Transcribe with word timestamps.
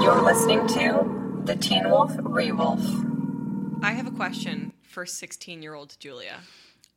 You're 0.00 0.22
listening 0.22 0.66
to 0.68 1.42
the 1.44 1.54
Teen 1.56 1.90
Wolf 1.90 2.12
Rewolf. 2.16 2.80
I 3.84 3.92
have 3.92 4.06
a 4.06 4.10
question 4.10 4.72
for 4.82 5.04
16 5.04 5.62
year 5.62 5.74
old 5.74 5.96
Julia. 5.98 6.40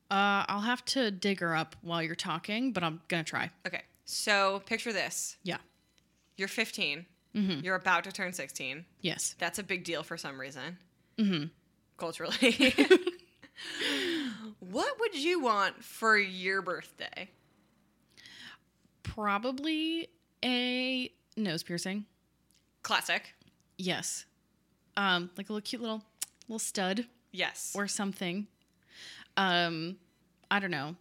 Uh, 0.09 0.45
I'll 0.47 0.61
have 0.61 0.83
to 0.85 1.11
dig 1.11 1.39
her 1.41 1.55
up 1.55 1.75
while 1.81 2.01
you're 2.01 2.15
talking, 2.15 2.71
but 2.71 2.83
I'm 2.83 3.01
gonna 3.09 3.23
try. 3.23 3.49
Okay, 3.67 3.81
so 4.05 4.61
picture 4.65 4.93
this 4.93 5.37
Yeah. 5.43 5.57
you're 6.37 6.47
15, 6.47 7.05
you're 7.33 7.75
about 7.75 8.03
to 8.05 8.11
turn 8.11 8.31
16. 8.33 8.85
Yes. 9.01 9.35
That's 9.39 9.59
a 9.59 9.63
big 9.63 9.83
deal 9.83 10.03
for 10.03 10.17
some 10.17 10.39
reason. 10.39 10.77
Mm-hmm. 11.17 11.45
Culturally. 11.97 12.73
what 14.59 14.99
would 14.99 15.15
you 15.15 15.41
want 15.41 15.83
for 15.83 16.17
your 16.17 16.61
birthday? 16.61 17.29
Probably 19.03 20.07
a 20.43 21.11
nose 21.35 21.63
piercing. 21.63 22.05
Classic. 22.83 23.33
Yes. 23.77 24.25
Um, 24.95 25.29
like 25.37 25.49
a 25.49 25.53
little 25.53 25.65
cute 25.65 25.81
little 25.81 26.03
little 26.47 26.59
stud 26.59 27.05
Yes. 27.31 27.73
or 27.75 27.87
something. 27.87 28.47
Um, 29.37 29.97
I 30.51 30.59
don't 30.59 30.71
know. 30.71 30.95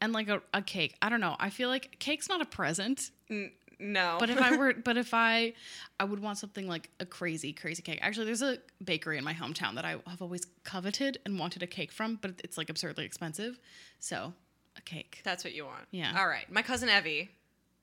And 0.00 0.12
like 0.12 0.28
a, 0.28 0.42
a 0.54 0.62
cake. 0.62 0.96
I 1.02 1.08
don't 1.08 1.20
know. 1.20 1.36
I 1.38 1.50
feel 1.50 1.68
like 1.68 1.96
cake's 1.98 2.28
not 2.28 2.40
a 2.40 2.44
present. 2.44 3.10
N- 3.30 3.50
no. 3.80 4.16
But 4.20 4.30
if 4.30 4.38
I 4.40 4.56
were, 4.56 4.74
but 4.74 4.96
if 4.96 5.12
I, 5.14 5.54
I 5.98 6.04
would 6.04 6.20
want 6.20 6.38
something 6.38 6.68
like 6.68 6.90
a 7.00 7.06
crazy, 7.06 7.52
crazy 7.52 7.82
cake. 7.82 7.98
Actually, 8.02 8.26
there's 8.26 8.42
a 8.42 8.58
bakery 8.84 9.18
in 9.18 9.24
my 9.24 9.34
hometown 9.34 9.74
that 9.74 9.84
I 9.84 9.96
have 10.06 10.22
always 10.22 10.42
coveted 10.64 11.18
and 11.24 11.38
wanted 11.38 11.62
a 11.62 11.66
cake 11.66 11.90
from, 11.90 12.18
but 12.20 12.32
it's 12.44 12.56
like 12.58 12.70
absurdly 12.70 13.04
expensive. 13.04 13.58
So, 13.98 14.32
a 14.76 14.80
cake. 14.82 15.20
That's 15.24 15.42
what 15.44 15.52
you 15.54 15.64
want. 15.64 15.86
Yeah. 15.90 16.14
All 16.16 16.28
right. 16.28 16.50
My 16.50 16.62
cousin 16.62 16.88
Evie, 16.88 17.30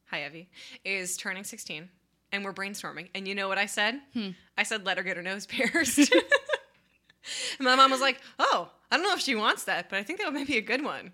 hi 0.10 0.26
Evie, 0.26 0.50
is 0.86 1.18
turning 1.18 1.44
16 1.44 1.90
and 2.32 2.44
we're 2.46 2.54
brainstorming. 2.54 3.10
And 3.16 3.28
you 3.28 3.36
know 3.36 3.48
what 3.48 3.58
I 3.58 3.66
said? 3.66 4.00
Hmm. 4.14 4.30
I 4.58 4.64
said, 4.64 4.86
let 4.86 4.98
her 4.98 5.04
get 5.04 5.18
her 5.18 5.24
nose 5.24 5.46
pierced. 5.48 5.98
and 6.00 6.22
my 7.62 7.76
mom 7.76 7.92
was 7.92 8.02
like, 8.02 8.20
oh, 8.40 8.70
I 8.92 8.98
don't 8.98 9.06
know 9.06 9.14
if 9.14 9.22
she 9.22 9.36
wants 9.36 9.66
that, 9.66 9.90
but 9.90 10.00
I 10.00 10.04
think 10.04 10.20
that 10.20 10.34
might 10.34 10.48
be 10.48 10.58
a 10.58 10.62
good 10.62 10.84
one. 10.84 11.12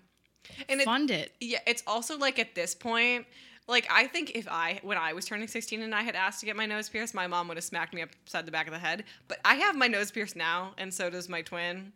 And 0.68 0.80
Fund 0.82 1.10
it. 1.10 1.32
yeah, 1.40 1.58
it's 1.66 1.82
also 1.86 2.16
like 2.16 2.38
at 2.38 2.54
this 2.54 2.74
point, 2.74 3.26
like 3.68 3.88
I 3.90 4.06
think 4.06 4.32
if 4.36 4.46
I, 4.48 4.78
when 4.84 4.96
I 4.96 5.12
was 5.12 5.24
turning 5.24 5.48
16 5.48 5.82
and 5.82 5.92
I 5.94 6.02
had 6.02 6.14
asked 6.14 6.38
to 6.40 6.46
get 6.46 6.54
my 6.56 6.66
nose 6.66 6.88
pierced, 6.88 7.14
my 7.14 7.26
mom 7.26 7.48
would 7.48 7.56
have 7.56 7.64
smacked 7.64 7.92
me 7.94 8.02
upside 8.02 8.46
the 8.46 8.52
back 8.52 8.66
of 8.68 8.72
the 8.72 8.78
head. 8.78 9.04
But 9.26 9.38
I 9.44 9.56
have 9.56 9.74
my 9.76 9.88
nose 9.88 10.10
pierced 10.12 10.36
now, 10.36 10.72
and 10.78 10.94
so 10.94 11.10
does 11.10 11.28
my 11.28 11.42
twin. 11.42 11.92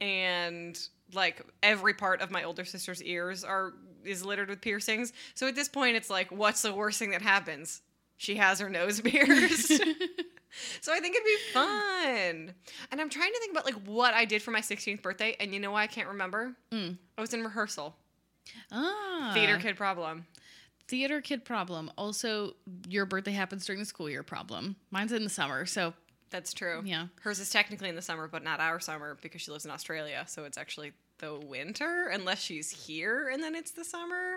And 0.00 0.78
like 1.12 1.42
every 1.62 1.94
part 1.94 2.20
of 2.22 2.30
my 2.30 2.42
older 2.42 2.64
sister's 2.64 3.02
ears 3.02 3.44
are 3.44 3.72
is 4.02 4.24
littered 4.24 4.48
with 4.48 4.60
piercings. 4.60 5.12
So 5.34 5.46
at 5.46 5.54
this 5.54 5.68
point, 5.68 5.96
it's 5.96 6.10
like, 6.10 6.30
what's 6.32 6.62
the 6.62 6.74
worst 6.74 6.98
thing 6.98 7.10
that 7.10 7.22
happens? 7.22 7.82
She 8.16 8.36
has 8.36 8.60
her 8.60 8.68
nose 8.70 9.00
pierced. 9.04 9.68
so 10.80 10.92
I 10.92 11.00
think 11.00 11.16
it'd 11.16 11.24
be 11.26 11.36
fun. 11.52 12.54
And 12.90 13.00
I'm 13.00 13.10
trying 13.10 13.32
to 13.32 13.38
think 13.40 13.52
about 13.52 13.64
like 13.64 13.74
what 13.86 14.14
I 14.14 14.24
did 14.24 14.42
for 14.42 14.50
my 14.50 14.60
16th 14.60 15.02
birthday, 15.02 15.36
and 15.40 15.52
you 15.52 15.60
know 15.60 15.70
why 15.72 15.82
I 15.82 15.86
can't 15.86 16.08
remember? 16.08 16.54
I 16.72 16.96
was 17.20 17.34
in 17.34 17.42
rehearsal. 17.42 17.96
Ah. 18.72 19.30
Theater 19.34 19.58
kid 19.58 19.76
problem. 19.76 20.26
Theater 20.86 21.20
kid 21.20 21.44
problem. 21.44 21.90
Also, 21.96 22.54
your 22.88 23.06
birthday 23.06 23.32
happens 23.32 23.64
during 23.64 23.80
the 23.80 23.86
school 23.86 24.08
year 24.10 24.22
problem. 24.22 24.76
Mine's 24.90 25.12
in 25.12 25.24
the 25.24 25.30
summer. 25.30 25.64
So, 25.66 25.94
That's 26.30 26.52
true. 26.52 26.82
Yeah. 26.84 27.06
Hers 27.22 27.38
is 27.40 27.48
technically 27.50 27.88
in 27.88 27.96
the 27.96 28.02
summer, 28.02 28.28
but 28.28 28.44
not 28.44 28.60
our 28.60 28.80
summer 28.80 29.16
because 29.22 29.40
she 29.40 29.50
lives 29.50 29.64
in 29.64 29.70
Australia. 29.70 30.24
So 30.28 30.44
it's 30.44 30.58
actually 30.58 30.92
the 31.18 31.34
winter, 31.36 32.08
unless 32.12 32.42
she's 32.42 32.70
here 32.70 33.28
and 33.32 33.42
then 33.42 33.54
it's 33.54 33.70
the 33.70 33.84
summer. 33.84 34.34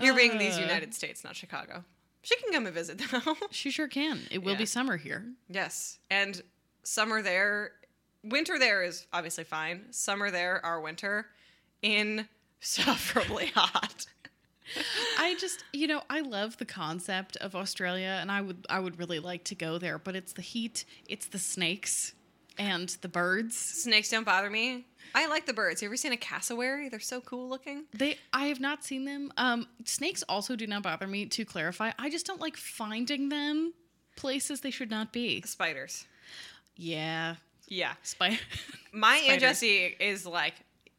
Here 0.00 0.12
being 0.14 0.36
these 0.38 0.58
Uh. 0.58 0.60
United 0.62 0.92
States, 0.92 1.24
not 1.24 1.34
Chicago. 1.34 1.84
She 2.24 2.34
can 2.36 2.52
come 2.52 2.66
and 2.66 2.74
visit 2.74 2.98
though. 2.98 3.36
she 3.52 3.70
sure 3.70 3.86
can. 3.86 4.18
It 4.32 4.42
will 4.42 4.52
Yeah. 4.52 4.58
be 4.58 4.66
summer 4.66 4.96
here. 4.96 5.24
yes. 5.48 5.98
And 6.10 6.42
summer 6.82 7.22
there, 7.22 7.72
winter 8.24 8.58
there 8.58 8.82
is 8.82 9.06
obviously 9.12 9.44
fine. 9.44 9.92
Summer 9.92 10.30
there, 10.32 10.64
our 10.66 10.80
winter, 10.80 11.26
insufferably 11.82 13.46
hot. 13.54 14.06
I 15.18 15.36
just, 15.38 15.62
you 15.72 15.86
know, 15.86 16.02
I 16.08 16.20
love 16.22 16.56
the 16.56 16.64
concept 16.64 17.36
of 17.36 17.54
Australia 17.54 18.18
and 18.20 18.32
I 18.32 18.40
would 18.40 18.66
I 18.70 18.80
would 18.80 18.98
really 18.98 19.18
like 19.20 19.44
to 19.44 19.54
go 19.54 19.78
there, 19.78 19.98
but 19.98 20.16
it's 20.16 20.32
the 20.32 20.42
heat, 20.42 20.84
it's 21.06 21.26
the 21.26 21.38
snakes 21.38 22.14
and 22.56 22.88
the 23.02 23.08
birds. 23.08 23.56
Snakes 23.56 24.08
don't 24.10 24.24
bother 24.24 24.48
me. 24.48 24.86
I 25.14 25.26
like 25.26 25.46
the 25.46 25.52
birds. 25.52 25.82
You 25.82 25.88
ever 25.88 25.96
seen 25.96 26.12
a 26.12 26.16
cassowary? 26.16 26.88
They're 26.88 27.00
so 27.00 27.20
cool 27.20 27.48
looking. 27.48 27.84
They 27.92 28.18
I 28.32 28.46
have 28.46 28.60
not 28.60 28.84
seen 28.84 29.04
them. 29.04 29.32
Um 29.36 29.66
snakes 29.84 30.22
also 30.28 30.56
do 30.56 30.66
not 30.66 30.82
bother 30.82 31.06
me 31.06 31.26
to 31.26 31.44
clarify. 31.44 31.92
I 31.98 32.10
just 32.10 32.26
don't 32.26 32.40
like 32.40 32.56
finding 32.56 33.28
them 33.28 33.72
places 34.16 34.60
they 34.60 34.70
should 34.70 34.90
not 34.90 35.12
be. 35.12 35.42
Spiders. 35.42 36.06
Yeah. 36.76 37.36
Yeah. 37.68 37.94
Spy 38.02 38.38
My 38.92 39.16
aunt 39.28 39.40
Jessie 39.40 39.96
is 39.98 40.26
like, 40.26 40.54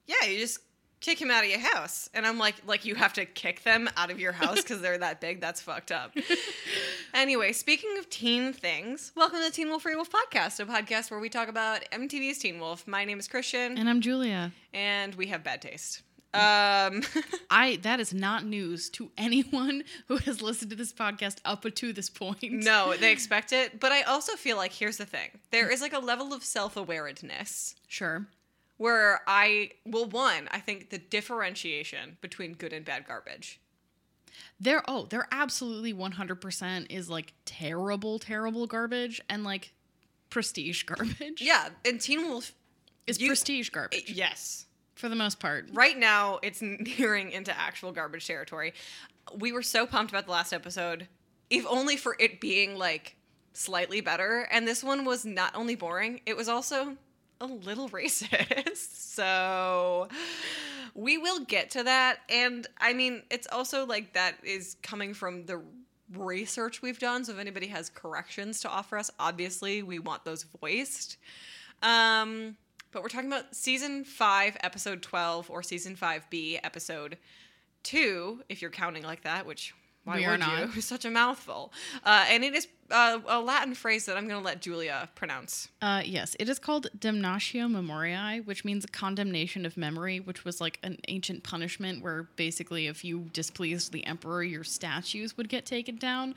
yeah, 0.07 0.27
you 0.27 0.39
just 0.39 0.59
kick 1.05 1.21
him 1.21 1.29
out 1.29 1.43
of 1.43 1.49
your 1.51 1.59
house, 1.59 2.09
and 2.16 2.25
I'm 2.25 2.39
like, 2.39 2.55
like 2.66 2.83
you 2.83 2.95
have 2.95 3.13
to 3.13 3.25
kick 3.25 3.61
them 3.61 3.88
out 3.95 4.09
of 4.09 4.19
your 4.19 4.31
house 4.31 4.55
because 4.63 4.81
they're 4.81 4.97
that 4.97 5.21
big. 5.21 5.39
That's 5.39 5.61
fucked 5.61 5.91
up. 5.91 6.16
anyway, 7.13 7.51
speaking 7.51 7.95
of 7.99 8.09
teen 8.09 8.51
things, 8.53 9.11
welcome 9.16 9.38
to 9.38 9.45
the 9.45 9.51
Teen 9.51 9.69
Wolf 9.69 9.83
Free 9.83 9.95
Wolf 9.95 10.09
podcast, 10.11 10.59
a 10.59 10.66
podcast 10.66 11.11
where 11.11 11.19
we 11.19 11.29
talk 11.29 11.47
about 11.47 11.81
MTV's 11.91 12.39
Teen 12.39 12.59
Wolf. 12.59 12.88
My 12.88 13.05
name 13.05 13.19
is 13.19 13.27
Christian, 13.27 13.77
and 13.77 13.88
I'm 13.88 14.01
Julia. 14.01 14.51
and 14.73 15.13
we 15.13 15.27
have 15.27 15.43
bad 15.43 15.61
taste. 15.61 16.01
Um, 16.33 17.03
I 17.51 17.77
that 17.83 17.99
is 17.99 18.11
not 18.11 18.43
news 18.43 18.89
to 18.91 19.11
anyone 19.16 19.83
who 20.07 20.17
has 20.17 20.41
listened 20.41 20.72
to 20.72 20.75
this 20.75 20.91
podcast 20.91 21.37
up 21.45 21.66
to 21.72 21.93
this 21.93 22.09
point. 22.09 22.41
no, 22.41 22.95
they 22.99 23.11
expect 23.11 23.53
it, 23.53 23.79
but 23.79 23.91
I 23.91 24.01
also 24.01 24.33
feel 24.35 24.57
like 24.57 24.73
here's 24.73 24.97
the 24.97 25.05
thing: 25.05 25.29
there 25.51 25.69
is 25.69 25.81
like 25.81 25.93
a 25.93 25.99
level 25.99 26.33
of 26.33 26.43
self-awareness 26.43 27.75
Sure. 27.87 28.25
Where 28.78 29.22
I, 29.28 29.72
well, 29.86 30.06
one, 30.06 30.50
I 30.52 30.59
think 30.59 30.90
the 30.90 30.97
differentiation 30.97 32.18
between 32.22 32.53
good 32.53 32.74
and 32.74 32.86
bad 32.86 33.08
garbage. 33.08 33.59
There 34.59 34.84
oh, 34.88 35.06
there 35.06 35.28
absolutely 35.31 35.94
100% 35.94 36.88
is 36.90 37.09
like 37.09 37.34
terrible 37.46 38.19
terrible 38.19 38.68
garbage 38.68 39.22
and 39.30 39.44
like 39.44 39.74
prestige 40.30 40.84
garbage. 40.84 41.41
Yeah, 41.41 41.69
and 41.85 42.02
Teen 42.02 42.28
Wolf, 42.28 42.53
is 43.08 43.19
you- 43.19 43.28
prestige 43.28 43.69
garbage 43.69 44.09
yes. 44.09 44.66
for 44.96 45.09
the 45.09 45.16
most 45.16 45.40
part. 45.40 45.69
Right 45.72 45.97
now, 45.97 46.40
it's 46.41 46.62
nearing 47.00 47.31
into 47.31 47.58
actual 47.58 47.91
garbage 47.91 48.28
territory. 48.28 48.74
We 49.34 49.52
were 49.52 49.64
so 49.64 49.88
pumped 49.88 50.12
about 50.12 50.25
the 50.25 50.31
last 50.31 50.53
episode, 50.53 51.08
if 51.50 51.66
only 51.68 51.97
for 51.97 52.16
it 52.19 52.41
being 52.41 52.78
like 52.78 53.16
slightly 53.53 54.02
better. 54.02 54.47
And 54.52 54.68
this 54.68 54.84
one 54.84 55.06
was 55.06 55.25
not 55.25 55.56
only 55.56 55.75
boring, 55.75 56.22
it 56.25 56.35
was 56.35 56.50
also 56.50 56.97
a 57.41 57.46
little 57.46 57.90
racist. 57.90 59.13
So 59.16 60.07
we 60.94 61.18
will 61.18 61.41
get 61.41 61.72
to 61.72 61.84
that. 61.84 62.19
And 62.29 62.68
I 62.79 62.94
mean, 62.94 63.23
it's 63.29 63.47
also 63.51 63.85
like 63.85 64.13
that 64.13 64.35
is 64.44 64.78
coming 64.81 65.13
from 65.13 65.46
the 65.46 65.62
research 66.13 66.81
we've 66.81 67.00
done. 67.00 67.25
So 67.25 67.34
if 67.34 67.40
anybody 67.40 67.68
has 67.68 67.90
corrections 67.90 68.62
to 68.62 68.69
offer 68.69 68.97
us, 68.97 69.12
obviously 69.19 69.84
we 69.84 70.00
want 70.00 70.23
those 70.23 70.46
voiced. 70.62 71.18
Um, 71.81 72.56
but 72.91 73.01
we're 73.01 73.09
talking 73.09 73.31
about 73.31 73.53
season 73.53 74.06
five, 74.06 74.56
episode 74.62 75.02
12, 75.02 75.50
or 75.50 75.62
season 75.62 75.96
5B, 75.96 76.59
episode 76.63 77.17
two, 77.84 78.41
if 78.47 78.62
you're 78.62 78.72
counting 78.72 79.03
like 79.03 79.23
that, 79.23 79.46
which 79.46 79.73
why 80.05 80.17
We 80.17 80.25
are 80.25 80.31
would 80.31 80.39
not. 80.39 80.75
you? 80.75 80.81
Such 80.81 81.03
a 81.05 81.11
mouthful. 81.11 81.73
Uh, 82.03 82.25
and 82.29 82.43
it 82.43 82.53
is 82.55 82.67
uh, 82.91 83.19
a 83.27 83.41
Latin 83.41 83.73
phrase 83.73 84.05
that 84.05 84.16
I'm 84.16 84.27
going 84.27 84.39
to 84.39 84.45
let 84.45 84.61
Julia 84.61 85.09
pronounce. 85.16 85.67
Uh, 85.81 86.01
yes, 86.05 86.35
it 86.39 86.47
is 86.47 86.59
called 86.59 86.88
damnatio 86.97 87.69
memoriae, 87.69 88.41
which 88.45 88.63
means 88.63 88.85
condemnation 88.85 89.66
of 89.66 89.75
memory, 89.75 90.19
which 90.19 90.45
was 90.45 90.61
like 90.61 90.79
an 90.83 90.99
ancient 91.07 91.43
punishment 91.43 92.03
where 92.03 92.29
basically 92.35 92.85
if 92.88 93.03
you 93.03 93.21
displeased 93.33 93.91
the 93.91 94.05
emperor, 94.05 94.43
your 94.43 94.63
statues 94.63 95.35
would 95.38 95.49
get 95.49 95.66
taken 95.66 95.96
down, 95.97 96.35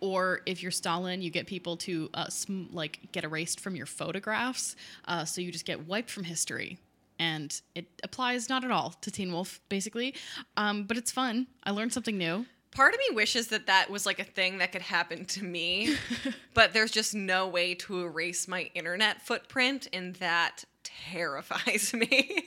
or 0.00 0.40
if 0.46 0.62
you're 0.62 0.70
Stalin, 0.70 1.20
you 1.20 1.30
get 1.30 1.46
people 1.48 1.76
to 1.78 2.08
uh, 2.14 2.28
sm- 2.28 2.66
like 2.72 3.00
get 3.10 3.24
erased 3.24 3.58
from 3.58 3.74
your 3.74 3.86
photographs, 3.86 4.76
uh, 5.06 5.24
so 5.24 5.40
you 5.40 5.50
just 5.50 5.64
get 5.66 5.86
wiped 5.88 6.10
from 6.10 6.22
history. 6.24 6.78
And 7.18 7.60
it 7.74 7.86
applies 8.04 8.48
not 8.48 8.62
at 8.62 8.70
all 8.70 8.90
to 9.00 9.10
Teen 9.10 9.32
Wolf, 9.32 9.60
basically, 9.68 10.14
um, 10.56 10.84
but 10.84 10.96
it's 10.96 11.10
fun. 11.10 11.48
I 11.64 11.72
learned 11.72 11.92
something 11.92 12.16
new. 12.16 12.46
Part 12.70 12.94
of 12.94 13.00
me 13.00 13.16
wishes 13.16 13.48
that 13.48 13.66
that 13.66 13.90
was 13.90 14.06
like 14.06 14.18
a 14.20 14.24
thing 14.24 14.58
that 14.58 14.72
could 14.72 14.82
happen 14.82 15.24
to 15.26 15.44
me, 15.44 15.96
but 16.54 16.72
there's 16.72 16.90
just 16.90 17.14
no 17.14 17.48
way 17.48 17.74
to 17.74 18.02
erase 18.02 18.46
my 18.46 18.70
internet 18.74 19.22
footprint, 19.22 19.88
and 19.92 20.14
that 20.16 20.64
terrifies 20.84 21.92
me. 21.94 22.44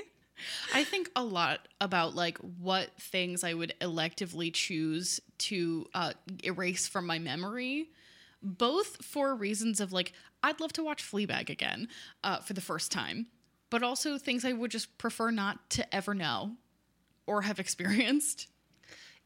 I 0.74 0.84
think 0.84 1.10
a 1.16 1.24
lot 1.24 1.68
about 1.80 2.16
like 2.16 2.38
what 2.40 2.90
things 3.00 3.44
I 3.44 3.54
would 3.54 3.74
electively 3.82 4.54
choose 4.54 5.20
to 5.40 5.86
uh, 5.94 6.14
erase 6.44 6.88
from 6.88 7.06
my 7.06 7.20
memory, 7.20 7.90
both 8.42 9.04
for 9.04 9.36
reasons 9.36 9.80
of 9.80 9.92
like 9.94 10.14
I'd 10.44 10.60
love 10.60 10.74
to 10.74 10.84
watch 10.84 11.04
Fleabag 11.04 11.50
again 11.50 11.88
uh, 12.24 12.38
for 12.40 12.54
the 12.54 12.62
first 12.62 12.92
time, 12.92 13.28
but 13.70 13.84
also 13.84 14.18
things 14.18 14.44
I 14.46 14.54
would 14.54 14.72
just 14.72 14.98
prefer 14.98 15.30
not 15.30 15.70
to 15.72 15.96
ever 15.96 16.14
know 16.14 16.54
or 17.28 17.44
have 17.44 17.60
experienced. 17.60 18.48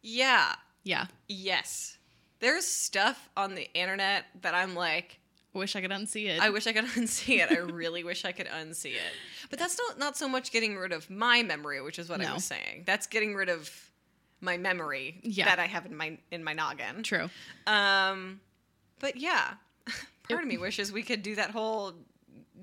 yeah, 0.01 0.55
Yeah, 0.85 1.07
yes. 1.27 1.97
there's 2.39 2.65
stuff 2.65 3.29
on 3.35 3.55
the 3.55 3.67
internet 3.73 4.25
that 4.41 4.53
I'm 4.55 4.73
like, 4.75 5.19
I 5.53 5.57
Wish 5.57 5.75
I 5.75 5.81
could 5.81 5.91
unsee 5.91 6.27
it. 6.27 6.41
I 6.41 6.49
wish 6.49 6.67
I 6.67 6.73
could 6.73 6.83
unsee 6.99 7.39
it. 7.39 7.49
I 7.51 7.57
really 7.57 8.03
wish 8.03 8.23
I 8.25 8.31
could 8.33 8.47
unsee 8.47 8.91
it. 8.91 9.13
But 9.49 9.57
that's 9.59 9.77
not 9.77 9.97
not 9.97 10.17
so 10.17 10.27
much 10.29 10.51
getting 10.51 10.75
rid 10.77 10.91
of 10.91 11.09
my 11.09 11.43
memory, 11.43 11.81
which 11.81 11.97
is 11.99 12.07
what 12.09 12.19
I 12.21 12.33
was 12.33 12.43
saying. 12.45 12.83
That's 12.85 13.07
getting 13.07 13.35
rid 13.35 13.49
of 13.49 13.69
my 14.41 14.57
memory 14.57 15.19
Yeah. 15.23 15.45
that 15.45 15.59
I 15.59 15.65
have 15.67 15.85
in 15.85 15.95
my 15.95 16.17
in 16.29 16.43
my 16.43 16.53
noggin. 16.53 17.03
True. 17.03 17.29
Um, 17.67 18.41
but 18.99 19.15
yeah, 19.15 19.53
part 20.29 20.41
of 20.41 20.47
me 20.47 20.57
wishes 20.57 20.91
we 20.91 21.03
could 21.03 21.23
do 21.23 21.35
that 21.35 21.51
whole 21.51 21.93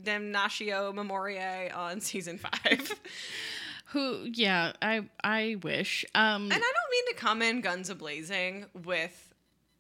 Damnatio 0.03 0.95
Memoriae 0.95 1.71
on 1.75 2.01
season 2.01 2.39
five. 2.39 2.93
Who? 3.87 4.27
Yeah, 4.33 4.73
I 4.81 5.03
I 5.23 5.57
wish. 5.63 6.05
Um, 6.15 6.45
And 6.45 6.53
I 6.53 6.59
don't 6.59 6.82
mean 6.93 7.07
to 7.09 7.15
come 7.15 7.43
in 7.43 7.61
guns 7.61 7.91
a 7.91 7.95
blazing 7.95 8.67
with, 8.85 9.35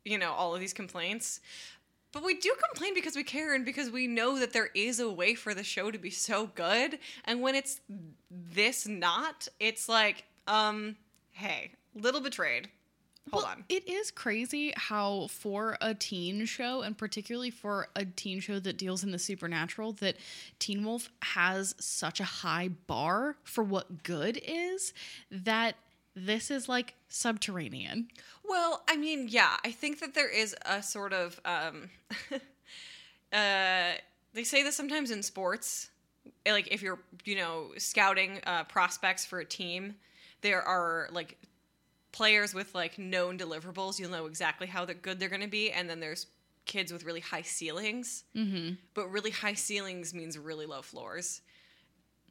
you 0.04 0.18
know, 0.18 0.32
all 0.32 0.54
of 0.54 0.60
these 0.60 0.72
complaints, 0.72 1.40
but 2.12 2.24
we 2.24 2.34
do 2.34 2.54
complain 2.68 2.94
because 2.94 3.16
we 3.16 3.24
care 3.24 3.54
and 3.54 3.64
because 3.64 3.90
we 3.90 4.06
know 4.06 4.38
that 4.38 4.52
there 4.52 4.70
is 4.74 5.00
a 5.00 5.10
way 5.10 5.34
for 5.34 5.54
the 5.54 5.64
show 5.64 5.90
to 5.90 5.98
be 5.98 6.10
so 6.10 6.46
good. 6.54 6.98
And 7.24 7.40
when 7.40 7.54
it's 7.54 7.80
this 8.30 8.86
not, 8.86 9.48
it's 9.58 9.88
like, 9.88 10.24
um, 10.46 10.96
hey, 11.30 11.70
little 11.94 12.20
betrayed. 12.20 12.68
Hold 13.30 13.44
Well, 13.44 13.52
on. 13.52 13.64
It 13.68 13.88
is 13.88 14.10
crazy 14.10 14.72
how 14.76 15.28
for 15.28 15.78
a 15.80 15.94
teen 15.94 16.44
show, 16.44 16.82
and 16.82 16.98
particularly 16.98 17.50
for 17.50 17.88
a 17.94 18.04
teen 18.04 18.40
show 18.40 18.58
that 18.58 18.76
deals 18.76 19.04
in 19.04 19.12
the 19.12 19.18
supernatural, 19.18 19.92
that 19.94 20.16
Teen 20.58 20.84
Wolf 20.84 21.08
has 21.22 21.74
such 21.78 22.18
a 22.18 22.24
high 22.24 22.68
bar 22.68 23.36
for 23.44 23.62
what 23.62 24.02
good 24.02 24.40
is 24.44 24.92
that 25.30 25.76
this 26.14 26.50
is 26.50 26.68
like 26.68 26.94
subterranean. 27.08 28.08
Well, 28.44 28.82
I 28.88 28.96
mean, 28.96 29.28
yeah, 29.28 29.56
I 29.64 29.70
think 29.70 30.00
that 30.00 30.14
there 30.14 30.28
is 30.28 30.54
a 30.66 30.82
sort 30.82 31.12
of 31.12 31.40
um 31.44 31.90
uh 33.32 33.92
they 34.34 34.44
say 34.44 34.62
this 34.62 34.76
sometimes 34.76 35.10
in 35.10 35.22
sports. 35.22 35.90
Like 36.46 36.68
if 36.72 36.82
you're, 36.82 37.00
you 37.24 37.36
know, 37.36 37.72
scouting 37.78 38.40
uh 38.46 38.64
prospects 38.64 39.24
for 39.24 39.40
a 39.40 39.44
team, 39.44 39.94
there 40.42 40.62
are 40.62 41.08
like 41.12 41.38
players 42.12 42.54
with 42.54 42.74
like 42.74 42.98
known 42.98 43.38
deliverables. 43.38 43.98
You'll 43.98 44.10
know 44.10 44.26
exactly 44.26 44.66
how 44.66 44.84
they're 44.84 44.94
good 44.94 45.18
they're 45.18 45.28
going 45.28 45.42
to 45.42 45.48
be 45.48 45.70
and 45.70 45.88
then 45.88 46.00
there's 46.00 46.26
kids 46.66 46.92
with 46.92 47.04
really 47.04 47.20
high 47.20 47.42
ceilings. 47.42 48.24
Mm-hmm. 48.36 48.74
But 48.94 49.08
really 49.08 49.30
high 49.30 49.54
ceilings 49.54 50.14
means 50.14 50.38
really 50.38 50.66
low 50.66 50.82
floors. 50.82 51.40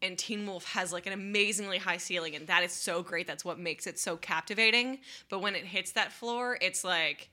And 0.01 0.17
Teen 0.17 0.47
Wolf 0.47 0.65
has 0.73 0.91
like 0.91 1.05
an 1.05 1.13
amazingly 1.13 1.77
high 1.77 1.97
ceiling, 1.97 2.35
and 2.35 2.47
that 2.47 2.63
is 2.63 2.71
so 2.71 3.03
great. 3.03 3.27
That's 3.27 3.45
what 3.45 3.59
makes 3.59 3.85
it 3.85 3.99
so 3.99 4.17
captivating. 4.17 4.99
But 5.29 5.39
when 5.41 5.55
it 5.55 5.63
hits 5.65 5.91
that 5.91 6.11
floor, 6.11 6.57
it's 6.59 6.83
like, 6.83 7.29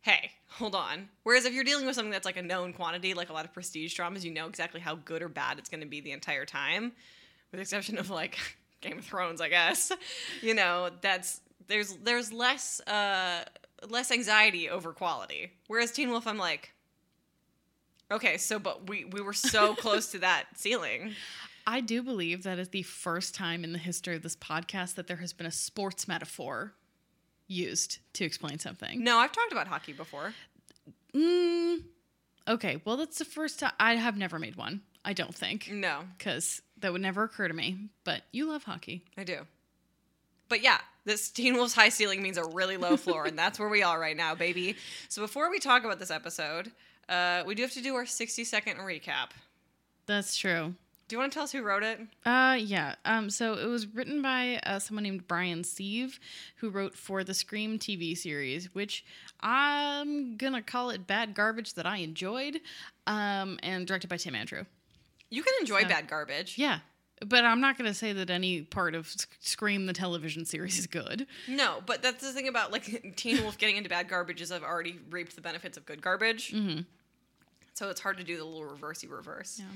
hey, 0.00 0.30
hold 0.48 0.74
on. 0.74 1.08
Whereas 1.24 1.44
if 1.44 1.52
you're 1.52 1.64
dealing 1.64 1.86
with 1.86 1.94
something 1.94 2.10
that's 2.10 2.24
like 2.24 2.36
a 2.36 2.42
known 2.42 2.72
quantity, 2.72 3.14
like 3.14 3.28
a 3.28 3.32
lot 3.32 3.44
of 3.44 3.52
prestige 3.52 3.94
dramas, 3.94 4.24
you 4.24 4.32
know 4.32 4.46
exactly 4.46 4.80
how 4.80 4.94
good 4.94 5.22
or 5.22 5.28
bad 5.28 5.58
it's 5.58 5.68
going 5.68 5.80
to 5.80 5.86
be 5.86 6.00
the 6.00 6.12
entire 6.12 6.44
time, 6.46 6.92
with 7.50 7.58
the 7.58 7.60
exception 7.60 7.98
of 7.98 8.08
like 8.10 8.38
Game 8.80 8.98
of 8.98 9.04
Thrones, 9.04 9.40
I 9.40 9.48
guess. 9.48 9.92
You 10.42 10.54
know, 10.54 10.90
that's 11.00 11.40
there's 11.66 11.94
there's 11.96 12.32
less 12.32 12.80
uh 12.86 13.44
less 13.88 14.10
anxiety 14.10 14.68
over 14.68 14.92
quality. 14.92 15.52
Whereas 15.66 15.92
Teen 15.92 16.10
Wolf, 16.10 16.26
I'm 16.26 16.38
like, 16.38 16.72
okay, 18.10 18.36
so 18.36 18.58
but 18.58 18.88
we 18.88 19.04
we 19.04 19.20
were 19.20 19.32
so 19.32 19.74
close 19.76 20.10
to 20.12 20.18
that 20.20 20.46
ceiling. 20.56 21.14
I 21.68 21.82
do 21.82 22.02
believe 22.02 22.44
that 22.44 22.58
is 22.58 22.70
the 22.70 22.82
first 22.82 23.34
time 23.34 23.62
in 23.62 23.74
the 23.74 23.78
history 23.78 24.16
of 24.16 24.22
this 24.22 24.34
podcast 24.34 24.94
that 24.94 25.06
there 25.06 25.18
has 25.18 25.34
been 25.34 25.46
a 25.46 25.50
sports 25.50 26.08
metaphor 26.08 26.72
used 27.46 27.98
to 28.14 28.24
explain 28.24 28.58
something. 28.58 29.04
No, 29.04 29.18
I've 29.18 29.32
talked 29.32 29.52
about 29.52 29.68
hockey 29.68 29.92
before. 29.92 30.32
Mm, 31.14 31.82
okay, 32.48 32.80
well, 32.86 32.96
that's 32.96 33.18
the 33.18 33.26
first 33.26 33.60
time. 33.60 33.72
I 33.78 33.96
have 33.96 34.16
never 34.16 34.38
made 34.38 34.56
one. 34.56 34.80
I 35.04 35.12
don't 35.12 35.34
think. 35.34 35.70
No, 35.70 36.04
Because 36.16 36.62
that 36.78 36.90
would 36.90 37.02
never 37.02 37.24
occur 37.24 37.48
to 37.48 37.54
me. 37.54 37.90
But 38.02 38.22
you 38.32 38.48
love 38.48 38.62
hockey. 38.64 39.04
I 39.18 39.24
do. 39.24 39.40
But 40.48 40.62
yeah, 40.62 40.78
this 41.04 41.28
Teen 41.28 41.52
Wolf's 41.52 41.74
high 41.74 41.90
ceiling 41.90 42.22
means 42.22 42.38
a 42.38 42.44
really 42.46 42.78
low 42.78 42.96
floor, 43.04 43.26
and 43.26 43.38
that's 43.38 43.58
where 43.58 43.68
we 43.68 43.82
are 43.82 44.00
right 44.00 44.16
now, 44.16 44.34
baby. 44.34 44.74
So 45.10 45.20
before 45.20 45.50
we 45.50 45.58
talk 45.58 45.84
about 45.84 45.98
this 45.98 46.10
episode, 46.10 46.72
uh, 47.10 47.42
we 47.46 47.54
do 47.54 47.60
have 47.60 47.72
to 47.72 47.82
do 47.82 47.94
our 47.94 48.06
60 48.06 48.42
second 48.44 48.78
recap. 48.78 49.32
That's 50.06 50.34
true. 50.34 50.74
Do 51.08 51.16
you 51.16 51.20
want 51.20 51.32
to 51.32 51.36
tell 51.36 51.44
us 51.44 51.52
who 51.52 51.62
wrote 51.62 51.82
it? 51.82 52.00
Uh, 52.26 52.58
yeah. 52.60 52.94
Um, 53.06 53.30
so 53.30 53.54
it 53.54 53.64
was 53.66 53.86
written 53.86 54.20
by 54.20 54.60
uh, 54.64 54.78
someone 54.78 55.04
named 55.04 55.26
Brian 55.26 55.64
Sieve, 55.64 56.20
who 56.56 56.68
wrote 56.68 56.94
for 56.94 57.24
the 57.24 57.32
Scream 57.32 57.78
TV 57.78 58.16
series, 58.16 58.74
which 58.74 59.06
I'm 59.40 60.36
gonna 60.36 60.60
call 60.62 60.90
it 60.90 61.06
bad 61.06 61.34
garbage 61.34 61.74
that 61.74 61.86
I 61.86 61.98
enjoyed, 61.98 62.60
um, 63.06 63.58
and 63.62 63.86
directed 63.86 64.08
by 64.08 64.18
Tim 64.18 64.34
Andrew. 64.34 64.64
You 65.30 65.42
can 65.42 65.54
enjoy 65.60 65.82
So- 65.82 65.88
bad 65.88 66.08
garbage. 66.08 66.58
Yeah, 66.58 66.80
but 67.24 67.42
I'm 67.44 67.62
not 67.62 67.78
gonna 67.78 67.94
say 67.94 68.12
that 68.12 68.28
any 68.28 68.60
part 68.62 68.94
of 68.94 69.10
Scream 69.40 69.86
the 69.86 69.94
television 69.94 70.44
series 70.44 70.78
is 70.78 70.86
good. 70.86 71.26
No, 71.48 71.82
but 71.86 72.02
that's 72.02 72.22
the 72.22 72.32
thing 72.34 72.48
about 72.48 72.70
like 72.70 73.14
Teen 73.16 73.42
Wolf 73.42 73.56
getting 73.56 73.76
into 73.76 73.88
bad 73.88 74.08
garbage 74.10 74.42
is 74.42 74.52
I've 74.52 74.62
already 74.62 74.98
reaped 75.10 75.36
the 75.36 75.40
benefits 75.42 75.78
of 75.78 75.86
good 75.86 76.02
garbage. 76.02 76.52
Mm-hmm. 76.52 76.80
So 77.72 77.88
it's 77.88 78.00
hard 78.00 78.18
to 78.18 78.24
do 78.24 78.36
the 78.36 78.44
little 78.44 78.68
reversey 78.68 79.08
reverse. 79.10 79.58
Yeah. 79.60 79.66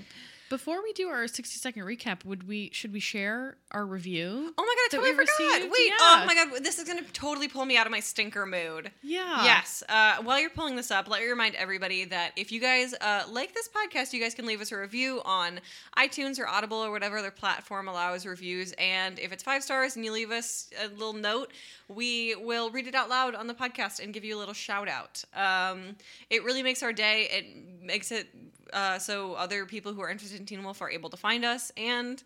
Before 0.53 0.83
we 0.83 0.93
do 0.93 1.09
our 1.09 1.27
60 1.27 1.59
second 1.59 1.85
recap, 1.85 2.27
would 2.27 2.47
we 2.47 2.69
should 2.75 2.93
we 2.93 3.01
share 3.01 3.57
our 3.71 3.87
review? 3.87 4.53
Oh 4.59 4.63
my 4.63 4.75
god, 4.77 4.85
I 4.85 4.89
totally 4.91 5.13
forgot. 5.13 5.29
received? 5.41 5.73
Wait, 5.73 5.89
Yeah. 5.89 5.97
oh 5.99 6.25
my 6.27 6.35
god, 6.35 6.63
this 6.63 6.79
is 6.79 6.87
gonna 6.87 7.01
totally 7.15 7.49
pull 7.49 7.65
me 7.65 7.79
out 7.79 7.87
of 7.87 7.91
my 7.91 8.01
stinker 8.01 8.45
mood. 8.45 8.91
Yeah. 9.01 9.45
Yes. 9.45 9.83
Uh, 9.89 10.17
while 10.23 10.39
you're 10.39 10.51
pulling 10.51 10.77
this 10.77 10.91
up, 10.91 11.09
let 11.09 11.23
me 11.23 11.27
remind 11.27 11.55
everybody 11.55 12.05
that 12.05 12.33
if 12.37 12.53
you 12.53 12.61
guys 12.61 12.93
uh, 13.01 13.23
like 13.31 13.55
this 13.55 13.71
podcast, 13.71 14.13
you 14.13 14.21
guys 14.21 14.35
can 14.35 14.45
leave 14.45 14.61
us 14.61 14.73
a 14.73 14.77
review 14.77 15.23
on 15.25 15.59
iTunes 15.97 16.39
or 16.39 16.47
Audible 16.47 16.77
or 16.85 16.91
whatever 16.91 17.17
other 17.17 17.31
platform 17.31 17.89
allows 17.89 18.27
reviews. 18.27 18.75
And 18.77 19.19
if 19.19 19.33
it's 19.33 19.43
five 19.43 19.63
stars 19.63 19.97
and 19.97 20.05
you 20.05 20.13
leave 20.13 20.31
us 20.31 20.69
a 20.85 20.89
little 20.89 21.15
note, 21.15 21.51
we 21.89 22.35
will 22.35 22.69
read 22.69 22.87
it 22.87 22.95
out 22.95 23.09
loud 23.09 23.35
on 23.35 23.47
the 23.47 23.55
podcast 23.55 24.05
and 24.05 24.13
give 24.13 24.23
you 24.23 24.37
a 24.37 24.39
little 24.39 24.53
shout 24.53 24.87
out. 24.87 25.25
Um, 25.35 25.97
it 26.29 26.45
really 26.45 26.63
makes 26.63 26.83
our 26.83 26.93
day. 26.93 27.27
It 27.31 27.47
makes 27.83 28.13
it 28.13 28.29
uh, 28.73 28.99
so 28.99 29.35
other 29.35 29.67
people 29.67 29.93
who 29.93 30.01
are 30.03 30.11
interested 30.11 30.39
in 30.41 30.47
Teen 30.47 30.63
Wolf 30.63 30.83
are 30.83 30.91
able 30.91 31.11
to 31.11 31.17
find 31.17 31.45
us 31.45 31.73
and. 31.77 32.23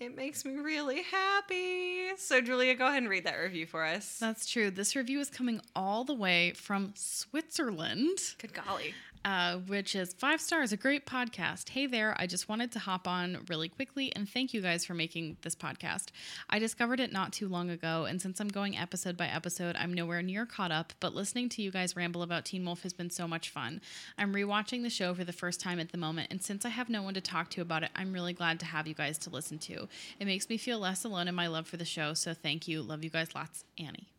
It 0.00 0.16
makes 0.16 0.44
me 0.44 0.56
really 0.56 1.02
happy. 1.02 2.16
So, 2.16 2.40
Julia, 2.40 2.74
go 2.74 2.88
ahead 2.88 3.04
and 3.04 3.08
read 3.08 3.24
that 3.24 3.36
review 3.36 3.66
for 3.66 3.84
us. 3.84 4.18
That's 4.18 4.50
true. 4.50 4.68
This 4.72 4.96
review 4.96 5.20
is 5.20 5.30
coming 5.30 5.60
all 5.76 6.02
the 6.02 6.14
way 6.14 6.54
from 6.54 6.92
Switzerland. 6.96 8.18
Good 8.38 8.52
golly. 8.52 8.94
Uh, 9.24 9.58
which 9.58 9.94
is 9.94 10.14
five 10.14 10.40
stars, 10.40 10.72
a 10.72 10.76
great 10.76 11.06
podcast. 11.06 11.68
Hey 11.68 11.86
there, 11.86 12.14
I 12.18 12.26
just 12.26 12.48
wanted 12.48 12.72
to 12.72 12.78
hop 12.78 13.06
on 13.06 13.44
really 13.48 13.68
quickly 13.68 14.12
and 14.14 14.28
thank 14.28 14.52
you 14.52 14.60
guys 14.60 14.84
for 14.84 14.94
making 14.94 15.36
this 15.42 15.54
podcast. 15.54 16.06
I 16.50 16.58
discovered 16.58 17.00
it 17.00 17.12
not 17.12 17.32
too 17.32 17.48
long 17.48 17.70
ago, 17.70 18.04
and 18.04 18.20
since 18.20 18.40
I'm 18.40 18.48
going 18.48 18.76
episode 18.76 19.16
by 19.16 19.26
episode, 19.26 19.76
I'm 19.78 19.94
nowhere 19.94 20.22
near 20.22 20.46
caught 20.46 20.72
up, 20.72 20.92
but 21.00 21.14
listening 21.14 21.48
to 21.50 21.62
you 21.62 21.70
guys 21.70 21.96
ramble 21.96 22.22
about 22.22 22.44
Teen 22.44 22.64
Wolf 22.64 22.82
has 22.82 22.92
been 22.92 23.10
so 23.10 23.28
much 23.28 23.50
fun. 23.50 23.80
I'm 24.18 24.34
rewatching 24.34 24.82
the 24.82 24.90
show 24.90 25.14
for 25.14 25.24
the 25.24 25.32
first 25.32 25.60
time 25.60 25.78
at 25.78 25.92
the 25.92 25.98
moment, 25.98 26.28
and 26.30 26.42
since 26.42 26.64
I 26.64 26.70
have 26.70 26.88
no 26.88 27.02
one 27.02 27.14
to 27.14 27.20
talk 27.20 27.50
to 27.50 27.62
about 27.62 27.82
it, 27.82 27.90
I'm 27.94 28.12
really 28.12 28.32
glad 28.32 28.60
to 28.60 28.66
have 28.66 28.86
you 28.86 28.94
guys 28.94 29.18
to 29.18 29.30
listen 29.30 29.58
to. 29.60 29.88
It 30.18 30.26
makes 30.26 30.48
me 30.48 30.56
feel 30.56 30.78
less 30.78 31.04
alone 31.04 31.28
in 31.28 31.34
my 31.34 31.46
love 31.46 31.66
for 31.66 31.76
the 31.76 31.84
show, 31.84 32.14
so 32.14 32.34
thank 32.34 32.68
you. 32.68 32.82
Love 32.82 33.04
you 33.04 33.10
guys 33.10 33.34
lots, 33.34 33.64
Annie. 33.78 34.11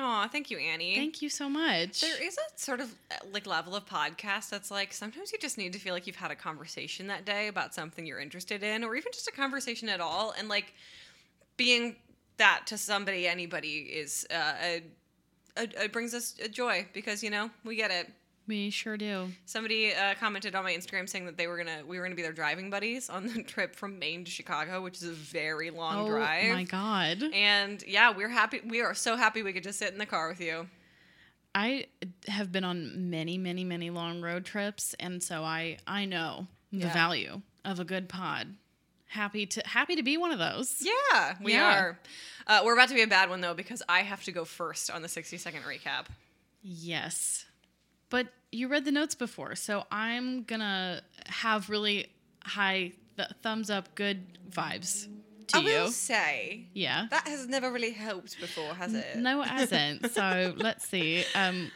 Aw, 0.00 0.26
thank 0.28 0.50
you, 0.50 0.58
Annie. 0.58 0.96
Thank 0.96 1.22
you 1.22 1.28
so 1.28 1.48
much. 1.48 2.00
There 2.00 2.20
is 2.20 2.36
a 2.36 2.58
sort 2.58 2.80
of 2.80 2.92
uh, 3.12 3.14
like 3.32 3.46
level 3.46 3.76
of 3.76 3.86
podcast 3.86 4.50
that's 4.50 4.70
like 4.70 4.92
sometimes 4.92 5.30
you 5.32 5.38
just 5.38 5.56
need 5.56 5.72
to 5.72 5.78
feel 5.78 5.94
like 5.94 6.06
you've 6.06 6.16
had 6.16 6.32
a 6.32 6.36
conversation 6.36 7.06
that 7.06 7.24
day 7.24 7.46
about 7.46 7.74
something 7.74 8.04
you're 8.04 8.18
interested 8.18 8.64
in, 8.64 8.82
or 8.82 8.96
even 8.96 9.12
just 9.12 9.28
a 9.28 9.32
conversation 9.32 9.88
at 9.88 10.00
all, 10.00 10.34
and 10.36 10.48
like 10.48 10.74
being 11.56 11.94
that 12.38 12.62
to 12.66 12.76
somebody, 12.76 13.28
anybody 13.28 13.78
is 13.78 14.26
uh, 14.32 14.54
a, 14.62 14.82
a, 15.56 15.84
it 15.84 15.92
brings 15.92 16.12
us 16.12 16.34
a 16.42 16.48
joy 16.48 16.86
because 16.92 17.22
you 17.22 17.30
know 17.30 17.50
we 17.64 17.76
get 17.76 17.92
it. 17.92 18.10
We 18.46 18.70
sure 18.70 18.96
do. 18.96 19.28
Somebody 19.46 19.92
uh, 19.94 20.14
commented 20.20 20.54
on 20.54 20.64
my 20.64 20.72
Instagram 20.72 21.08
saying 21.08 21.26
that 21.26 21.36
they 21.36 21.46
were 21.46 21.56
gonna 21.56 21.82
we 21.86 21.98
were 21.98 22.04
gonna 22.04 22.14
be 22.14 22.22
their 22.22 22.32
driving 22.32 22.70
buddies 22.70 23.08
on 23.08 23.26
the 23.26 23.42
trip 23.46 23.74
from 23.74 23.98
Maine 23.98 24.24
to 24.24 24.30
Chicago, 24.30 24.82
which 24.82 24.96
is 24.96 25.04
a 25.04 25.12
very 25.12 25.70
long 25.70 26.06
oh 26.06 26.08
drive. 26.10 26.50
Oh 26.50 26.54
my 26.54 26.64
god. 26.64 27.22
And 27.32 27.82
yeah, 27.86 28.10
we're 28.14 28.28
happy. 28.28 28.60
We 28.66 28.80
are 28.82 28.94
so 28.94 29.16
happy 29.16 29.42
we 29.42 29.52
could 29.52 29.62
just 29.64 29.78
sit 29.78 29.92
in 29.92 29.98
the 29.98 30.06
car 30.06 30.28
with 30.28 30.40
you. 30.40 30.66
I 31.54 31.86
have 32.28 32.50
been 32.50 32.64
on 32.64 33.10
many, 33.10 33.38
many, 33.38 33.62
many 33.64 33.88
long 33.90 34.20
road 34.20 34.44
trips, 34.44 34.94
and 35.00 35.22
so 35.22 35.42
I 35.44 35.78
I 35.86 36.04
know 36.04 36.46
the 36.72 36.78
Yeah. 36.78 36.92
value 36.92 37.40
of 37.64 37.78
a 37.80 37.84
good 37.84 38.08
pod. 38.08 38.56
Happy 39.06 39.46
to 39.46 39.62
happy 39.64 39.94
to 39.96 40.02
be 40.02 40.16
one 40.16 40.32
of 40.32 40.38
those. 40.40 40.82
Yeah, 40.82 41.36
we 41.40 41.52
Yeah. 41.52 41.78
are. 41.78 41.98
Uh, 42.46 42.60
we're 42.64 42.74
about 42.74 42.88
to 42.88 42.94
be 42.94 43.02
a 43.02 43.06
bad 43.06 43.30
one 43.30 43.40
though 43.40 43.54
because 43.54 43.82
I 43.88 44.00
have 44.02 44.24
to 44.24 44.32
go 44.32 44.44
first 44.44 44.90
on 44.90 45.00
the 45.02 45.08
60 45.08 45.38
second 45.38 45.62
recap. 45.62 46.06
Yes, 46.62 47.44
but 48.10 48.28
you 48.52 48.68
read 48.68 48.84
the 48.84 48.92
notes 48.92 49.14
before, 49.14 49.54
so 49.56 49.84
I'm 49.90 50.44
gonna 50.44 51.02
have 51.26 51.68
really 51.70 52.06
high 52.44 52.92
th- 53.16 53.28
thumbs 53.42 53.70
up, 53.70 53.94
good 53.94 54.38
vibes. 54.50 55.08
to 55.48 55.56
I 55.56 55.60
you. 55.60 55.66
will 55.66 55.90
say 55.90 56.66
yeah. 56.72 57.06
that 57.10 57.26
has 57.28 57.46
never 57.48 57.70
really 57.72 57.90
helped 57.92 58.40
before, 58.40 58.74
has 58.74 58.94
it? 58.94 59.16
No, 59.16 59.42
it 59.42 59.48
hasn't. 59.48 60.10
so 60.12 60.54
let's 60.56 60.86
see 60.88 61.24
um, 61.34 61.70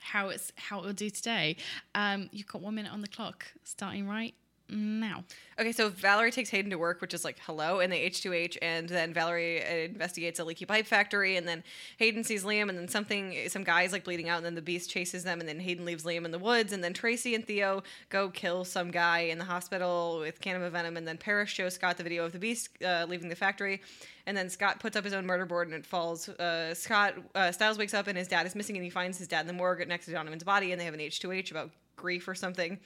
how 0.00 0.28
it's 0.30 0.52
how 0.56 0.80
it 0.80 0.86
will 0.86 0.92
do 0.92 1.08
today. 1.10 1.56
Um, 1.94 2.28
you've 2.32 2.46
got 2.48 2.62
one 2.62 2.74
minute 2.74 2.92
on 2.92 3.00
the 3.00 3.08
clock, 3.08 3.46
starting 3.64 4.08
right 4.08 4.34
now. 4.70 5.24
Okay, 5.58 5.72
so 5.72 5.88
Valerie 5.88 6.30
takes 6.30 6.50
Hayden 6.50 6.70
to 6.70 6.78
work, 6.78 7.00
which 7.00 7.14
is 7.14 7.24
like 7.24 7.38
hello, 7.40 7.80
and 7.80 7.92
they 7.92 8.08
H2H, 8.08 8.58
and 8.62 8.88
then 8.88 9.12
Valerie 9.12 9.84
investigates 9.86 10.38
a 10.38 10.44
leaky 10.44 10.64
pipe 10.64 10.86
factory, 10.86 11.36
and 11.36 11.48
then 11.48 11.64
Hayden 11.98 12.22
sees 12.22 12.44
Liam, 12.44 12.68
and 12.68 12.78
then 12.78 12.88
something, 12.88 13.36
some 13.48 13.64
guy's 13.64 13.92
like 13.92 14.04
bleeding 14.04 14.28
out, 14.28 14.36
and 14.36 14.46
then 14.46 14.54
the 14.54 14.62
beast 14.62 14.90
chases 14.90 15.24
them, 15.24 15.40
and 15.40 15.48
then 15.48 15.58
Hayden 15.58 15.84
leaves 15.84 16.04
Liam 16.04 16.24
in 16.24 16.30
the 16.30 16.38
woods, 16.38 16.72
and 16.72 16.84
then 16.84 16.92
Tracy 16.92 17.34
and 17.34 17.44
Theo 17.44 17.82
go 18.08 18.28
kill 18.28 18.64
some 18.64 18.90
guy 18.90 19.20
in 19.20 19.38
the 19.38 19.44
hospital 19.44 20.18
with 20.20 20.40
kanima 20.40 20.70
venom, 20.70 20.96
and 20.96 21.08
then 21.08 21.18
Parrish 21.18 21.52
shows 21.52 21.74
Scott 21.74 21.96
the 21.96 22.02
video 22.02 22.24
of 22.24 22.32
the 22.32 22.38
beast 22.38 22.70
uh, 22.84 23.06
leaving 23.08 23.28
the 23.28 23.36
factory, 23.36 23.80
and 24.26 24.36
then 24.36 24.48
Scott 24.48 24.78
puts 24.78 24.96
up 24.96 25.04
his 25.04 25.12
own 25.12 25.26
murder 25.26 25.46
board, 25.46 25.68
and 25.68 25.76
it 25.76 25.86
falls. 25.86 26.28
Uh, 26.28 26.74
Scott 26.74 27.14
uh, 27.34 27.50
Stiles 27.50 27.78
wakes 27.78 27.94
up, 27.94 28.06
and 28.06 28.18
his 28.18 28.28
dad 28.28 28.46
is 28.46 28.54
missing, 28.54 28.76
and 28.76 28.84
he 28.84 28.90
finds 28.90 29.18
his 29.18 29.26
dad 29.26 29.40
in 29.40 29.46
the 29.46 29.52
morgue 29.52 29.86
next 29.88 30.04
to 30.06 30.12
Donovan's 30.12 30.44
body, 30.44 30.70
and 30.70 30.80
they 30.80 30.84
have 30.84 30.94
an 30.94 31.00
H2H 31.00 31.50
about 31.50 31.70
grief 31.96 32.28
or 32.28 32.34
something. 32.34 32.78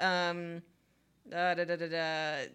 Um, 0.00 0.62
da, 1.28 1.54
da, 1.54 1.64
da, 1.64 1.88
da. 1.88 2.46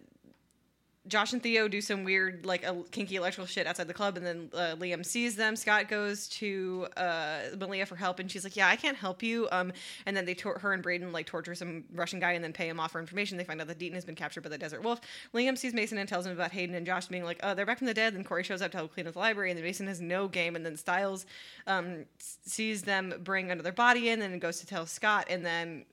Josh 1.08 1.32
and 1.32 1.40
Theo 1.42 1.68
do 1.68 1.80
some 1.80 2.02
weird, 2.02 2.44
like, 2.44 2.64
kinky 2.90 3.14
electrical 3.14 3.46
shit 3.46 3.66
outside 3.66 3.86
the 3.86 3.94
club, 3.94 4.16
and 4.16 4.26
then 4.26 4.50
uh, 4.52 4.74
Liam 4.76 5.06
sees 5.06 5.36
them. 5.36 5.54
Scott 5.54 5.88
goes 5.88 6.26
to 6.28 6.88
uh, 6.96 7.42
Malia 7.58 7.86
for 7.86 7.94
help, 7.94 8.18
and 8.18 8.28
she's 8.28 8.42
like, 8.42 8.56
"Yeah, 8.56 8.68
I 8.68 8.76
can't 8.76 8.96
help 8.96 9.22
you." 9.22 9.48
Um, 9.52 9.72
and 10.04 10.16
then 10.16 10.24
they, 10.24 10.34
tor- 10.34 10.58
her 10.58 10.72
and 10.72 10.82
Braeden, 10.82 11.12
like, 11.12 11.26
torture 11.26 11.54
some 11.54 11.84
Russian 11.94 12.18
guy, 12.18 12.32
and 12.32 12.42
then 12.42 12.52
pay 12.52 12.68
him 12.68 12.80
off 12.80 12.92
for 12.92 13.00
information. 13.00 13.38
They 13.38 13.44
find 13.44 13.60
out 13.60 13.68
that 13.68 13.78
Deaton 13.78 13.94
has 13.94 14.04
been 14.04 14.16
captured 14.16 14.40
by 14.40 14.48
the 14.48 14.58
Desert 14.58 14.82
Wolf. 14.82 15.00
Liam 15.32 15.56
sees 15.56 15.74
Mason 15.74 15.98
and 15.98 16.08
tells 16.08 16.26
him 16.26 16.32
about 16.32 16.50
Hayden 16.50 16.74
and 16.74 16.84
Josh 16.84 17.06
being 17.06 17.24
like, 17.24 17.38
"Oh, 17.42 17.54
they're 17.54 17.66
back 17.66 17.78
from 17.78 17.86
the 17.86 17.94
dead." 17.94 18.14
Then 18.14 18.24
Corey 18.24 18.42
shows 18.42 18.60
up 18.60 18.72
to 18.72 18.78
help 18.78 18.92
clean 18.92 19.06
up 19.06 19.12
the 19.12 19.20
library, 19.20 19.50
and 19.50 19.58
then 19.58 19.64
Mason 19.64 19.86
has 19.86 20.00
no 20.00 20.26
game. 20.26 20.56
And 20.56 20.66
then 20.66 20.76
Stiles 20.76 21.24
um, 21.68 22.06
sees 22.18 22.82
them 22.82 23.14
bring 23.22 23.52
another 23.52 23.72
body 23.72 24.08
in, 24.08 24.22
and 24.22 24.40
goes 24.40 24.58
to 24.58 24.66
tell 24.66 24.86
Scott, 24.86 25.26
and 25.30 25.46
then 25.46 25.84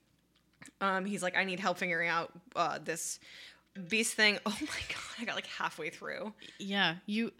um, 0.80 1.04
he's 1.04 1.22
like, 1.22 1.36
I 1.36 1.44
need 1.44 1.60
help 1.60 1.78
figuring 1.78 2.08
out 2.08 2.32
uh, 2.56 2.78
this 2.82 3.18
beast 3.88 4.14
thing. 4.14 4.38
Oh 4.46 4.56
my 4.60 4.66
god, 4.88 5.20
I 5.20 5.24
got 5.24 5.34
like 5.34 5.46
halfway 5.46 5.90
through. 5.90 6.32
Yeah, 6.58 6.96
you. 7.06 7.32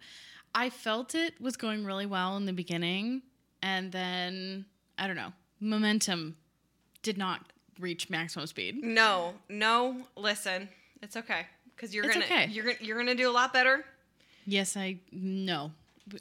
I 0.55 0.71
felt 0.71 1.15
it 1.15 1.41
was 1.41 1.57
going 1.57 1.85
really 1.85 2.07
well 2.07 2.37
in 2.37 2.47
the 2.47 2.53
beginning, 2.53 3.23
and 3.63 3.91
then 3.91 4.67
I 4.99 5.07
don't 5.07 5.17
know. 5.17 5.33
Momentum 5.61 6.37
did 7.03 7.19
not 7.19 7.41
reach 7.81 8.09
maximum 8.11 8.47
speed. 8.47 8.83
No, 8.85 9.35
no, 9.49 10.07
listen, 10.17 10.69
it's 11.03 11.17
okay 11.17 11.47
because 11.75 11.95
you're 11.95 12.05
It's 12.05 12.15
gonna 12.15 12.27
okay. 12.27 12.47
you're 12.47 12.65
gonna 12.65 12.77
you're 12.81 12.97
gonna 12.99 13.15
do 13.15 13.29
a 13.29 13.33
lot 13.33 13.53
better. 13.53 13.85
Yes, 14.47 14.77
I 14.77 14.99
no. 15.11 15.73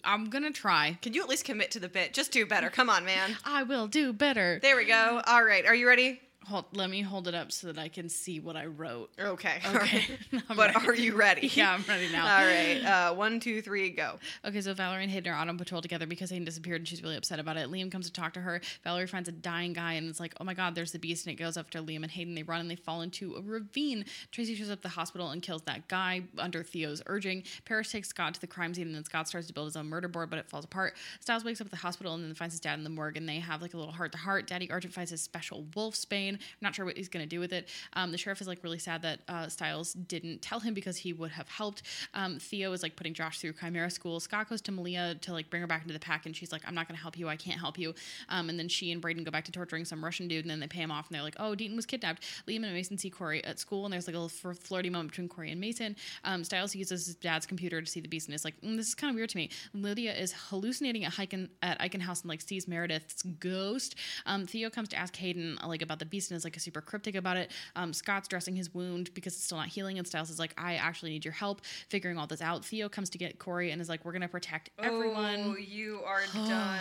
I'm 0.05 0.29
gonna 0.29 0.51
try. 0.51 0.97
Can 1.01 1.13
you 1.13 1.21
at 1.21 1.27
least 1.29 1.43
commit 1.45 1.69
to 1.71 1.79
the 1.79 1.89
bit? 1.89 2.13
Just 2.13 2.31
do 2.31 2.45
better. 2.45 2.69
Come 2.69 2.89
on, 2.89 3.03
man. 3.05 3.35
I 3.43 3.63
will 3.63 3.87
do 3.87 4.13
better. 4.13 4.59
There 4.61 4.77
we 4.77 4.85
go. 4.85 5.21
All 5.27 5.43
right, 5.43 5.65
are 5.65 5.75
you 5.75 5.87
ready? 5.87 6.21
Hold, 6.47 6.65
let 6.73 6.89
me 6.89 7.01
hold 7.01 7.27
it 7.27 7.33
up 7.33 7.51
so 7.51 7.67
that 7.67 7.77
I 7.79 7.87
can 7.87 8.09
see 8.09 8.39
what 8.39 8.55
I 8.57 8.65
wrote. 8.65 9.09
Okay. 9.19 9.59
Okay. 9.65 9.77
Right. 9.77 10.43
But 10.55 10.75
ready. 10.75 10.87
are 10.87 10.95
you 10.95 11.15
ready? 11.15 11.47
Yeah, 11.53 11.73
I'm 11.73 11.83
ready 11.87 12.09
now. 12.11 12.23
All 12.23 12.45
right. 12.45 12.83
Uh, 12.83 13.13
one, 13.13 13.39
two, 13.39 13.61
three, 13.61 13.89
go. 13.89 14.19
Okay, 14.45 14.59
so 14.61 14.73
Valerie 14.73 15.03
and 15.03 15.11
Hayden 15.11 15.31
are 15.31 15.35
out 15.35 15.47
on 15.47 15.57
patrol 15.57 15.81
together 15.81 16.05
because 16.05 16.29
Hayden 16.29 16.45
disappeared 16.45 16.81
and 16.81 16.87
she's 16.87 17.01
really 17.01 17.15
upset 17.15 17.39
about 17.39 17.57
it. 17.57 17.69
Liam 17.69 17.91
comes 17.91 18.07
to 18.07 18.13
talk 18.13 18.33
to 18.33 18.41
her. 18.41 18.61
Valerie 18.83 19.07
finds 19.07 19.29
a 19.29 19.31
dying 19.31 19.73
guy 19.73 19.93
and 19.93 20.09
it's 20.09 20.19
like, 20.19 20.33
oh 20.39 20.43
my 20.43 20.53
god, 20.53 20.75
there's 20.75 20.91
the 20.91 20.99
beast. 20.99 21.25
And 21.25 21.33
it 21.33 21.41
goes 21.41 21.57
after 21.57 21.79
Liam 21.79 22.03
and 22.03 22.11
Hayden. 22.11 22.35
They 22.35 22.43
run 22.43 22.59
and 22.61 22.69
they 22.69 22.75
fall 22.75 23.01
into 23.01 23.35
a 23.35 23.41
ravine. 23.41 24.05
Tracy 24.31 24.55
shows 24.55 24.69
up 24.69 24.79
at 24.79 24.81
the 24.83 24.89
hospital 24.89 25.29
and 25.29 25.41
kills 25.41 25.61
that 25.63 25.87
guy 25.87 26.23
under 26.37 26.63
Theo's 26.63 27.01
urging. 27.07 27.43
Parrish 27.65 27.91
takes 27.91 28.09
Scott 28.09 28.33
to 28.35 28.41
the 28.41 28.47
crime 28.47 28.73
scene 28.73 28.87
and 28.87 28.95
then 28.95 29.05
Scott 29.05 29.27
starts 29.27 29.47
to 29.47 29.53
build 29.53 29.67
his 29.67 29.75
own 29.75 29.87
murder 29.87 30.07
board, 30.07 30.29
but 30.29 30.39
it 30.39 30.49
falls 30.49 30.65
apart. 30.65 30.95
Stiles 31.19 31.43
wakes 31.43 31.61
up 31.61 31.67
at 31.67 31.71
the 31.71 31.77
hospital 31.77 32.13
and 32.13 32.23
then 32.23 32.33
finds 32.33 32.53
his 32.53 32.59
dad 32.59 32.77
in 32.77 32.83
the 32.83 32.89
morgue 32.89 33.17
and 33.17 33.27
they 33.27 33.39
have 33.39 33.61
like 33.61 33.73
a 33.73 33.77
little 33.77 33.93
heart 33.93 34.11
to 34.11 34.17
heart. 34.17 34.47
Daddy 34.47 34.69
Argent 34.69 34.93
finds 34.93 35.11
his 35.11 35.21
special 35.21 35.65
wolf 35.75 35.95
I'm 36.33 36.57
not 36.61 36.75
sure 36.75 36.85
what 36.85 36.97
he's 36.97 37.09
going 37.09 37.23
to 37.23 37.29
do 37.29 37.39
with 37.39 37.53
it. 37.53 37.69
Um, 37.93 38.11
the 38.11 38.17
sheriff 38.17 38.41
is 38.41 38.47
like 38.47 38.63
really 38.63 38.79
sad 38.79 39.01
that 39.03 39.19
uh, 39.27 39.47
Stiles 39.47 39.93
didn't 39.93 40.41
tell 40.41 40.59
him 40.59 40.73
because 40.73 40.97
he 40.97 41.13
would 41.13 41.31
have 41.31 41.47
helped. 41.47 41.83
Um, 42.13 42.39
Theo 42.39 42.71
is 42.73 42.83
like 42.83 42.95
putting 42.95 43.13
Josh 43.13 43.39
through 43.39 43.53
Chimera 43.53 43.89
school. 43.89 44.19
Scott 44.19 44.49
goes 44.49 44.61
to 44.61 44.71
Malia 44.71 45.15
to 45.21 45.33
like 45.33 45.49
bring 45.49 45.61
her 45.61 45.67
back 45.67 45.81
into 45.81 45.93
the 45.93 45.99
pack, 45.99 46.25
and 46.25 46.35
she's 46.35 46.51
like, 46.51 46.61
"I'm 46.67 46.75
not 46.75 46.87
going 46.87 46.95
to 46.95 47.01
help 47.01 47.17
you. 47.17 47.27
I 47.27 47.35
can't 47.35 47.59
help 47.59 47.77
you." 47.77 47.93
Um, 48.29 48.49
and 48.49 48.57
then 48.57 48.67
she 48.67 48.91
and 48.91 49.01
Braeden 49.01 49.23
go 49.23 49.31
back 49.31 49.45
to 49.45 49.51
torturing 49.51 49.85
some 49.85 50.03
Russian 50.03 50.27
dude, 50.27 50.43
and 50.43 50.51
then 50.51 50.59
they 50.59 50.67
pay 50.67 50.81
him 50.81 50.91
off, 50.91 51.07
and 51.07 51.15
they're 51.15 51.23
like, 51.23 51.35
"Oh, 51.39 51.55
Deaton 51.55 51.75
was 51.75 51.85
kidnapped." 51.85 52.23
Liam 52.47 52.63
and 52.63 52.73
Mason 52.73 52.97
see 52.97 53.09
Corey 53.09 53.43
at 53.45 53.59
school, 53.59 53.85
and 53.85 53.93
there's 53.93 54.07
like 54.07 54.15
a 54.15 54.19
little 54.19 54.53
flirty 54.53 54.89
moment 54.89 55.11
between 55.11 55.29
Corey 55.29 55.51
and 55.51 55.59
Mason. 55.59 55.95
Um, 56.23 56.43
Stiles 56.43 56.75
uses 56.75 57.05
his 57.05 57.15
dad's 57.15 57.45
computer 57.45 57.81
to 57.81 57.87
see 57.87 57.99
the 57.99 58.07
beast, 58.07 58.27
and 58.27 58.35
is 58.35 58.45
like, 58.45 58.59
mm, 58.61 58.75
"This 58.77 58.87
is 58.87 58.95
kind 58.95 59.09
of 59.09 59.15
weird 59.15 59.29
to 59.29 59.37
me." 59.37 59.49
Lydia 59.73 60.13
is 60.13 60.33
hallucinating 60.49 61.05
at 61.05 61.13
Hiken 61.13 61.49
at 61.61 61.79
Eichen 61.79 62.01
House 62.01 62.21
and 62.21 62.29
like 62.29 62.41
sees 62.41 62.67
Meredith's 62.67 63.23
ghost. 63.39 63.95
Um, 64.25 64.45
Theo 64.45 64.69
comes 64.69 64.89
to 64.89 64.95
ask 64.95 65.15
Hayden 65.15 65.57
like 65.65 65.81
about 65.81 65.99
the 65.99 66.05
beast 66.05 66.22
and 66.29 66.37
is 66.37 66.43
like 66.43 66.57
a 66.57 66.59
super 66.59 66.81
cryptic 66.81 67.15
about 67.15 67.37
it. 67.37 67.51
Um, 67.75 67.93
Scott's 67.93 68.27
dressing 68.27 68.55
his 68.55 68.73
wound 68.73 69.13
because 69.13 69.33
it's 69.33 69.43
still 69.43 69.57
not 69.57 69.67
healing, 69.67 69.97
and 69.97 70.07
Stiles 70.07 70.29
is 70.29 70.39
like, 70.39 70.53
"I 70.57 70.75
actually 70.75 71.11
need 71.11 71.25
your 71.25 71.33
help 71.33 71.61
figuring 71.89 72.17
all 72.17 72.27
this 72.27 72.41
out." 72.41 72.65
Theo 72.65 72.89
comes 72.89 73.09
to 73.11 73.17
get 73.17 73.39
Corey 73.39 73.71
and 73.71 73.81
is 73.81 73.89
like, 73.89 74.05
"We're 74.05 74.13
gonna 74.13 74.27
protect 74.27 74.69
everyone." 74.79 75.39
Oh, 75.41 75.57
you 75.57 76.01
are 76.05 76.23
done. 76.33 76.79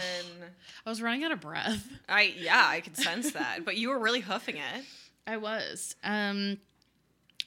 I 0.85 0.91
was 0.91 1.03
running 1.03 1.25
out 1.25 1.33
of 1.33 1.41
breath. 1.41 1.89
I 2.09 2.35
yeah, 2.39 2.67
I 2.67 2.81
could 2.81 2.97
sense 2.97 3.33
that, 3.33 3.65
but 3.65 3.77
you 3.77 3.89
were 3.91 3.99
really 3.99 4.21
hoofing 4.21 4.57
it. 4.57 4.85
I 5.27 5.37
was. 5.37 5.95
Um, 6.03 6.59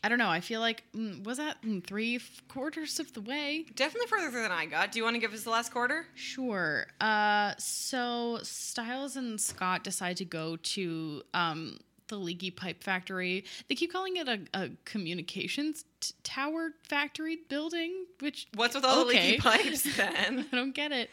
I 0.06 0.08
don't 0.08 0.20
know. 0.20 0.30
I 0.30 0.40
feel 0.40 0.60
like 0.60 0.84
mm, 0.96 1.24
was 1.24 1.38
that 1.38 1.60
mm, 1.64 1.84
three 1.84 2.20
quarters 2.48 3.00
of 3.00 3.12
the 3.14 3.22
way. 3.22 3.66
Definitely 3.76 4.06
further 4.08 4.30
than 4.30 4.52
I 4.52 4.68
got. 4.68 4.92
Do 4.92 5.00
you 5.00 5.04
want 5.04 5.16
to 5.16 5.20
give 5.20 5.34
us 5.34 5.44
the 5.44 5.50
last 5.50 5.72
quarter? 5.72 6.06
Sure. 6.14 6.86
Uh, 7.02 7.54
so 7.58 8.38
Stiles 8.44 9.16
and 9.16 9.42
Scott 9.42 9.84
decide 9.84 10.18
to 10.18 10.26
go 10.26 10.58
to 10.58 11.24
um, 11.34 11.80
the 12.08 12.18
leaky 12.18 12.52
pipe 12.52 12.84
factory. 12.84 13.46
They 13.68 13.76
keep 13.76 13.92
calling 13.92 14.18
it 14.18 14.28
a, 14.28 14.40
a 14.54 14.70
communications 14.86 15.86
t- 16.00 16.14
tower 16.24 16.72
factory 16.84 17.40
building, 17.50 18.06
which 18.20 18.48
What's 18.56 18.76
with 18.76 18.86
all 18.86 19.06
the 19.06 19.06
leaky 19.06 19.38
pipes 19.38 19.84
then? 19.98 20.46
I 20.52 20.56
don't 20.56 20.76
get 20.76 20.92
it. 20.92 21.10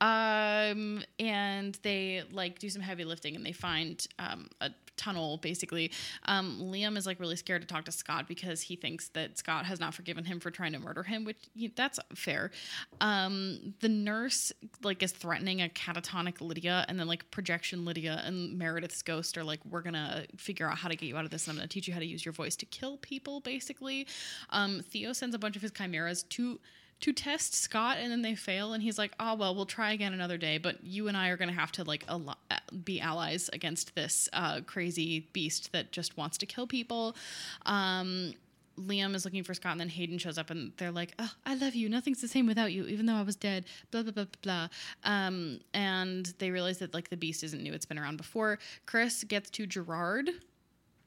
Um, 0.00 1.02
and 1.18 1.78
they 1.82 2.22
like 2.32 2.58
do 2.58 2.70
some 2.70 2.80
heavy 2.80 3.04
lifting 3.04 3.36
and 3.36 3.44
they 3.44 3.52
find 3.52 4.06
um, 4.18 4.48
a 4.60 4.70
tunnel 5.00 5.38
basically. 5.38 5.90
Um, 6.26 6.58
Liam 6.60 6.96
is 6.96 7.06
like 7.06 7.18
really 7.18 7.36
scared 7.36 7.62
to 7.62 7.66
talk 7.66 7.86
to 7.86 7.92
Scott 7.92 8.28
because 8.28 8.60
he 8.60 8.76
thinks 8.76 9.08
that 9.10 9.38
Scott 9.38 9.64
has 9.64 9.80
not 9.80 9.94
forgiven 9.94 10.24
him 10.24 10.38
for 10.40 10.50
trying 10.50 10.72
to 10.72 10.78
murder 10.78 11.02
him, 11.02 11.24
which 11.24 11.38
y- 11.58 11.72
that's 11.74 11.98
fair. 12.14 12.50
Um, 13.00 13.74
the 13.80 13.88
nurse 13.88 14.52
like 14.82 15.02
is 15.02 15.12
threatening 15.12 15.62
a 15.62 15.68
catatonic 15.68 16.40
Lydia 16.40 16.84
and 16.88 17.00
then 17.00 17.06
like 17.06 17.30
projection 17.30 17.84
Lydia 17.84 18.22
and 18.24 18.58
Meredith's 18.58 19.02
ghost 19.02 19.38
are 19.38 19.44
like, 19.44 19.60
we're 19.64 19.82
gonna 19.82 20.26
figure 20.36 20.68
out 20.68 20.76
how 20.76 20.88
to 20.88 20.96
get 20.96 21.06
you 21.06 21.16
out 21.16 21.24
of 21.24 21.30
this 21.30 21.46
and 21.46 21.52
I'm 21.52 21.56
gonna 21.56 21.68
teach 21.68 21.88
you 21.88 21.94
how 21.94 22.00
to 22.00 22.06
use 22.06 22.24
your 22.24 22.32
voice 22.32 22.56
to 22.56 22.66
kill 22.66 22.98
people 22.98 23.40
basically. 23.40 24.06
Um, 24.50 24.82
Theo 24.90 25.12
sends 25.14 25.34
a 25.34 25.38
bunch 25.38 25.56
of 25.56 25.62
his 25.62 25.72
chimeras 25.72 26.24
to 26.24 26.60
to 27.00 27.12
test 27.12 27.54
Scott 27.54 27.96
and 27.98 28.10
then 28.12 28.22
they 28.22 28.34
fail 28.34 28.72
and 28.72 28.82
he's 28.82 28.98
like, 28.98 29.12
"Oh, 29.18 29.34
well, 29.34 29.54
we'll 29.54 29.66
try 29.66 29.92
again 29.92 30.12
another 30.12 30.36
day, 30.36 30.58
but 30.58 30.84
you 30.84 31.08
and 31.08 31.16
I 31.16 31.28
are 31.28 31.36
going 31.36 31.48
to 31.48 31.54
have 31.54 31.72
to 31.72 31.84
like 31.84 32.04
al- 32.08 32.36
be 32.84 33.00
allies 33.00 33.48
against 33.52 33.94
this 33.94 34.28
uh, 34.32 34.60
crazy 34.66 35.28
beast 35.32 35.72
that 35.72 35.92
just 35.92 36.16
wants 36.16 36.38
to 36.38 36.46
kill 36.46 36.66
people." 36.66 37.16
Um 37.66 38.34
Liam 38.78 39.14
is 39.14 39.24
looking 39.24 39.42
for 39.42 39.52
Scott, 39.54 39.72
and 39.72 39.80
then 39.80 39.88
Hayden 39.88 40.18
shows 40.18 40.38
up, 40.38 40.50
and 40.50 40.72
they're 40.78 40.90
like, 40.90 41.12
oh, 41.18 41.30
"I 41.44 41.54
love 41.54 41.74
you. 41.74 41.88
Nothing's 41.88 42.20
the 42.20 42.28
same 42.28 42.46
without 42.46 42.72
you, 42.72 42.86
even 42.86 43.06
though 43.06 43.14
I 43.14 43.22
was 43.22 43.36
dead." 43.36 43.66
Blah 43.90 44.04
blah 44.04 44.12
blah 44.12 44.24
blah 44.24 44.40
blah. 44.42 44.68
Um, 45.04 45.60
and 45.74 46.32
they 46.38 46.50
realize 46.50 46.78
that 46.78 46.94
like 46.94 47.10
the 47.10 47.16
beast 47.16 47.42
isn't 47.44 47.62
new; 47.62 47.72
it's 47.72 47.84
been 47.86 47.98
around 47.98 48.16
before. 48.16 48.58
Chris 48.86 49.24
gets 49.24 49.50
to 49.50 49.66
Gerard. 49.66 50.30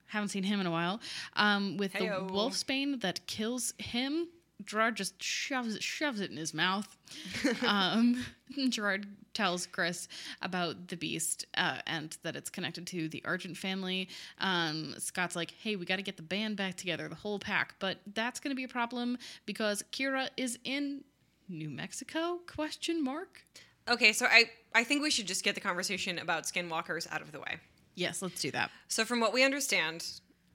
Haven't 0.08 0.30
seen 0.30 0.44
him 0.44 0.60
in 0.60 0.68
a 0.68 0.72
while. 0.72 1.02
Um, 1.36 1.78
with 1.78 1.94
Heyo. 1.94 2.28
the 2.28 2.34
wolfsbane 2.34 3.02
that 3.02 3.26
kills 3.26 3.74
him. 3.80 4.28
Gerard 4.66 4.96
just 4.96 5.22
shoves 5.22 5.76
it, 5.76 5.84
shoves 5.84 6.20
it 6.20 6.32
in 6.32 6.38
his 6.38 6.54
mouth. 6.54 6.98
um, 7.66 8.24
Gerard 8.70 9.08
tells 9.34 9.66
Chris 9.66 10.08
about 10.42 10.88
the 10.88 10.98
beast 10.98 11.46
uh, 11.58 11.80
and 11.88 12.18
that 12.24 12.36
it's 12.36 12.50
connected 12.50 12.86
to 12.88 13.10
the 13.10 13.24
Argent 13.26 13.58
family. 13.58 14.10
Um, 14.40 14.96
Scott's 14.98 15.36
like, 15.36 15.52
"Hey, 15.52 15.76
we 15.76 15.86
got 15.86 15.98
to 15.98 16.04
get 16.04 16.18
the 16.18 16.24
band 16.24 16.58
back 16.58 16.76
together, 16.76 17.08
the 17.08 17.16
whole 17.16 17.40
pack." 17.40 17.76
But 17.80 17.98
that's 18.14 18.40
going 18.40 18.52
to 18.52 18.56
be 18.56 18.64
a 18.64 18.70
problem 18.70 19.18
because 19.46 19.84
Kira 19.92 20.30
is 20.38 20.60
in 20.64 21.04
New 21.50 21.70
Mexico? 21.70 22.40
Question 22.48 23.04
mark. 23.04 23.46
Okay, 23.88 24.14
so 24.14 24.26
I 24.26 24.50
I 24.74 24.84
think 24.84 25.02
we 25.02 25.12
should 25.12 25.28
just 25.28 25.44
get 25.44 25.56
the 25.56 25.62
conversation 25.62 26.18
about 26.20 26.44
skinwalkers 26.44 27.12
out 27.12 27.22
of 27.22 27.32
the 27.32 27.40
way. 27.40 27.58
Yes, 27.96 28.22
let's 28.22 28.42
do 28.42 28.52
that. 28.52 28.72
So 28.88 29.06
from 29.06 29.20
what 29.20 29.34
we 29.34 29.44
understand, 29.44 30.06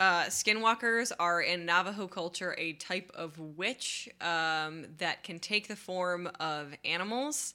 uh, 0.00 0.24
skinwalkers 0.24 1.12
are 1.18 1.40
in 1.40 1.66
Navajo 1.66 2.06
culture 2.06 2.54
a 2.58 2.74
type 2.74 3.10
of 3.14 3.38
witch 3.38 4.08
um, 4.20 4.86
that 4.98 5.24
can 5.24 5.38
take 5.38 5.68
the 5.68 5.76
form 5.76 6.30
of 6.38 6.72
animals, 6.84 7.54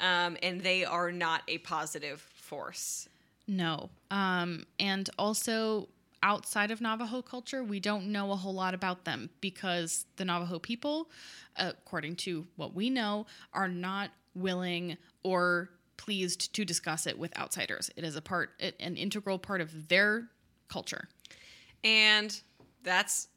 um, 0.00 0.36
and 0.42 0.60
they 0.60 0.84
are 0.84 1.10
not 1.10 1.42
a 1.48 1.58
positive 1.58 2.20
force. 2.20 3.08
No. 3.46 3.88
Um, 4.10 4.66
and 4.78 5.08
also, 5.18 5.88
outside 6.22 6.70
of 6.70 6.80
Navajo 6.80 7.22
culture, 7.22 7.64
we 7.64 7.80
don't 7.80 8.12
know 8.12 8.32
a 8.32 8.36
whole 8.36 8.54
lot 8.54 8.74
about 8.74 9.04
them 9.04 9.30
because 9.40 10.04
the 10.16 10.24
Navajo 10.24 10.58
people, 10.58 11.08
according 11.56 12.16
to 12.16 12.46
what 12.56 12.74
we 12.74 12.90
know, 12.90 13.26
are 13.54 13.68
not 13.68 14.10
willing 14.34 14.98
or 15.22 15.70
pleased 15.96 16.52
to 16.54 16.64
discuss 16.64 17.06
it 17.06 17.18
with 17.18 17.36
outsiders. 17.38 17.90
It 17.96 18.04
is 18.04 18.14
a 18.14 18.22
part, 18.22 18.50
an 18.60 18.96
integral 18.96 19.38
part 19.38 19.60
of 19.62 19.88
their 19.88 20.28
culture. 20.68 21.08
And 21.84 22.38
that's 22.82 23.28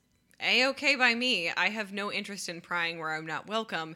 a 0.41 0.67
okay 0.67 0.95
by 0.95 1.13
me. 1.13 1.51
I 1.55 1.69
have 1.69 1.93
no 1.93 2.11
interest 2.11 2.49
in 2.49 2.61
prying 2.61 2.99
where 2.99 3.13
I'm 3.13 3.25
not 3.25 3.47
welcome. 3.47 3.95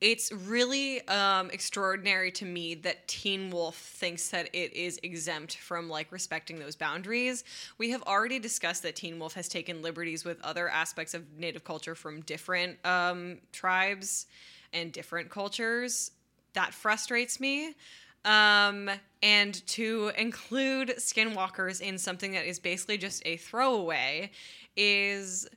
It's 0.00 0.30
really 0.30 1.06
um, 1.08 1.48
extraordinary 1.50 2.30
to 2.32 2.44
me 2.44 2.74
that 2.74 3.08
Teen 3.08 3.48
Wolf 3.50 3.76
thinks 3.76 4.28
that 4.28 4.50
it 4.52 4.74
is 4.74 5.00
exempt 5.02 5.56
from 5.56 5.88
like 5.88 6.12
respecting 6.12 6.58
those 6.58 6.76
boundaries. 6.76 7.44
We 7.78 7.90
have 7.90 8.02
already 8.02 8.38
discussed 8.38 8.82
that 8.82 8.96
Teen 8.96 9.18
Wolf 9.18 9.32
has 9.34 9.48
taken 9.48 9.80
liberties 9.80 10.22
with 10.22 10.38
other 10.42 10.68
aspects 10.68 11.14
of 11.14 11.24
Native 11.38 11.64
culture 11.64 11.94
from 11.94 12.20
different 12.20 12.76
um, 12.84 13.38
tribes 13.52 14.26
and 14.74 14.92
different 14.92 15.30
cultures. 15.30 16.10
That 16.52 16.74
frustrates 16.74 17.40
me. 17.40 17.74
Um, 18.26 18.90
and 19.22 19.66
to 19.68 20.10
include 20.18 20.94
skinwalkers 20.98 21.80
in 21.80 21.96
something 21.96 22.32
that 22.32 22.44
is 22.44 22.58
basically 22.58 22.98
just 22.98 23.22
a 23.24 23.36
throwaway 23.36 24.32
is 24.76 25.48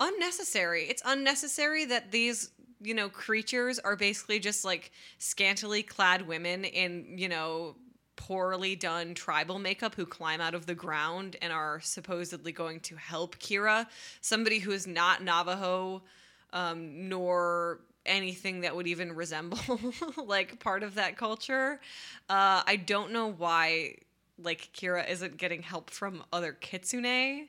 unnecessary. 0.00 0.84
It's 0.88 1.02
unnecessary 1.06 1.84
that 1.86 2.10
these, 2.10 2.50
you 2.82 2.92
know, 2.92 3.08
creatures 3.08 3.78
are 3.78 3.96
basically 3.96 4.40
just 4.40 4.64
like 4.64 4.90
scantily 5.18 5.82
clad 5.82 6.26
women 6.26 6.64
in, 6.64 7.16
you 7.16 7.28
know, 7.28 7.76
poorly 8.16 8.74
done 8.74 9.14
tribal 9.14 9.60
makeup 9.60 9.94
who 9.94 10.04
climb 10.04 10.40
out 10.40 10.54
of 10.54 10.66
the 10.66 10.74
ground 10.74 11.36
and 11.40 11.52
are 11.52 11.80
supposedly 11.80 12.50
going 12.50 12.80
to 12.80 12.96
help 12.96 13.38
Kira, 13.38 13.86
somebody 14.20 14.58
who 14.58 14.72
is 14.72 14.88
not 14.88 15.22
Navajo 15.22 16.02
um, 16.52 17.08
nor 17.08 17.80
anything 18.08 18.62
that 18.62 18.74
would 18.74 18.86
even 18.86 19.12
resemble 19.12 19.58
like 20.24 20.58
part 20.60 20.82
of 20.82 20.94
that 20.94 21.16
culture. 21.16 21.80
Uh, 22.28 22.62
I 22.66 22.76
don't 22.76 23.12
know 23.12 23.30
why 23.30 23.96
like 24.42 24.70
Kira 24.72 25.08
isn't 25.08 25.36
getting 25.36 25.62
help 25.62 25.90
from 25.90 26.22
other 26.32 26.52
kitsune. 26.52 27.48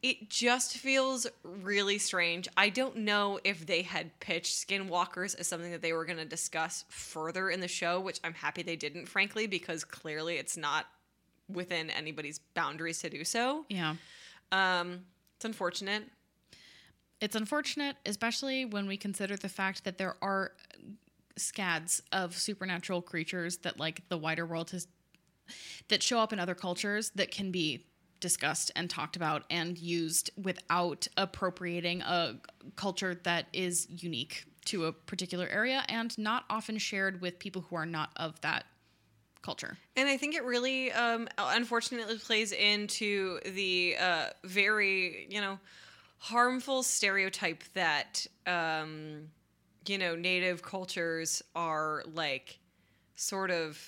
It 0.00 0.30
just 0.30 0.76
feels 0.76 1.26
really 1.42 1.98
strange. 1.98 2.48
I 2.56 2.68
don't 2.68 2.98
know 2.98 3.40
if 3.42 3.66
they 3.66 3.82
had 3.82 4.18
pitched 4.20 4.54
skinwalkers 4.54 5.38
as 5.38 5.48
something 5.48 5.72
that 5.72 5.82
they 5.82 5.92
were 5.92 6.04
going 6.04 6.18
to 6.18 6.24
discuss 6.24 6.84
further 6.88 7.50
in 7.50 7.60
the 7.60 7.68
show, 7.68 7.98
which 7.98 8.20
I'm 8.22 8.34
happy 8.34 8.62
they 8.62 8.76
didn't, 8.76 9.06
frankly, 9.06 9.48
because 9.48 9.82
clearly 9.84 10.36
it's 10.36 10.56
not 10.56 10.86
within 11.48 11.90
anybody's 11.90 12.38
boundaries 12.54 13.00
to 13.00 13.10
do 13.10 13.24
so. 13.24 13.64
Yeah. 13.68 13.96
Um, 14.52 15.00
it's 15.36 15.44
unfortunate. 15.44 16.04
It's 17.20 17.34
unfortunate, 17.34 17.96
especially 18.06 18.64
when 18.64 18.86
we 18.86 18.96
consider 18.96 19.36
the 19.36 19.48
fact 19.48 19.84
that 19.84 19.98
there 19.98 20.16
are 20.22 20.52
scads 21.36 22.02
of 22.12 22.36
supernatural 22.36 23.02
creatures 23.02 23.58
that 23.58 23.78
like 23.78 24.08
the 24.08 24.18
wider 24.18 24.46
world 24.46 24.70
has 24.70 24.86
that 25.88 26.02
show 26.02 26.18
up 26.20 26.32
in 26.32 26.38
other 26.38 26.54
cultures 26.54 27.10
that 27.14 27.30
can 27.30 27.50
be 27.50 27.86
discussed 28.20 28.70
and 28.76 28.90
talked 28.90 29.16
about 29.16 29.44
and 29.48 29.78
used 29.78 30.30
without 30.36 31.06
appropriating 31.16 32.02
a 32.02 32.34
culture 32.76 33.14
that 33.22 33.46
is 33.52 33.86
unique 33.88 34.44
to 34.64 34.86
a 34.86 34.92
particular 34.92 35.48
area 35.48 35.84
and 35.88 36.16
not 36.18 36.44
often 36.50 36.76
shared 36.78 37.20
with 37.20 37.38
people 37.38 37.62
who 37.62 37.76
are 37.76 37.86
not 37.86 38.10
of 38.16 38.40
that 38.42 38.64
culture. 39.40 39.78
And 39.96 40.08
I 40.08 40.16
think 40.16 40.34
it 40.34 40.44
really, 40.44 40.92
um, 40.92 41.28
unfortunately, 41.38 42.18
plays 42.18 42.52
into 42.52 43.38
the 43.46 43.96
uh, 43.98 44.26
very, 44.44 45.26
you 45.30 45.40
know, 45.40 45.58
harmful 46.18 46.82
stereotype 46.82 47.64
that 47.74 48.26
um, 48.46 49.28
you 49.86 49.98
know 49.98 50.14
native 50.14 50.62
cultures 50.62 51.42
are 51.54 52.02
like 52.12 52.58
sort 53.16 53.50
of 53.50 53.78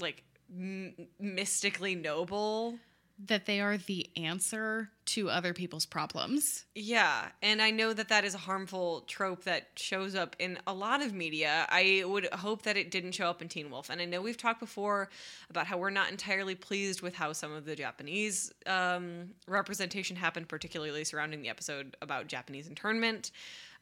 like 0.00 0.22
m- 0.54 0.94
mystically 1.18 1.94
noble 1.94 2.78
that 3.18 3.46
they 3.46 3.60
are 3.60 3.76
the 3.76 4.08
answer 4.16 4.90
to 5.04 5.30
other 5.30 5.52
people's 5.52 5.86
problems. 5.86 6.64
Yeah, 6.74 7.28
and 7.42 7.60
I 7.60 7.70
know 7.70 7.92
that 7.92 8.08
that 8.08 8.24
is 8.24 8.34
a 8.34 8.38
harmful 8.38 9.02
trope 9.02 9.44
that 9.44 9.68
shows 9.76 10.14
up 10.14 10.36
in 10.38 10.58
a 10.66 10.72
lot 10.72 11.02
of 11.02 11.12
media. 11.12 11.66
I 11.68 12.04
would 12.06 12.26
hope 12.32 12.62
that 12.62 12.76
it 12.76 12.90
didn't 12.90 13.12
show 13.12 13.26
up 13.26 13.42
in 13.42 13.48
Teen 13.48 13.70
Wolf. 13.70 13.90
And 13.90 14.00
I 14.00 14.04
know 14.04 14.22
we've 14.22 14.36
talked 14.36 14.60
before 14.60 15.08
about 15.50 15.66
how 15.66 15.78
we're 15.78 15.90
not 15.90 16.10
entirely 16.10 16.54
pleased 16.54 17.02
with 17.02 17.14
how 17.14 17.32
some 17.32 17.52
of 17.52 17.64
the 17.64 17.76
Japanese 17.76 18.52
um, 18.66 19.30
representation 19.46 20.16
happened, 20.16 20.48
particularly 20.48 21.04
surrounding 21.04 21.42
the 21.42 21.48
episode 21.48 21.96
about 22.00 22.26
Japanese 22.26 22.68
internment. 22.68 23.30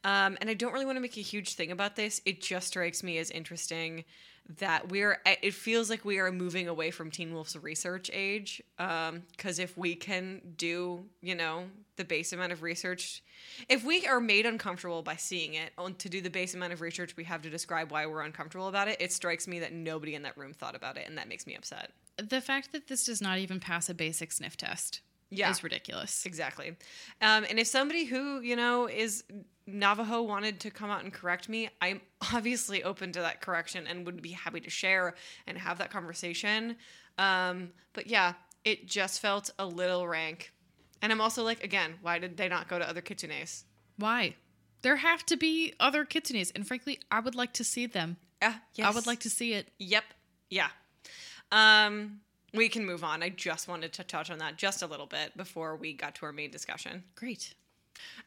Um, 0.04 0.38
and 0.40 0.48
I 0.48 0.54
don't 0.54 0.72
really 0.72 0.86
want 0.86 0.96
to 0.96 1.00
make 1.00 1.16
a 1.16 1.22
huge 1.22 1.54
thing 1.54 1.70
about 1.70 1.96
this. 1.96 2.20
It 2.24 2.40
just 2.40 2.68
strikes 2.68 3.02
me 3.02 3.18
as 3.18 3.30
interesting 3.30 4.04
that 4.58 4.88
we're 4.88 5.20
it 5.24 5.54
feels 5.54 5.88
like 5.88 6.04
we 6.04 6.18
are 6.18 6.32
moving 6.32 6.66
away 6.66 6.90
from 6.90 7.10
teen 7.10 7.32
wolf's 7.32 7.54
research 7.56 8.10
age 8.12 8.60
because 8.76 9.58
um, 9.58 9.62
if 9.62 9.76
we 9.76 9.94
can 9.94 10.40
do 10.56 11.04
you 11.22 11.34
know 11.34 11.64
the 11.96 12.04
base 12.04 12.32
amount 12.32 12.50
of 12.50 12.62
research 12.62 13.22
if 13.68 13.84
we 13.84 14.06
are 14.06 14.20
made 14.20 14.46
uncomfortable 14.46 15.02
by 15.02 15.14
seeing 15.14 15.54
it 15.54 15.72
to 15.98 16.08
do 16.08 16.20
the 16.20 16.30
base 16.30 16.54
amount 16.54 16.72
of 16.72 16.80
research 16.80 17.16
we 17.16 17.24
have 17.24 17.42
to 17.42 17.50
describe 17.50 17.92
why 17.92 18.06
we're 18.06 18.22
uncomfortable 18.22 18.68
about 18.68 18.88
it 18.88 18.96
it 19.00 19.12
strikes 19.12 19.46
me 19.46 19.60
that 19.60 19.72
nobody 19.72 20.14
in 20.14 20.22
that 20.22 20.36
room 20.36 20.52
thought 20.52 20.74
about 20.74 20.96
it 20.96 21.06
and 21.06 21.16
that 21.16 21.28
makes 21.28 21.46
me 21.46 21.54
upset 21.54 21.92
the 22.16 22.40
fact 22.40 22.72
that 22.72 22.88
this 22.88 23.04
does 23.04 23.22
not 23.22 23.38
even 23.38 23.60
pass 23.60 23.88
a 23.88 23.94
basic 23.94 24.32
sniff 24.32 24.56
test 24.56 25.00
yeah. 25.30 25.50
is 25.50 25.62
ridiculous. 25.62 26.26
Exactly. 26.26 26.76
Um, 27.20 27.44
and 27.48 27.58
if 27.58 27.66
somebody 27.66 28.04
who, 28.04 28.40
you 28.40 28.56
know, 28.56 28.88
is 28.88 29.24
Navajo 29.66 30.22
wanted 30.22 30.60
to 30.60 30.70
come 30.70 30.90
out 30.90 31.02
and 31.04 31.12
correct 31.12 31.48
me, 31.48 31.70
I'm 31.80 32.00
obviously 32.34 32.82
open 32.82 33.12
to 33.12 33.20
that 33.20 33.40
correction 33.40 33.86
and 33.86 34.04
would 34.06 34.20
be 34.22 34.32
happy 34.32 34.60
to 34.60 34.70
share 34.70 35.14
and 35.46 35.56
have 35.56 35.78
that 35.78 35.90
conversation. 35.90 36.76
Um, 37.18 37.70
but 37.92 38.06
yeah, 38.06 38.34
it 38.64 38.86
just 38.86 39.20
felt 39.20 39.50
a 39.58 39.66
little 39.66 40.06
rank. 40.06 40.52
And 41.02 41.12
I'm 41.12 41.20
also 41.20 41.42
like, 41.42 41.64
again, 41.64 41.94
why 42.02 42.18
did 42.18 42.36
they 42.36 42.48
not 42.48 42.68
go 42.68 42.78
to 42.78 42.88
other 42.88 43.00
kitsunes? 43.00 43.64
Why? 43.96 44.34
There 44.82 44.96
have 44.96 45.24
to 45.26 45.36
be 45.36 45.74
other 45.80 46.04
kitsunes. 46.04 46.52
And 46.54 46.66
frankly, 46.66 47.00
I 47.10 47.20
would 47.20 47.34
like 47.34 47.52
to 47.54 47.64
see 47.64 47.86
them. 47.86 48.16
Yeah, 48.42 48.54
yes. 48.74 48.86
I 48.86 48.94
would 48.94 49.06
like 49.06 49.20
to 49.20 49.30
see 49.30 49.54
it. 49.54 49.68
Yep. 49.78 50.04
Yeah. 50.50 50.68
Um, 51.52 52.20
we 52.54 52.68
can 52.68 52.84
move 52.84 53.04
on. 53.04 53.22
I 53.22 53.28
just 53.28 53.68
wanted 53.68 53.92
to 53.94 54.04
touch 54.04 54.30
on 54.30 54.38
that 54.38 54.56
just 54.56 54.82
a 54.82 54.86
little 54.86 55.06
bit 55.06 55.36
before 55.36 55.76
we 55.76 55.92
got 55.92 56.14
to 56.16 56.26
our 56.26 56.32
main 56.32 56.50
discussion. 56.50 57.04
Great. 57.14 57.54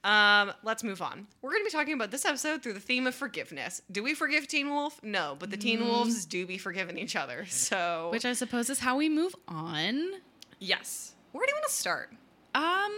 Um, 0.03 0.51
let's 0.63 0.83
move 0.83 1.01
on. 1.01 1.27
We're 1.41 1.51
going 1.51 1.63
to 1.63 1.65
be 1.65 1.71
talking 1.71 1.93
about 1.93 2.11
this 2.11 2.25
episode 2.25 2.61
through 2.61 2.73
the 2.73 2.79
theme 2.79 3.07
of 3.07 3.15
forgiveness. 3.15 3.81
Do 3.91 4.03
we 4.03 4.13
forgive 4.13 4.47
Teen 4.47 4.69
Wolf? 4.69 4.99
No, 5.03 5.35
but 5.39 5.49
the 5.49 5.57
Teen 5.57 5.79
mm. 5.79 5.85
Wolves 5.85 6.25
do 6.25 6.45
be 6.45 6.57
forgiving 6.57 6.97
each 6.97 7.15
other. 7.15 7.45
So, 7.45 8.09
which 8.11 8.25
I 8.25 8.33
suppose 8.33 8.69
is 8.69 8.79
how 8.79 8.97
we 8.97 9.09
move 9.09 9.35
on. 9.47 10.11
Yes. 10.59 11.13
Where 11.31 11.45
do 11.45 11.51
you 11.51 11.55
want 11.55 11.67
to 11.67 11.73
start? 11.73 12.11
Um, 12.53 12.91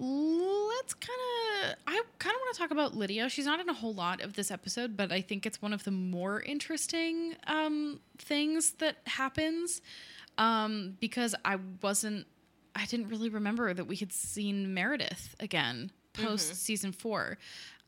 let's 0.00 0.94
kind 0.94 1.18
of 1.64 1.76
i 1.88 2.00
kind 2.20 2.34
of 2.34 2.40
want 2.40 2.54
to 2.54 2.58
talk 2.58 2.70
about 2.70 2.94
lydia 2.94 3.28
she's 3.28 3.46
not 3.46 3.58
in 3.58 3.68
a 3.68 3.72
whole 3.72 3.92
lot 3.92 4.20
of 4.20 4.34
this 4.34 4.52
episode 4.52 4.96
but 4.96 5.10
i 5.10 5.20
think 5.20 5.44
it's 5.44 5.60
one 5.60 5.72
of 5.72 5.82
the 5.82 5.90
more 5.90 6.40
interesting 6.42 7.34
um, 7.48 7.98
things 8.16 8.72
that 8.72 8.98
happens 9.06 9.80
um, 10.38 10.96
because 11.00 11.34
I 11.44 11.58
wasn't, 11.82 12.26
I 12.74 12.86
didn't 12.86 13.08
really 13.08 13.28
remember 13.28 13.74
that 13.74 13.84
we 13.84 13.96
had 13.96 14.12
seen 14.12 14.72
Meredith 14.72 15.36
again 15.40 15.90
post 16.14 16.46
mm-hmm. 16.46 16.54
season 16.54 16.92
four. 16.92 17.38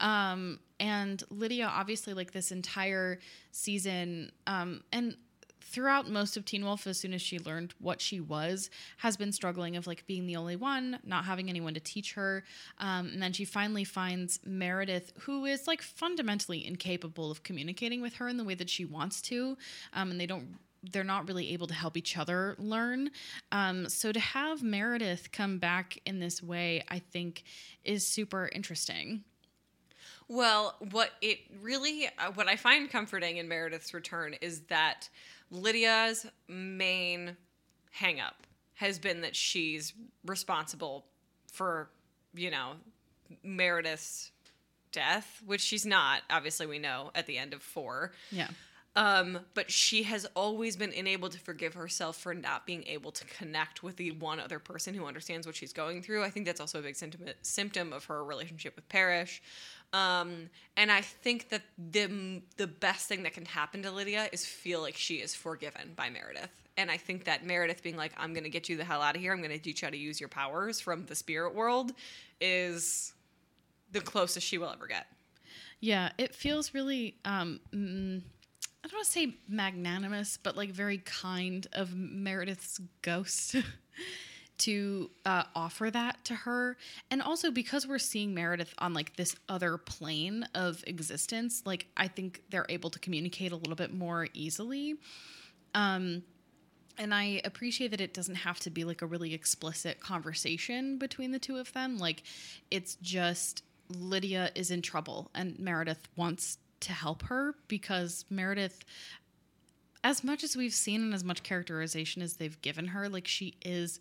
Um, 0.01 0.61
and 0.79 1.23
Lydia, 1.31 1.67
obviously, 1.67 2.15
like 2.15 2.33
this 2.33 2.53
entire 2.53 3.19
season, 3.53 4.33
um, 4.47 4.83
and 4.93 5.17
throughout 5.63 6.11
most 6.11 6.37
of 6.37 6.45
Teen 6.45 6.65
Wolf, 6.65 6.87
as 6.87 6.99
soon 6.99 7.13
as 7.13 7.23
she 7.23 7.39
learned 7.39 7.75
what 7.79 8.01
she 8.01 8.21
was, 8.21 8.71
has 8.97 9.17
been 9.17 9.31
struggling 9.31 9.77
of 9.77 9.87
like 9.87 10.05
being 10.07 10.27
the 10.27 10.37
only 10.37 10.57
one, 10.57 10.99
not 11.05 11.25
having 11.25 11.49
anyone 11.49 11.75
to 11.75 11.81
teach 11.81 12.15
her. 12.15 12.43
Um, 12.79 13.09
and 13.13 13.23
then 13.23 13.33
she 13.33 13.45
finally 13.45 13.85
finds 13.85 14.41
Meredith, 14.45 15.13
who 15.21 15.45
is 15.45 15.69
like 15.69 15.81
fundamentally 15.83 16.67
incapable 16.67 17.31
of 17.31 17.45
communicating 17.45 18.03
with 18.03 18.15
her 18.15 18.27
in 18.27 18.37
the 18.37 18.45
way 18.45 18.55
that 18.55 18.69
she 18.69 18.85
wants 18.85 19.21
to. 19.23 19.57
Um, 19.93 20.11
and 20.11 20.21
they 20.21 20.27
don't 20.27 20.57
they're 20.83 21.05
not 21.05 21.29
really 21.29 21.53
able 21.53 21.67
to 21.67 21.75
help 21.75 21.97
each 21.97 22.17
other 22.17 22.57
learn. 22.59 23.11
Um, 23.53 23.89
so 23.89 24.13
to 24.13 24.21
have 24.21 24.63
Meredith 24.63 25.33
come 25.33 25.59
back 25.59 25.99
in 26.07 26.21
this 26.21 26.43
way, 26.43 26.83
I 26.89 26.99
think, 26.99 27.45
is 27.85 28.07
super 28.07 28.49
interesting. 28.53 29.25
Well, 30.29 30.77
what 30.91 31.11
it 31.21 31.41
really, 31.61 32.09
uh, 32.19 32.31
what 32.35 32.49
I 32.49 32.57
find 32.57 32.89
comforting 32.89 33.39
in 33.39 33.49
Meredith's 33.49 33.93
return 33.93 34.35
is 34.41 34.61
that 34.69 35.09
Lydia's 35.51 36.27
main 36.47 37.37
hangup 38.01 38.35
has 38.75 38.99
been 38.99 39.23
that 39.23 39.35
she's 39.35 39.93
responsible 40.25 41.05
for, 41.53 41.91
you 42.33 42.51
know, 42.51 42.75
Meredith's 43.43 44.31
death, 44.93 45.43
which 45.45 45.61
she's 45.61 45.85
not. 45.85 46.23
Obviously, 46.31 46.67
we 46.67 46.79
know 46.79 47.11
at 47.15 47.27
the 47.27 47.37
end 47.37 47.53
of 47.53 47.63
four. 47.63 48.13
Yeah. 48.31 48.49
Um, 48.97 49.39
but 49.55 49.71
she 49.71 50.03
has 50.03 50.27
always 50.35 50.77
been 50.77 50.93
unable 50.93 51.29
to 51.29 51.39
forgive 51.39 51.75
herself 51.75 52.17
for 52.17 52.35
not 52.35 52.67
being 52.67 52.85
able 52.89 53.13
to 53.13 53.25
connect 53.25 53.85
with 53.85 53.97
the 53.97 54.11
one 54.13 54.41
other 54.41 54.59
person 54.59 54.95
who 54.95 55.07
understands 55.07 55.47
what 55.47 55.55
she's 55.55 55.73
going 55.73 56.03
through. 56.03 56.25
I 56.25 56.31
think 56.31 56.45
that's 56.45 56.61
also 56.61 56.81
a 56.81 56.83
big 56.83 56.97
symptom 56.97 57.29
symptom 57.43 57.93
of 57.93 58.05
her 58.07 58.25
relationship 58.25 58.75
with 58.75 58.89
Parrish. 58.89 59.43
Um, 59.93 60.51
and 60.77 60.91
I 60.91 61.03
think 61.03 61.51
that 61.51 61.63
the 61.79 62.43
the 62.57 62.67
best 62.67 63.07
thing 63.07 63.23
that 63.23 63.33
can 63.33 63.45
happen 63.45 63.83
to 63.83 63.93
Lydia 63.93 64.29
is 64.33 64.45
feel 64.45 64.81
like 64.81 64.97
she 64.97 65.17
is 65.17 65.37
forgiven 65.37 65.93
by 65.95 66.11
Meredith. 66.11 66.51
And 66.77 66.91
I 66.91 66.97
think 66.97 67.25
that 67.25 67.47
Meredith 67.47 67.85
being 67.85 67.97
like, 67.97 68.13
"I'm 68.17 68.33
going 68.33 68.45
to 68.45 68.51
get 68.51 68.69
you 68.69 68.77
the 68.77 68.85
hell 68.85 69.03
out 69.03 69.15
of 69.15 69.23
here. 69.23 69.33
I'm 69.33 69.39
going 69.39 69.51
to 69.51 69.59
teach 69.59 69.83
you 69.83 69.87
how 69.87 69.91
to 69.91 69.97
use 69.97 70.19
your 70.19 70.29
powers 70.29 70.81
from 70.81 71.07
the 71.07 71.15
spirit 71.15 71.55
world," 71.55 71.93
is 72.41 73.13
the 73.93 74.01
closest 74.01 74.47
she 74.47 74.59
will 74.59 74.71
ever 74.71 74.89
get. 74.89 75.07
Yeah, 75.81 76.11
it 76.19 76.35
feels 76.35 76.75
really 76.75 77.17
um 77.25 77.61
mm, 77.73 78.23
I 78.83 78.89
don't 78.89 78.97
want 78.97 79.07
to 79.07 79.13
say 79.13 79.35
magnanimous, 79.49 80.39
but 80.43 80.57
like 80.57 80.71
very 80.71 80.99
kind 80.99 81.67
of 81.73 81.95
Meredith's 81.95 82.81
ghost 83.03 83.57
to 84.59 85.11
uh, 85.25 85.45
offer 85.55 85.91
that 85.91 86.25
to 86.27 86.35
her. 86.35 86.77
And 87.11 87.21
also 87.21 87.51
because 87.51 87.87
we're 87.87 87.99
seeing 87.99 88.35
Meredith 88.35 88.75
on 88.79 88.95
like 88.95 89.17
this 89.17 89.37
other 89.49 89.77
plane 89.77 90.47
of 90.55 90.83
existence, 90.87 91.63
like 91.67 91.87
I 91.97 92.09
think 92.09 92.43
they're 92.51 92.67
able 92.69 92.91
to 92.91 92.99
communicate 92.99 93.53
a 93.53 93.57
little 93.57 93.75
bit 93.75 93.93
more 93.93 94.29
easily. 94.33 94.97
Um, 95.75 96.23
and 96.99 97.15
I 97.15 97.41
appreciate 97.45 97.93
that 97.93 98.01
it 98.01 98.13
doesn't 98.13 98.35
have 98.35 98.61
to 98.61 98.71
be 98.71 98.85
like 98.85 99.03
a 99.03 99.07
really 99.07 99.33
explicit 99.33 100.01
conversation 100.01 100.99
between 100.99 101.33
the 101.33 101.39
two 101.39 101.57
of 101.57 101.73
them. 101.73 101.99
Like 101.99 102.23
it's 102.71 102.97
just 102.97 103.63
Lydia 103.89 104.51
is 104.55 104.71
in 104.71 104.83
trouble 104.83 105.31
and 105.35 105.59
Meredith 105.59 106.09
wants 106.17 106.59
to 106.81 106.93
help 106.93 107.23
her 107.25 107.55
because 107.69 108.25
Meredith 108.31 108.85
as 110.03 110.25
much 110.25 110.43
as 110.43 110.57
we've 110.57 110.73
seen 110.73 111.03
and 111.03 111.15
as 111.15 111.23
much 111.23 111.43
characterization 111.43 112.23
as 112.23 112.35
they've 112.35 112.61
given 112.63 112.87
her, 112.89 113.09
like 113.09 113.27
she 113.27 113.55
is 113.63 114.01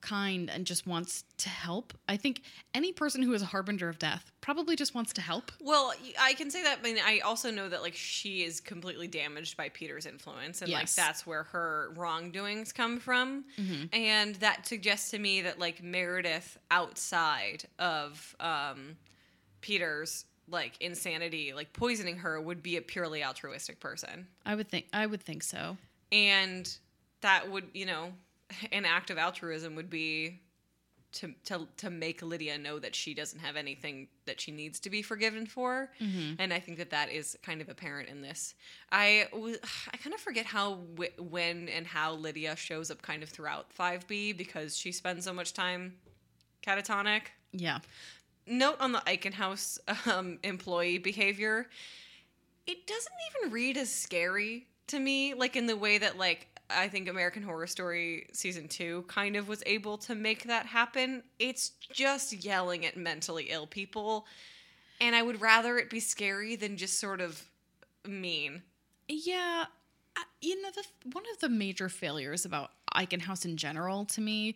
kind 0.00 0.50
and 0.50 0.66
just 0.66 0.86
wants 0.86 1.24
to 1.38 1.48
help. 1.48 1.92
I 2.08 2.16
think 2.16 2.42
any 2.74 2.92
person 2.92 3.22
who 3.22 3.32
is 3.32 3.42
a 3.42 3.46
harbinger 3.46 3.88
of 3.88 3.98
death 3.98 4.30
probably 4.40 4.76
just 4.76 4.94
wants 4.94 5.12
to 5.14 5.20
help. 5.20 5.50
Well, 5.60 5.92
I 6.20 6.34
can 6.34 6.50
say 6.50 6.62
that, 6.64 6.80
but 6.82 6.92
I 7.04 7.20
also 7.20 7.50
know 7.50 7.68
that 7.68 7.82
like 7.82 7.94
she 7.94 8.44
is 8.44 8.60
completely 8.60 9.08
damaged 9.08 9.56
by 9.56 9.68
Peter's 9.70 10.06
influence, 10.06 10.62
and 10.62 10.70
like 10.70 10.92
that's 10.92 11.26
where 11.26 11.44
her 11.44 11.92
wrongdoings 11.96 12.72
come 12.72 12.98
from, 13.00 13.44
and 13.92 14.34
that 14.36 14.66
suggests 14.66 15.10
to 15.12 15.18
me 15.18 15.42
that 15.42 15.58
like 15.58 15.82
Meredith 15.82 16.58
outside 16.70 17.64
of 17.78 18.36
um, 18.38 18.96
Peter's 19.60 20.24
like 20.48 20.80
insanity, 20.80 21.52
like 21.54 21.72
poisoning 21.72 22.18
her, 22.18 22.40
would 22.40 22.62
be 22.62 22.76
a 22.76 22.82
purely 22.82 23.24
altruistic 23.24 23.80
person, 23.80 24.26
I 24.44 24.54
would 24.54 24.68
think 24.68 24.86
I 24.92 25.06
would 25.06 25.22
think 25.22 25.42
so. 25.42 25.76
and 26.12 26.76
that 27.20 27.50
would 27.50 27.64
you 27.72 27.86
know 27.86 28.12
an 28.72 28.84
act 28.84 29.10
of 29.10 29.18
altruism 29.18 29.74
would 29.74 29.90
be 29.90 30.40
to 31.12 31.34
to 31.44 31.66
to 31.78 31.90
make 31.90 32.22
Lydia 32.22 32.58
know 32.58 32.78
that 32.78 32.94
she 32.94 33.14
doesn't 33.14 33.40
have 33.40 33.56
anything 33.56 34.08
that 34.26 34.40
she 34.40 34.52
needs 34.52 34.78
to 34.80 34.90
be 34.90 35.02
forgiven 35.02 35.46
for, 35.46 35.90
mm-hmm. 36.00 36.34
and 36.38 36.52
I 36.52 36.60
think 36.60 36.78
that 36.78 36.90
that 36.90 37.10
is 37.10 37.38
kind 37.42 37.60
of 37.60 37.68
apparent 37.68 38.08
in 38.08 38.20
this. 38.22 38.54
I 38.92 39.26
I 39.32 39.96
kind 39.96 40.14
of 40.14 40.20
forget 40.20 40.46
how 40.46 40.80
when 41.18 41.68
and 41.68 41.86
how 41.86 42.12
Lydia 42.12 42.54
shows 42.56 42.90
up 42.90 43.02
kind 43.02 43.22
of 43.22 43.28
throughout 43.30 43.72
Five 43.72 44.06
B 44.06 44.32
because 44.32 44.76
she 44.76 44.92
spends 44.92 45.24
so 45.24 45.32
much 45.32 45.54
time 45.54 45.94
catatonic. 46.64 47.22
Yeah. 47.52 47.78
Note 48.46 48.76
on 48.80 48.92
the 48.92 49.00
Eichen 49.00 49.34
House 49.34 49.78
um, 50.10 50.38
employee 50.42 50.98
behavior. 50.98 51.66
It 52.66 52.86
doesn't 52.86 53.12
even 53.30 53.52
read 53.52 53.76
as 53.76 53.90
scary 53.90 54.66
to 54.88 54.98
me, 54.98 55.34
like 55.34 55.56
in 55.56 55.66
the 55.66 55.76
way 55.76 55.98
that 55.98 56.18
like 56.18 56.48
I 56.68 56.88
think 56.88 57.08
American 57.08 57.42
Horror 57.42 57.66
Story 57.66 58.26
season 58.32 58.68
two 58.68 59.04
kind 59.08 59.36
of 59.36 59.48
was 59.48 59.62
able 59.66 59.98
to 59.98 60.14
make 60.14 60.44
that 60.44 60.66
happen. 60.66 61.22
It's 61.38 61.70
just 61.92 62.44
yelling 62.44 62.84
at 62.86 62.96
mentally 62.96 63.46
ill 63.50 63.66
people, 63.66 64.26
and 65.00 65.14
I 65.14 65.22
would 65.22 65.40
rather 65.40 65.78
it 65.78 65.90
be 65.90 66.00
scary 66.00 66.56
than 66.56 66.76
just 66.76 66.98
sort 66.98 67.20
of 67.20 67.44
mean. 68.04 68.62
Yeah, 69.08 69.66
you 70.40 70.60
know, 70.60 70.70
the 70.74 70.84
one 71.12 71.24
of 71.32 71.40
the 71.40 71.48
major 71.48 71.88
failures 71.88 72.44
about 72.44 72.70
Eichen 72.96 73.20
House 73.20 73.44
in 73.44 73.56
general 73.56 74.04
to 74.06 74.20
me 74.20 74.54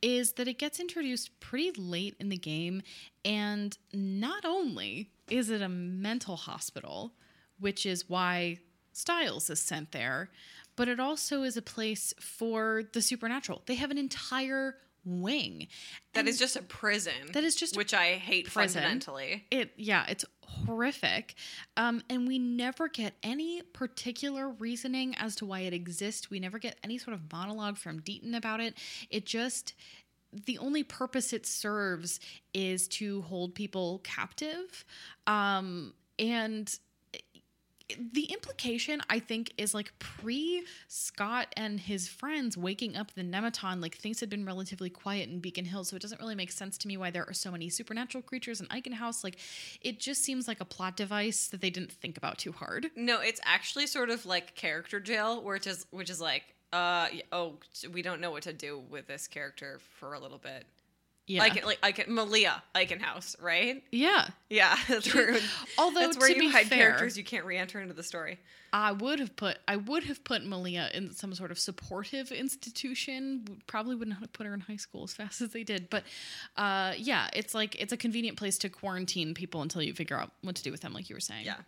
is 0.00 0.32
that 0.32 0.48
it 0.48 0.58
gets 0.58 0.80
introduced 0.80 1.38
pretty 1.40 1.70
late 1.80 2.16
in 2.18 2.28
the 2.28 2.36
game, 2.36 2.82
and 3.24 3.76
not 3.92 4.44
only 4.44 5.10
is 5.28 5.50
it 5.50 5.62
a 5.62 5.68
mental 5.68 6.36
hospital, 6.36 7.12
which 7.60 7.86
is 7.86 8.08
why 8.08 8.58
Stiles 8.92 9.48
is 9.48 9.60
sent 9.60 9.92
there, 9.92 10.30
but 10.76 10.88
it 10.88 11.00
also 11.00 11.42
is 11.42 11.56
a 11.56 11.62
place 11.62 12.12
for 12.20 12.82
the 12.92 13.02
supernatural. 13.02 13.62
They 13.66 13.76
have 13.76 13.90
an 13.90 13.98
entire 13.98 14.76
wing. 15.04 15.68
That 16.14 16.20
And 16.20 16.28
is 16.28 16.38
just 16.38 16.56
a 16.56 16.62
prison. 16.62 17.12
That 17.32 17.44
is 17.44 17.54
just 17.54 17.76
which 17.76 17.92
I 17.94 18.12
hate 18.14 18.50
prison. 18.52 18.82
fundamentally. 18.82 19.44
it 19.50 19.72
yeah 19.76 20.04
it's 20.08 20.24
horrific 20.46 21.34
um, 21.76 22.02
and 22.10 22.28
we 22.28 22.38
never 22.38 22.88
get 22.88 23.14
any 23.22 23.62
particular 23.62 24.50
reasoning 24.50 25.14
as 25.16 25.34
to 25.36 25.46
why 25.46 25.60
it 25.60 25.72
exists 25.72 26.30
we 26.30 26.38
never 26.38 26.58
get 26.58 26.78
any 26.84 26.98
sort 26.98 27.14
of 27.14 27.32
monologue 27.32 27.78
from 27.78 27.98
deaton 28.00 28.36
about 28.36 28.60
it 28.60 28.74
it 29.10 29.24
just 29.24 29.74
the 30.46 30.58
only 30.58 30.82
purpose 30.82 31.32
it 31.32 31.46
serves 31.46 32.20
is 32.52 32.86
to 32.86 33.22
hold 33.22 33.54
people 33.54 34.00
captive 34.04 34.84
um, 35.26 35.94
and 36.18 36.78
the 38.12 38.24
implication 38.24 39.00
I 39.08 39.18
think 39.18 39.52
is 39.58 39.74
like 39.74 39.92
pre 39.98 40.64
Scott 40.88 41.48
and 41.56 41.80
his 41.80 42.08
friends 42.08 42.56
waking 42.56 42.96
up 42.96 43.12
the 43.14 43.22
Nemeton, 43.22 43.80
like 43.80 43.96
things 43.96 44.20
had 44.20 44.30
been 44.30 44.44
relatively 44.44 44.90
quiet 44.90 45.28
in 45.28 45.40
Beacon 45.40 45.64
Hill, 45.64 45.84
so 45.84 45.96
it 45.96 46.02
doesn't 46.02 46.20
really 46.20 46.34
make 46.34 46.52
sense 46.52 46.78
to 46.78 46.88
me 46.88 46.96
why 46.96 47.10
there 47.10 47.28
are 47.28 47.32
so 47.32 47.50
many 47.50 47.68
supernatural 47.68 48.22
creatures 48.22 48.60
in 48.60 48.66
Eichen 48.66 48.94
House. 48.94 49.24
Like 49.24 49.38
it 49.80 50.00
just 50.00 50.22
seems 50.22 50.48
like 50.48 50.60
a 50.60 50.64
plot 50.64 50.96
device 50.96 51.48
that 51.48 51.60
they 51.60 51.70
didn't 51.70 51.92
think 51.92 52.16
about 52.16 52.38
too 52.38 52.52
hard. 52.52 52.90
No, 52.96 53.20
it's 53.20 53.40
actually 53.44 53.86
sort 53.86 54.10
of 54.10 54.26
like 54.26 54.54
character 54.54 55.00
jail, 55.00 55.42
where 55.42 55.56
it 55.56 55.66
is, 55.66 55.86
which 55.90 56.10
is 56.10 56.20
like, 56.20 56.44
uh, 56.72 57.08
oh, 57.32 57.54
we 57.92 58.02
don't 58.02 58.20
know 58.20 58.30
what 58.30 58.42
to 58.44 58.52
do 58.52 58.82
with 58.90 59.06
this 59.06 59.26
character 59.26 59.80
for 59.98 60.14
a 60.14 60.20
little 60.20 60.38
bit. 60.38 60.64
Yeah. 61.26 61.40
Like, 61.40 61.64
like, 61.64 61.78
like 61.82 62.08
Malia 62.08 62.62
Eichen 62.74 63.00
House, 63.00 63.36
right? 63.40 63.82
yeah. 63.92 64.28
Yeah, 64.50 64.76
that's 64.88 65.14
where. 65.14 65.36
Although 65.78 66.00
that's 66.00 66.18
where 66.18 66.28
to 66.28 66.34
you 66.34 66.40
be 66.40 66.50
hide 66.50 66.66
fair, 66.66 66.78
characters 66.78 67.16
you 67.16 67.24
can't 67.24 67.44
re-enter 67.44 67.80
into 67.80 67.94
the 67.94 68.02
story. 68.02 68.38
I 68.72 68.92
would 68.92 69.20
have 69.20 69.36
put 69.36 69.58
I 69.68 69.76
would 69.76 70.04
have 70.04 70.24
put 70.24 70.44
Malia 70.44 70.88
in 70.94 71.12
some 71.12 71.34
sort 71.34 71.50
of 71.50 71.58
supportive 71.58 72.32
institution. 72.32 73.60
Probably 73.66 73.94
would 73.94 74.08
not 74.08 74.20
have 74.20 74.32
put 74.32 74.46
her 74.46 74.54
in 74.54 74.60
high 74.60 74.76
school 74.76 75.04
as 75.04 75.12
fast 75.12 75.40
as 75.42 75.50
they 75.50 75.62
did. 75.62 75.90
But 75.90 76.04
uh, 76.56 76.94
yeah, 76.96 77.28
it's 77.34 77.54
like 77.54 77.80
it's 77.80 77.92
a 77.92 77.96
convenient 77.96 78.36
place 78.36 78.58
to 78.58 78.68
quarantine 78.68 79.34
people 79.34 79.62
until 79.62 79.82
you 79.82 79.92
figure 79.92 80.16
out 80.16 80.32
what 80.42 80.56
to 80.56 80.62
do 80.62 80.70
with 80.70 80.80
them, 80.80 80.92
like 80.92 81.08
you 81.08 81.16
were 81.16 81.20
saying. 81.20 81.44
Yeah, 81.44 81.58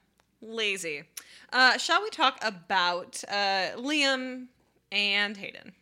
lazy. 0.40 1.04
Uh, 1.52 1.78
shall 1.78 2.02
we 2.02 2.10
talk 2.10 2.38
about 2.42 3.22
uh, 3.28 3.76
Liam 3.76 4.46
and 4.90 5.36
Hayden? 5.36 5.72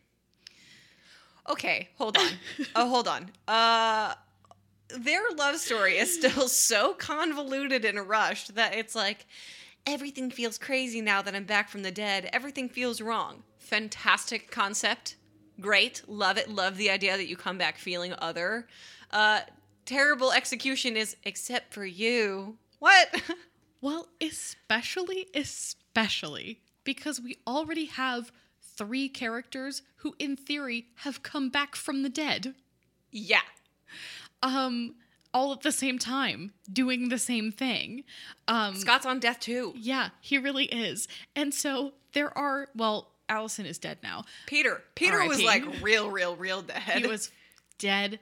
Okay, 1.49 1.89
hold 1.97 2.17
on. 2.17 2.27
oh, 2.75 2.89
hold 2.89 3.07
on. 3.07 3.29
Uh, 3.47 4.13
their 4.89 5.23
love 5.35 5.57
story 5.57 5.97
is 5.97 6.13
still 6.13 6.47
so 6.47 6.93
convoluted 6.93 7.85
and 7.85 8.07
rushed 8.07 8.55
that 8.55 8.75
it's 8.75 8.95
like 8.95 9.25
everything 9.85 10.29
feels 10.31 10.57
crazy 10.57 11.01
now 11.01 11.21
that 11.21 11.35
I'm 11.35 11.45
back 11.45 11.69
from 11.69 11.83
the 11.83 11.91
dead. 11.91 12.29
Everything 12.31 12.69
feels 12.69 13.01
wrong. 13.01 13.43
Fantastic 13.59 14.51
concept. 14.51 15.15
Great. 15.59 16.01
Love 16.07 16.37
it. 16.37 16.49
Love 16.49 16.77
the 16.77 16.89
idea 16.89 17.17
that 17.17 17.27
you 17.27 17.35
come 17.35 17.57
back 17.57 17.77
feeling 17.77 18.13
other. 18.17 18.67
Uh, 19.11 19.41
terrible 19.85 20.31
execution 20.31 20.95
is 20.97 21.15
except 21.23 21.73
for 21.73 21.85
you. 21.85 22.57
What? 22.79 23.21
Well, 23.83 24.07
especially, 24.21 25.27
especially 25.35 26.61
because 26.85 27.19
we 27.19 27.35
already 27.45 27.87
have 27.87 28.31
three 28.75 29.09
characters 29.09 29.81
who, 29.97 30.15
in 30.19 30.35
theory, 30.35 30.87
have 30.97 31.23
come 31.23 31.49
back 31.49 31.75
from 31.75 32.03
the 32.03 32.09
dead. 32.09 32.55
yeah. 33.11 33.41
Um, 34.41 34.95
all 35.33 35.51
at 35.53 35.61
the 35.61 35.71
same 35.71 35.97
time, 35.97 36.53
doing 36.71 37.09
the 37.09 37.17
same 37.17 37.51
thing. 37.51 38.03
Um, 38.47 38.75
Scott's 38.75 39.05
on 39.05 39.19
death 39.19 39.39
too. 39.39 39.73
yeah, 39.75 40.09
he 40.21 40.37
really 40.37 40.65
is. 40.65 41.07
And 41.35 41.53
so 41.53 41.93
there 42.13 42.37
are. 42.37 42.67
Well, 42.75 43.09
Allison 43.29 43.65
is 43.65 43.77
dead 43.77 43.97
now. 44.03 44.25
Peter. 44.45 44.83
Peter 44.95 45.25
was 45.25 45.41
R.I.P.. 45.41 45.45
like 45.45 45.81
real, 45.81 46.11
real, 46.11 46.35
real 46.35 46.61
dead. 46.61 46.81
He 46.81 47.07
was 47.07 47.31
dead 47.79 48.19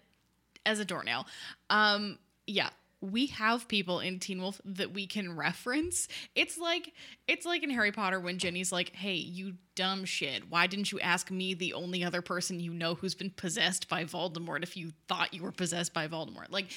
as 0.66 0.80
a 0.80 0.86
doornail. 0.86 1.26
Um, 1.70 2.20
yeah. 2.46 2.70
We 3.02 3.28
have 3.28 3.68
people 3.68 4.00
in 4.00 4.20
Teen 4.20 4.42
Wolf 4.42 4.62
that 4.64 4.94
we 4.94 5.08
can 5.08 5.36
reference. 5.36 6.08
It's 6.36 6.58
like 6.58 6.94
it's 7.28 7.46
like 7.46 7.64
in 7.64 7.72
Harry 7.72 7.92
Potter 7.92 8.20
when 8.20 8.38
Ginny's 8.38 8.72
like, 8.72 8.96
"Hey, 8.96 9.16
you 9.16 9.56
dumb 9.76 10.06
shit. 10.06 10.50
Why 10.50 10.68
didn't 10.68 10.92
you 10.92 11.00
ask 11.00 11.32
me, 11.32 11.54
the 11.54 11.74
only 11.74 12.04
other 12.04 12.22
person 12.22 12.60
you 12.60 12.74
know 12.74 12.96
who's 12.96 13.16
been 13.16 13.32
possessed 13.32 13.90
by 13.90 14.04
Voldemort 14.04 14.64
if 14.64 14.78
you 14.78 14.92
thought 15.08 15.34
you 15.34 15.42
were 15.42 15.52
possessed 15.52 15.94
by 15.94 16.08
Voldemort?" 16.08 16.52
Like 16.52 16.68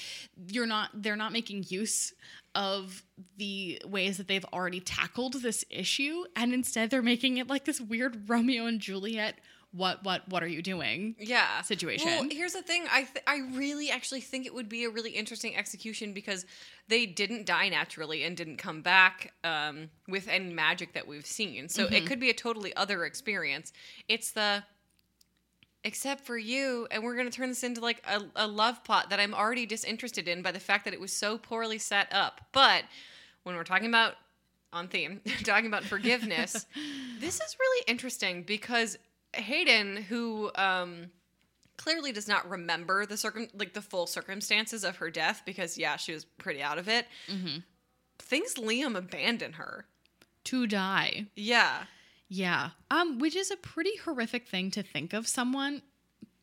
you're 0.47 0.65
not 0.65 0.89
they're 0.93 1.15
not 1.15 1.31
making 1.31 1.65
use 1.69 2.13
of 2.55 3.03
the 3.37 3.81
ways 3.85 4.17
that 4.17 4.27
they've 4.27 4.45
already 4.53 4.79
tackled 4.79 5.33
this 5.41 5.63
issue 5.69 6.23
and 6.35 6.53
instead 6.53 6.89
they're 6.89 7.01
making 7.01 7.37
it 7.37 7.47
like 7.47 7.65
this 7.65 7.81
weird 7.81 8.29
Romeo 8.29 8.65
and 8.65 8.79
Juliet 8.79 9.39
what 9.75 10.03
what 10.03 10.27
what 10.29 10.41
are 10.43 10.47
you 10.47 10.61
doing? 10.61 11.15
yeah 11.19 11.61
situation. 11.61 12.07
Well, 12.07 12.27
here's 12.31 12.53
the 12.53 12.61
thing. 12.61 12.85
I 12.91 13.03
th- 13.03 13.23
I 13.27 13.37
really 13.57 13.89
actually 13.91 14.21
think 14.21 14.45
it 14.45 14.53
would 14.53 14.69
be 14.69 14.83
a 14.85 14.89
really 14.89 15.11
interesting 15.11 15.55
execution 15.55 16.13
because 16.13 16.45
they 16.87 17.05
didn't 17.05 17.45
die 17.45 17.69
naturally 17.69 18.23
and 18.23 18.37
didn't 18.37 18.57
come 18.57 18.81
back 18.81 19.33
um, 19.43 19.89
with 20.07 20.27
any 20.27 20.53
magic 20.53 20.93
that 20.93 21.07
we've 21.07 21.25
seen. 21.25 21.67
So 21.69 21.85
Mm-hmm. 21.85 21.93
it 21.93 22.05
could 22.05 22.19
be 22.19 22.29
a 22.29 22.33
totally 22.33 22.75
other 22.75 23.05
experience. 23.05 23.73
It's 24.07 24.31
the 24.31 24.63
except 25.83 26.25
for 26.25 26.37
you 26.37 26.87
and 26.89 27.03
we're 27.03 27.15
going 27.15 27.29
to 27.29 27.35
turn 27.35 27.49
this 27.49 27.63
into 27.63 27.79
like 27.79 28.01
a, 28.07 28.19
a 28.35 28.47
love 28.47 28.83
plot 28.83 29.11
that 29.11 29.19
i'm 29.19 29.35
already 29.35 29.67
disinterested 29.67 30.27
in 30.27 30.41
by 30.41 30.51
the 30.51 30.59
fact 30.59 30.83
that 30.85 30.93
it 30.95 30.99
was 30.99 31.13
so 31.13 31.37
poorly 31.37 31.77
set 31.77 32.07
up 32.11 32.41
but 32.53 32.83
when 33.43 33.55
we're 33.55 33.63
talking 33.63 33.87
about 33.87 34.13
on 34.73 34.87
theme 34.87 35.21
talking 35.43 35.67
about 35.67 35.83
forgiveness 35.83 36.65
this 37.19 37.35
is 37.35 37.55
really 37.59 37.83
interesting 37.87 38.41
because 38.41 38.97
hayden 39.35 39.97
who 39.97 40.51
um 40.55 41.07
clearly 41.77 42.11
does 42.11 42.27
not 42.27 42.49
remember 42.49 43.05
the 43.05 43.17
circum 43.17 43.47
like 43.53 43.73
the 43.73 43.81
full 43.81 44.07
circumstances 44.07 44.83
of 44.83 44.97
her 44.97 45.09
death 45.11 45.41
because 45.45 45.77
yeah 45.77 45.95
she 45.97 46.13
was 46.13 46.25
pretty 46.25 46.61
out 46.63 46.77
of 46.77 46.87
it 46.87 47.05
thinks 48.19 48.55
liam 48.55 48.95
abandoned 48.95 49.55
her 49.55 49.85
To 50.45 50.67
die. 50.67 51.25
yeah 51.35 51.83
Yeah. 52.27 52.69
Um, 52.89 53.19
which 53.19 53.35
is 53.35 53.51
a 53.51 53.57
pretty 53.57 53.95
horrific 54.03 54.47
thing 54.47 54.71
to 54.71 54.81
think 54.83 55.13
of 55.13 55.27
someone 55.27 55.81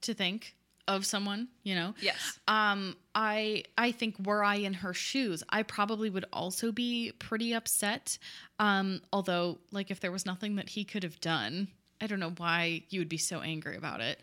to 0.02 0.14
think 0.14 0.54
of 0.88 1.06
someone, 1.06 1.48
you 1.62 1.74
know? 1.76 1.94
yes 2.00 2.38
Um, 2.48 2.96
I 3.14 3.64
I 3.78 3.92
think 3.92 4.16
were 4.26 4.42
I 4.44 4.56
in 4.56 4.74
her 4.74 4.92
shoes, 4.94 5.42
I 5.48 5.62
probably 5.62 6.10
would 6.10 6.24
also 6.32 6.72
be 6.72 7.12
pretty 7.18 7.52
upset. 7.54 8.18
Um, 8.58 9.00
although 9.12 9.58
like 9.70 9.90
if 9.90 10.00
there 10.00 10.12
was 10.12 10.26
nothing 10.26 10.56
that 10.56 10.68
he 10.70 10.84
could 10.84 11.04
have 11.04 11.20
done, 11.20 11.68
I 12.02 12.06
don't 12.08 12.20
know 12.20 12.34
why 12.36 12.82
you 12.90 13.00
would 13.00 13.08
be 13.08 13.16
so 13.16 13.40
angry 13.40 13.76
about 13.76 14.00
it. 14.00 14.20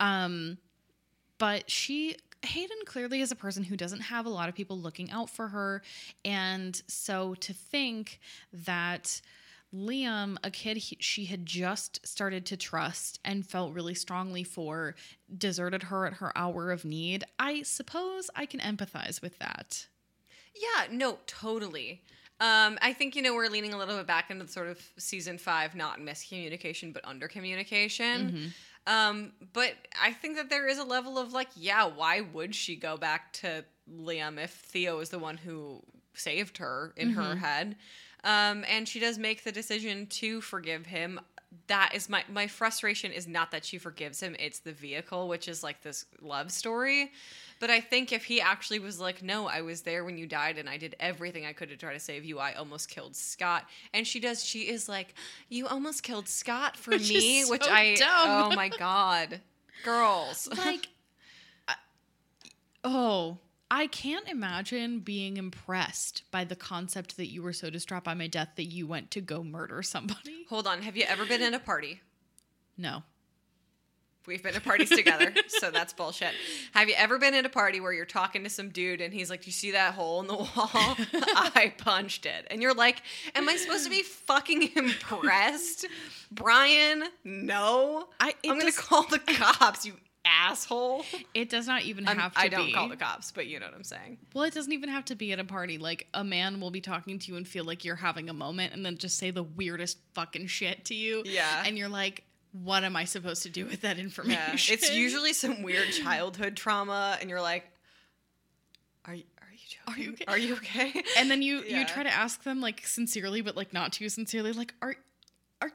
Um, 0.00 0.58
but 1.38 1.70
she 1.70 2.16
Hayden 2.42 2.78
clearly 2.86 3.20
is 3.20 3.30
a 3.30 3.36
person 3.36 3.64
who 3.64 3.76
doesn't 3.76 4.00
have 4.00 4.26
a 4.26 4.30
lot 4.30 4.48
of 4.48 4.54
people 4.54 4.78
looking 4.78 5.10
out 5.10 5.28
for 5.30 5.48
her 5.48 5.82
and 6.24 6.82
so 6.86 7.34
to 7.34 7.52
think 7.52 8.18
that 8.52 9.20
Liam, 9.74 10.36
a 10.42 10.50
kid 10.50 10.78
he, 10.78 10.96
she 11.00 11.26
had 11.26 11.46
just 11.46 12.04
started 12.06 12.44
to 12.46 12.56
trust 12.56 13.20
and 13.24 13.46
felt 13.46 13.72
really 13.72 13.94
strongly 13.94 14.42
for, 14.42 14.96
deserted 15.36 15.84
her 15.84 16.06
at 16.06 16.14
her 16.14 16.36
hour 16.36 16.72
of 16.72 16.84
need. 16.84 17.24
I 17.38 17.62
suppose 17.62 18.30
I 18.34 18.46
can 18.46 18.58
empathize 18.58 19.22
with 19.22 19.38
that. 19.38 19.86
Yeah, 20.54 20.86
no, 20.90 21.18
totally. 21.26 22.02
Um, 22.40 22.78
I 22.80 22.94
think 22.94 23.16
you 23.16 23.22
know 23.22 23.34
we're 23.34 23.48
leaning 23.48 23.74
a 23.74 23.78
little 23.78 23.96
bit 23.96 24.06
back 24.06 24.30
into 24.30 24.44
the 24.44 24.52
sort 24.52 24.68
of 24.68 24.80
season 24.96 25.36
five, 25.36 25.74
not 25.74 26.00
miscommunication 26.00 26.92
but 26.92 27.04
under 27.04 27.28
communication. 27.28 28.52
Um, 28.86 29.32
but 29.52 29.74
I 30.02 30.12
think 30.12 30.36
that 30.36 30.48
there 30.48 30.66
is 30.66 30.78
a 30.78 30.84
level 30.84 31.18
of 31.18 31.32
like, 31.32 31.48
yeah, 31.54 31.84
why 31.84 32.22
would 32.22 32.54
she 32.54 32.76
go 32.76 32.96
back 32.96 33.32
to 33.34 33.64
Liam 33.92 34.42
if 34.42 34.50
Theo 34.52 35.00
is 35.00 35.10
the 35.10 35.18
one 35.18 35.36
who 35.36 35.82
saved 36.14 36.58
her 36.58 36.94
in 36.96 37.10
her 37.10 37.36
head? 37.36 37.76
Um, 38.24 38.64
and 38.68 38.88
she 38.88 39.00
does 39.00 39.18
make 39.18 39.44
the 39.44 39.52
decision 39.52 40.06
to 40.06 40.40
forgive 40.40 40.86
him. 40.86 41.20
That 41.66 41.92
is 41.94 42.08
my 42.08 42.24
my 42.30 42.46
frustration 42.46 43.12
is 43.12 43.26
not 43.26 43.50
that 43.50 43.64
she 43.64 43.76
forgives 43.78 44.20
him; 44.20 44.36
it's 44.38 44.60
the 44.60 44.72
vehicle, 44.72 45.26
which 45.28 45.48
is 45.48 45.62
like 45.62 45.82
this 45.82 46.04
love 46.20 46.52
story. 46.52 47.12
But 47.60 47.70
I 47.70 47.80
think 47.80 48.10
if 48.10 48.24
he 48.24 48.40
actually 48.40 48.78
was 48.80 48.98
like, 48.98 49.22
"No, 49.22 49.46
I 49.46 49.60
was 49.60 49.82
there 49.82 50.04
when 50.04 50.18
you 50.18 50.26
died, 50.26 50.58
and 50.58 50.68
I 50.68 50.76
did 50.78 50.96
everything 50.98 51.46
I 51.46 51.52
could 51.52 51.68
to 51.68 51.76
try 51.76 51.92
to 51.92 52.00
save 52.00 52.24
you. 52.24 52.38
I 52.38 52.54
almost 52.54 52.88
killed 52.88 53.14
Scott," 53.14 53.68
and 53.94 54.06
she 54.06 54.18
does, 54.18 54.42
she 54.44 54.60
is 54.68 54.88
like, 54.88 55.14
"You 55.48 55.66
almost 55.68 56.02
killed 56.02 56.26
Scott 56.28 56.76
for 56.76 56.90
Which 56.90 57.08
me," 57.10 57.40
is 57.40 57.50
which 57.50 57.64
so 57.64 57.70
I, 57.70 57.94
dumb. 57.96 58.08
oh 58.52 58.54
my 58.56 58.70
god, 58.70 59.40
girls, 59.84 60.48
Like, 60.56 60.88
I- 61.68 61.74
oh, 62.82 63.38
I 63.70 63.86
can't 63.86 64.28
imagine 64.28 65.00
being 65.00 65.36
impressed 65.36 66.22
by 66.30 66.44
the 66.44 66.56
concept 66.56 67.16
that 67.18 67.28
you 67.30 67.42
were 67.42 67.52
so 67.52 67.70
distraught 67.70 68.02
by 68.04 68.14
my 68.14 68.26
death 68.26 68.48
that 68.56 68.64
you 68.64 68.86
went 68.86 69.10
to 69.12 69.20
go 69.20 69.44
murder 69.44 69.82
somebody. 69.82 70.44
hold 70.48 70.66
on. 70.66 70.82
Have 70.82 70.96
you 70.96 71.04
ever 71.06 71.24
been 71.24 71.42
in 71.42 71.54
a 71.54 71.60
party? 71.60 72.00
No. 72.76 73.02
We've 74.30 74.40
been 74.44 74.54
to 74.54 74.60
parties 74.60 74.90
together, 74.90 75.34
so 75.48 75.72
that's 75.72 75.92
bullshit. 75.92 76.30
Have 76.72 76.88
you 76.88 76.94
ever 76.96 77.18
been 77.18 77.34
at 77.34 77.44
a 77.44 77.48
party 77.48 77.80
where 77.80 77.92
you're 77.92 78.04
talking 78.04 78.44
to 78.44 78.48
some 78.48 78.68
dude 78.68 79.00
and 79.00 79.12
he's 79.12 79.28
like, 79.28 79.42
"Do 79.42 79.46
you 79.46 79.52
see 79.52 79.72
that 79.72 79.94
hole 79.94 80.20
in 80.20 80.28
the 80.28 80.36
wall? 80.36 80.46
I 80.56 81.74
punched 81.78 82.26
it." 82.26 82.46
And 82.48 82.62
you're 82.62 82.72
like, 82.74 83.02
"Am 83.34 83.48
I 83.48 83.56
supposed 83.56 83.82
to 83.84 83.90
be 83.90 84.02
fucking 84.04 84.70
impressed?" 84.76 85.84
Brian, 86.30 87.02
no. 87.24 88.06
I- 88.20 88.34
I'm 88.46 88.58
going 88.60 88.70
to 88.72 88.78
call 88.78 89.02
the 89.02 89.18
cops, 89.18 89.84
you 89.84 89.94
asshole. 90.24 91.04
It 91.34 91.48
does 91.50 91.66
not 91.66 91.82
even 91.82 92.06
I'm- 92.06 92.18
have 92.18 92.34
to 92.34 92.40
I 92.40 92.48
don't 92.48 92.66
be. 92.66 92.72
call 92.72 92.88
the 92.88 92.96
cops, 92.96 93.32
but 93.32 93.46
you 93.48 93.58
know 93.58 93.66
what 93.66 93.74
I'm 93.74 93.82
saying. 93.82 94.18
Well, 94.34 94.44
it 94.44 94.54
doesn't 94.54 94.72
even 94.72 94.90
have 94.90 95.04
to 95.06 95.16
be 95.16 95.32
at 95.32 95.40
a 95.40 95.44
party. 95.44 95.76
Like 95.78 96.06
a 96.14 96.22
man 96.22 96.60
will 96.60 96.70
be 96.70 96.80
talking 96.80 97.18
to 97.18 97.32
you 97.32 97.36
and 97.36 97.48
feel 97.48 97.64
like 97.64 97.84
you're 97.84 97.96
having 97.96 98.28
a 98.28 98.32
moment 98.34 98.72
and 98.74 98.86
then 98.86 98.96
just 98.96 99.18
say 99.18 99.30
the 99.32 99.42
weirdest 99.42 99.98
fucking 100.14 100.46
shit 100.46 100.84
to 100.84 100.94
you. 100.94 101.22
Yeah. 101.24 101.64
And 101.66 101.76
you're 101.76 101.88
like, 101.88 102.22
what 102.52 102.84
am 102.84 102.96
I 102.96 103.04
supposed 103.04 103.42
to 103.44 103.48
do 103.50 103.66
with 103.66 103.82
that 103.82 103.98
information? 103.98 104.42
Yeah. 104.54 104.74
It's 104.74 104.92
usually 104.92 105.32
some 105.32 105.62
weird 105.62 105.88
childhood 106.02 106.56
trauma 106.56 107.16
and 107.20 107.30
you're 107.30 107.40
like, 107.40 107.64
"Are 109.04 109.14
you 109.14 109.24
are 109.40 109.46
you 109.52 109.66
Are 109.88 109.98
you 109.98 110.12
okay?" 110.12 110.24
Are 110.28 110.38
you 110.38 110.54
okay?" 110.54 111.02
And 111.16 111.30
then 111.30 111.42
you 111.42 111.62
Yeah. 111.66 111.80
you 111.80 111.86
try 111.86 112.02
to 112.02 112.12
ask 112.12 112.42
them 112.42 112.60
like 112.60 112.86
sincerely, 112.86 113.40
but 113.40 113.56
like 113.56 113.72
not 113.72 113.92
too 113.92 114.08
sincerely, 114.08 114.52
like, 114.52 114.74
are 114.82 114.96
are 115.62 115.70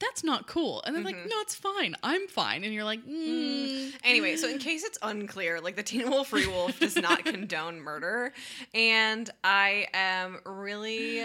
that's 0.00 0.24
not 0.24 0.48
cool. 0.48 0.82
And 0.84 0.96
they're 0.96 1.04
like, 1.04 1.14
no, 1.14 1.36
it's 1.42 1.54
fine. 1.54 1.94
I'm 2.02 2.26
fine. 2.26 2.64
And 2.64 2.74
you're 2.74 2.82
like, 2.82 3.06
mm. 3.06 3.92
Anyway, 4.02 4.34
so 4.34 4.48
in 4.48 4.58
case 4.58 4.82
it's 4.82 4.98
unclear, 5.00 5.60
like 5.60 5.76
the 5.76 5.84
Teen 5.84 6.10
Wolf 6.10 6.26
Free 6.26 6.48
Wolf 6.48 6.80
does 6.80 6.96
not 6.96 7.24
condone 7.24 7.78
murder, 7.80 8.32
and 8.74 9.30
I 9.44 9.86
am 9.94 10.40
really, 10.44 11.24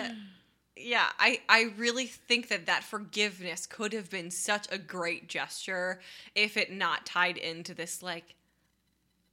yeah, 0.80 1.08
I 1.20 1.42
I 1.50 1.74
really 1.78 2.06
think 2.06 2.48
that 2.50 2.66
that 2.66 2.84
forgiveness 2.84 3.66
could 3.66 3.94
have 3.94 4.10
been 4.10 4.32
such 4.32 4.68
a 4.72 4.78
great 4.78 5.28
gesture 5.28 6.00
if 6.36 6.58
it 6.58 6.72
not 6.72 7.06
tied 7.06 7.38
into 7.38 7.74
this 7.74 8.02
like. 8.02 8.36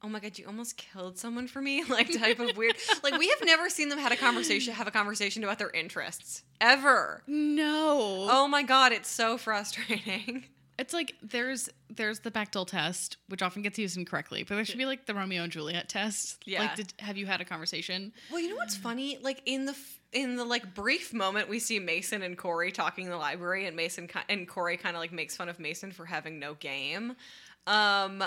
Oh 0.03 0.09
my 0.09 0.19
god, 0.19 0.37
you 0.37 0.45
almost 0.45 0.77
killed 0.77 1.17
someone 1.17 1.47
for 1.47 1.61
me, 1.61 1.83
like 1.89 2.11
type 2.11 2.39
of 2.39 2.55
weird. 2.57 2.75
Like 3.03 3.17
we 3.17 3.27
have 3.29 3.39
never 3.43 3.69
seen 3.69 3.89
them 3.89 3.97
had 3.97 4.11
a 4.11 4.17
conversation, 4.17 4.73
have 4.73 4.87
a 4.87 4.91
conversation 4.91 5.43
about 5.43 5.57
their 5.57 5.71
interests 5.71 6.43
ever. 6.61 7.23
no. 7.27 8.27
Oh 8.29 8.47
my 8.47 8.61
god, 8.61 8.91
it's 8.91 9.09
so 9.09 9.37
frustrating. 9.37 10.45
It's 10.77 10.93
like 10.93 11.15
there's 11.21 11.69
there's 11.89 12.19
the 12.19 12.31
Bechdel 12.31 12.67
test, 12.67 13.17
which 13.29 13.41
often 13.41 13.61
gets 13.61 13.79
used 13.79 13.97
incorrectly, 13.97 14.43
but 14.43 14.55
there 14.55 14.65
should 14.65 14.77
be 14.77 14.85
like 14.85 15.05
the 15.05 15.13
Romeo 15.13 15.43
and 15.43 15.51
Juliet 15.51 15.87
test. 15.87 16.43
Yeah. 16.45 16.61
Like, 16.61 16.75
did, 16.75 16.93
have 16.99 17.17
you 17.17 17.25
had 17.25 17.39
a 17.39 17.45
conversation? 17.45 18.11
Well, 18.29 18.41
you 18.41 18.49
know 18.49 18.55
what's 18.55 18.75
funny? 18.75 19.17
Like 19.21 19.41
in 19.45 19.65
the 19.65 19.75
in 20.11 20.35
the 20.35 20.45
like 20.45 20.73
brief 20.73 21.13
moment 21.13 21.49
we 21.49 21.59
see 21.59 21.79
Mason 21.79 22.21
and 22.23 22.37
Corey 22.37 22.71
talking 22.71 23.05
in 23.05 23.11
the 23.11 23.17
library, 23.17 23.67
and 23.67 23.75
Mason 23.75 24.07
ki- 24.07 24.19
and 24.27 24.47
Corey 24.47 24.77
kind 24.77 24.95
of 24.95 24.99
like 24.99 25.11
makes 25.11 25.35
fun 25.35 25.49
of 25.49 25.59
Mason 25.59 25.91
for 25.91 26.05
having 26.05 26.39
no 26.39 26.55
game, 26.55 27.15
um, 27.67 28.23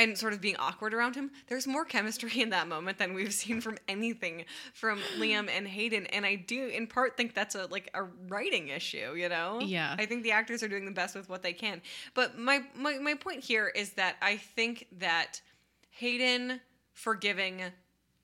and 0.00 0.16
sort 0.16 0.32
of 0.32 0.40
being 0.40 0.56
awkward 0.56 0.94
around 0.94 1.14
him. 1.14 1.30
There's 1.48 1.66
more 1.66 1.84
chemistry 1.84 2.40
in 2.40 2.50
that 2.50 2.66
moment 2.66 2.98
than 2.98 3.12
we've 3.12 3.32
seen 3.34 3.60
from 3.60 3.76
anything 3.86 4.46
from 4.72 4.98
Liam 5.18 5.48
and 5.54 5.68
Hayden, 5.68 6.06
and 6.06 6.24
I 6.24 6.36
do 6.36 6.68
in 6.68 6.86
part 6.86 7.16
think 7.16 7.34
that's 7.34 7.54
a 7.54 7.66
like 7.66 7.90
a 7.94 8.04
writing 8.28 8.68
issue. 8.68 9.14
You 9.14 9.28
know? 9.28 9.60
Yeah. 9.60 9.94
I 9.98 10.06
think 10.06 10.22
the 10.22 10.32
actors 10.32 10.62
are 10.62 10.68
doing 10.68 10.86
the 10.86 10.90
best 10.90 11.14
with 11.14 11.28
what 11.28 11.42
they 11.42 11.52
can. 11.52 11.82
But 12.14 12.38
my 12.38 12.62
my 12.74 12.98
my 12.98 13.14
point 13.14 13.44
here 13.44 13.68
is 13.68 13.90
that 13.92 14.16
I 14.22 14.38
think 14.38 14.86
that 14.98 15.42
Hayden 15.90 16.60
forgiving 16.94 17.60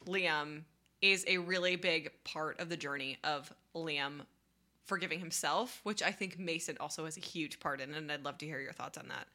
Liam 0.07 0.63
is 1.03 1.25
a 1.29 1.39
really 1.39 1.77
big 1.77 2.11
part 2.25 2.59
of 2.59 2.71
the 2.71 2.77
journey 2.77 3.19
of 3.23 3.53
Liam 3.75 4.23
forgiving 4.87 5.19
himself, 5.19 5.81
which 5.83 6.03
I 6.03 6.11
think 6.13 6.39
Mason 6.39 6.77
also 6.81 7.05
has 7.05 7.17
a 7.17 7.21
huge 7.21 7.61
part 7.61 7.81
in, 7.81 7.93
and 7.93 8.11
I'd 8.11 8.25
love 8.25 8.39
to 8.39 8.47
hear 8.47 8.61
your 8.61 8.73
thoughts 8.73 8.97
on 8.97 9.09
that. 9.09 9.27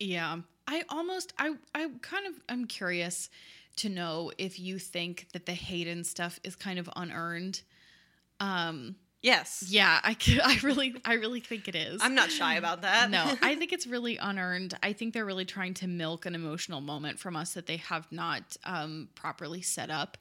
Yeah. 0.00 0.38
I 0.66 0.82
almost 0.88 1.32
I 1.38 1.54
I 1.74 1.88
kind 2.02 2.26
of 2.26 2.34
I'm 2.48 2.66
curious 2.66 3.30
to 3.76 3.88
know 3.88 4.32
if 4.38 4.58
you 4.58 4.78
think 4.78 5.28
that 5.32 5.46
the 5.46 5.52
Hayden 5.54 6.04
stuff 6.04 6.40
is 6.42 6.56
kind 6.56 6.78
of 6.78 6.90
unearned. 6.96 7.60
Um 8.40 8.96
Yes. 9.22 9.66
Yeah, 9.68 10.00
I, 10.02 10.16
I 10.42 10.58
really, 10.62 10.94
I 11.04 11.14
really 11.14 11.40
think 11.40 11.68
it 11.68 11.74
is. 11.74 12.00
I'm 12.02 12.14
not 12.14 12.30
shy 12.30 12.54
about 12.54 12.82
that. 12.82 13.10
no, 13.10 13.34
I 13.42 13.54
think 13.54 13.72
it's 13.72 13.86
really 13.86 14.16
unearned. 14.16 14.74
I 14.82 14.92
think 14.92 15.12
they're 15.12 15.26
really 15.26 15.44
trying 15.44 15.74
to 15.74 15.86
milk 15.86 16.26
an 16.26 16.34
emotional 16.34 16.80
moment 16.80 17.18
from 17.18 17.36
us 17.36 17.52
that 17.54 17.66
they 17.66 17.76
have 17.78 18.10
not 18.10 18.56
um, 18.64 19.08
properly 19.14 19.60
set 19.60 19.90
up. 19.90 20.16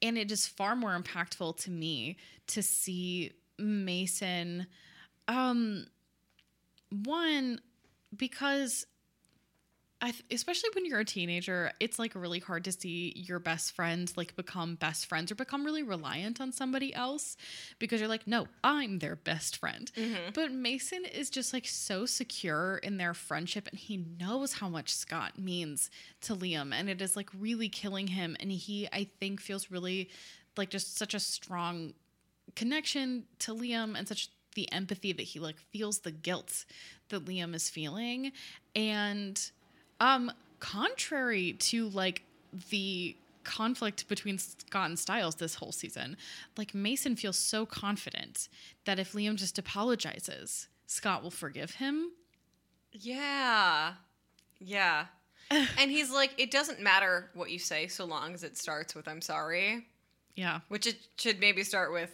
And 0.00 0.16
it 0.16 0.32
is 0.32 0.46
far 0.46 0.74
more 0.74 0.98
impactful 0.98 1.58
to 1.58 1.70
me 1.70 2.16
to 2.48 2.62
see 2.62 3.32
Mason, 3.58 4.66
um, 5.28 5.86
one, 6.90 7.60
because 8.16 8.86
th- 10.06 10.24
especially 10.30 10.70
when 10.74 10.86
you're 10.86 11.00
a 11.00 11.04
teenager, 11.04 11.72
it's 11.78 11.98
like 11.98 12.14
really 12.14 12.38
hard 12.38 12.64
to 12.64 12.72
see 12.72 13.12
your 13.16 13.38
best 13.38 13.72
friends 13.72 14.16
like 14.16 14.34
become 14.34 14.76
best 14.76 15.06
friends 15.06 15.30
or 15.30 15.34
become 15.34 15.64
really 15.64 15.82
reliant 15.82 16.40
on 16.40 16.52
somebody 16.52 16.94
else 16.94 17.36
because 17.78 18.00
you're 18.00 18.08
like, 18.08 18.26
no, 18.26 18.48
I'm 18.64 18.98
their 18.98 19.16
best 19.16 19.56
friend. 19.56 19.90
Mm-hmm. 19.94 20.30
But 20.34 20.52
Mason 20.52 21.04
is 21.04 21.28
just 21.28 21.52
like 21.52 21.66
so 21.66 22.06
secure 22.06 22.78
in 22.78 22.96
their 22.96 23.12
friendship 23.12 23.68
and 23.68 23.78
he 23.78 24.06
knows 24.18 24.54
how 24.54 24.68
much 24.68 24.94
Scott 24.94 25.38
means 25.38 25.90
to 26.22 26.34
Liam 26.34 26.72
and 26.72 26.88
it 26.88 27.02
is 27.02 27.16
like 27.16 27.28
really 27.38 27.68
killing 27.68 28.06
him 28.06 28.36
and 28.40 28.50
he 28.50 28.88
I 28.92 29.08
think 29.20 29.40
feels 29.40 29.70
really 29.70 30.10
like 30.56 30.70
just 30.70 30.96
such 30.96 31.14
a 31.14 31.20
strong 31.20 31.92
connection 32.56 33.24
to 33.40 33.54
Liam 33.54 33.96
and 33.98 34.08
such 34.08 34.30
the 34.54 34.70
empathy 34.72 35.12
that 35.12 35.22
he 35.22 35.38
like 35.38 35.58
feels 35.58 36.00
the 36.00 36.10
guilt 36.10 36.64
that 37.10 37.24
Liam 37.24 37.54
is 37.54 37.68
feeling 37.68 38.32
and 38.74 39.50
um 40.00 40.30
contrary 40.58 41.52
to 41.54 41.88
like 41.90 42.22
the 42.70 43.16
conflict 43.44 44.06
between 44.08 44.36
Scott 44.38 44.90
and 44.90 44.98
Stiles 44.98 45.36
this 45.36 45.54
whole 45.54 45.72
season 45.72 46.16
like 46.58 46.74
Mason 46.74 47.16
feels 47.16 47.38
so 47.38 47.64
confident 47.64 48.48
that 48.84 48.98
if 48.98 49.12
Liam 49.12 49.36
just 49.36 49.58
apologizes 49.58 50.68
Scott 50.86 51.22
will 51.22 51.30
forgive 51.30 51.72
him 51.76 52.10
Yeah. 52.92 53.94
Yeah. 54.58 55.06
and 55.50 55.90
he's 55.90 56.10
like, 56.10 56.32
it 56.38 56.50
doesn't 56.50 56.80
matter 56.80 57.30
what 57.34 57.50
you 57.50 57.58
say 57.58 57.88
so 57.88 58.04
long 58.04 58.34
as 58.34 58.44
it 58.44 58.56
starts 58.58 58.94
with 58.94 59.08
I'm 59.08 59.22
sorry, 59.22 59.86
yeah 60.36 60.60
which 60.68 60.86
it 60.86 60.96
should 61.16 61.40
maybe 61.40 61.62
start 61.64 61.92
with 61.92 62.10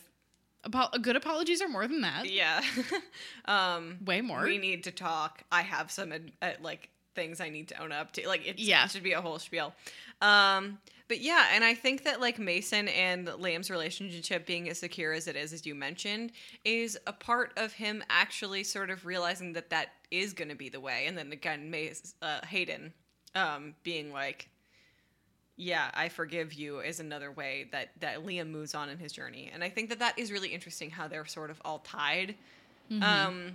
Apo- 0.64 0.98
good 0.98 1.16
apologies 1.16 1.60
are 1.62 1.68
more 1.68 1.86
than 1.86 2.00
that 2.02 2.30
yeah. 2.30 2.60
um 3.46 3.98
way 4.04 4.20
more 4.20 4.42
we 4.44 4.58
need 4.58 4.84
to 4.84 4.90
talk. 4.92 5.42
I 5.50 5.62
have 5.62 5.90
some 5.90 6.12
uh, 6.40 6.50
like 6.62 6.88
things 7.16 7.40
I 7.40 7.48
need 7.48 7.66
to 7.68 7.82
own 7.82 7.90
up 7.90 8.12
to. 8.12 8.28
Like 8.28 8.46
it, 8.46 8.60
Yeah. 8.60 8.86
should 8.86 9.02
be 9.02 9.12
a 9.12 9.20
whole 9.20 9.40
spiel. 9.40 9.74
Um 10.22 10.78
but 11.08 11.20
yeah, 11.20 11.50
and 11.52 11.62
I 11.62 11.74
think 11.74 12.02
that 12.04 12.20
like 12.20 12.38
Mason 12.38 12.88
and 12.88 13.28
Liam's 13.28 13.70
relationship 13.70 14.44
being 14.44 14.68
as 14.68 14.78
secure 14.80 15.12
as 15.12 15.28
it 15.28 15.36
is, 15.36 15.52
as 15.52 15.64
you 15.64 15.74
mentioned, 15.74 16.32
is 16.64 16.98
a 17.06 17.12
part 17.12 17.52
of 17.56 17.72
him 17.72 18.02
actually 18.10 18.64
sort 18.64 18.90
of 18.90 19.06
realizing 19.06 19.52
that 19.52 19.70
that 19.70 19.90
is 20.10 20.32
going 20.32 20.48
to 20.48 20.56
be 20.56 20.68
the 20.68 20.80
way. 20.80 21.06
And 21.06 21.16
then 21.16 21.30
again, 21.30 21.70
Mace, 21.70 22.14
uh, 22.22 22.44
Hayden 22.46 22.92
um, 23.36 23.74
being 23.84 24.12
like, 24.12 24.48
yeah, 25.56 25.90
I 25.94 26.08
forgive 26.08 26.52
you 26.54 26.80
is 26.80 26.98
another 26.98 27.30
way 27.30 27.68
that 27.70 27.90
that 28.00 28.24
Liam 28.26 28.50
moves 28.50 28.74
on 28.74 28.88
in 28.88 28.98
his 28.98 29.12
journey. 29.12 29.48
And 29.54 29.62
I 29.62 29.68
think 29.68 29.88
that 29.90 30.00
that 30.00 30.18
is 30.18 30.32
really 30.32 30.48
interesting 30.48 30.90
how 30.90 31.06
they're 31.06 31.24
sort 31.24 31.50
of 31.50 31.60
all 31.64 31.78
tied. 31.78 32.34
Um 33.00 33.52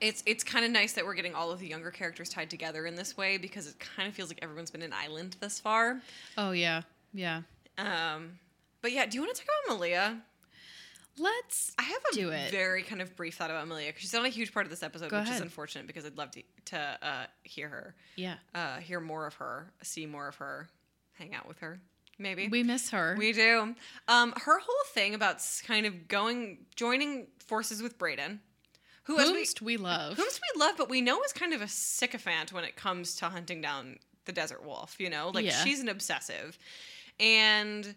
it's 0.00 0.22
it's 0.26 0.44
kind 0.44 0.64
of 0.64 0.70
nice 0.70 0.92
that 0.94 1.04
we're 1.04 1.14
getting 1.14 1.34
all 1.34 1.50
of 1.50 1.58
the 1.60 1.66
younger 1.68 1.90
characters 1.90 2.28
tied 2.28 2.50
together 2.50 2.86
in 2.86 2.94
this 2.94 3.16
way 3.16 3.38
because 3.38 3.66
it 3.66 3.74
kind 3.78 4.08
of 4.08 4.14
feels 4.14 4.28
like 4.28 4.38
everyone's 4.42 4.70
been 4.70 4.82
an 4.82 4.92
island 4.92 5.36
thus 5.40 5.58
far. 5.58 6.00
oh 6.38 6.50
yeah 6.52 6.82
yeah 7.14 7.42
Um 7.78 8.38
but 8.82 8.92
yeah, 8.92 9.06
do 9.06 9.16
you 9.16 9.22
want 9.22 9.34
to 9.34 9.40
talk 9.42 9.48
about 9.66 9.76
Malia? 9.78 10.18
let's 11.18 11.72
I 11.78 11.82
have 11.82 12.02
a 12.12 12.14
Do 12.14 12.30
it. 12.30 12.50
very 12.50 12.82
kind 12.82 13.00
of 13.00 13.16
brief 13.16 13.36
thought 13.36 13.50
about 13.50 13.66
Malia 13.66 13.86
because 13.88 14.02
she's 14.02 14.12
not 14.12 14.26
a 14.26 14.28
huge 14.28 14.52
part 14.52 14.66
of 14.66 14.70
this 14.70 14.82
episode, 14.82 15.10
Go 15.10 15.20
which 15.20 15.30
is 15.30 15.40
unfortunate 15.40 15.86
because 15.86 16.04
I'd 16.04 16.16
love 16.18 16.30
to 16.32 16.42
to 16.66 16.98
uh, 17.02 17.26
hear 17.42 17.68
her, 17.68 17.94
yeah 18.16 18.34
uh, 18.54 18.76
hear 18.78 19.00
more 19.00 19.26
of 19.26 19.34
her, 19.34 19.72
see 19.82 20.04
more 20.06 20.28
of 20.28 20.36
her, 20.36 20.68
hang 21.14 21.34
out 21.34 21.48
with 21.48 21.58
her, 21.60 21.78
maybe. 22.18 22.48
we 22.48 22.62
miss 22.62 22.90
her 22.90 23.14
We 23.18 23.32
do. 23.32 23.74
Um, 24.08 24.34
her 24.36 24.58
whole 24.58 24.84
thing 24.92 25.14
about 25.14 25.38
kind 25.64 25.86
of 25.86 26.06
going, 26.08 26.58
joining 26.74 27.28
forces 27.38 27.80
with 27.82 27.98
Braeden, 27.98 28.40
who 29.06 29.18
as 29.18 29.30
we, 29.30 29.42
whomst 29.42 29.62
we 29.62 29.76
love 29.76 30.16
whom 30.16 30.26
we 30.26 30.60
love, 30.60 30.74
but 30.76 30.88
we 30.90 31.00
know 31.00 31.22
is 31.22 31.32
kind 31.32 31.52
of 31.52 31.62
a 31.62 31.68
sycophant 31.68 32.52
when 32.52 32.64
it 32.64 32.76
comes 32.76 33.16
to 33.16 33.26
hunting 33.26 33.60
down 33.60 33.98
the 34.24 34.32
desert 34.32 34.64
wolf. 34.64 34.96
You 34.98 35.10
know, 35.10 35.30
like 35.32 35.44
Yeah. 35.46 35.62
she's 35.64 35.80
an 35.80 35.88
obsessive, 35.88 36.58
and 37.20 37.94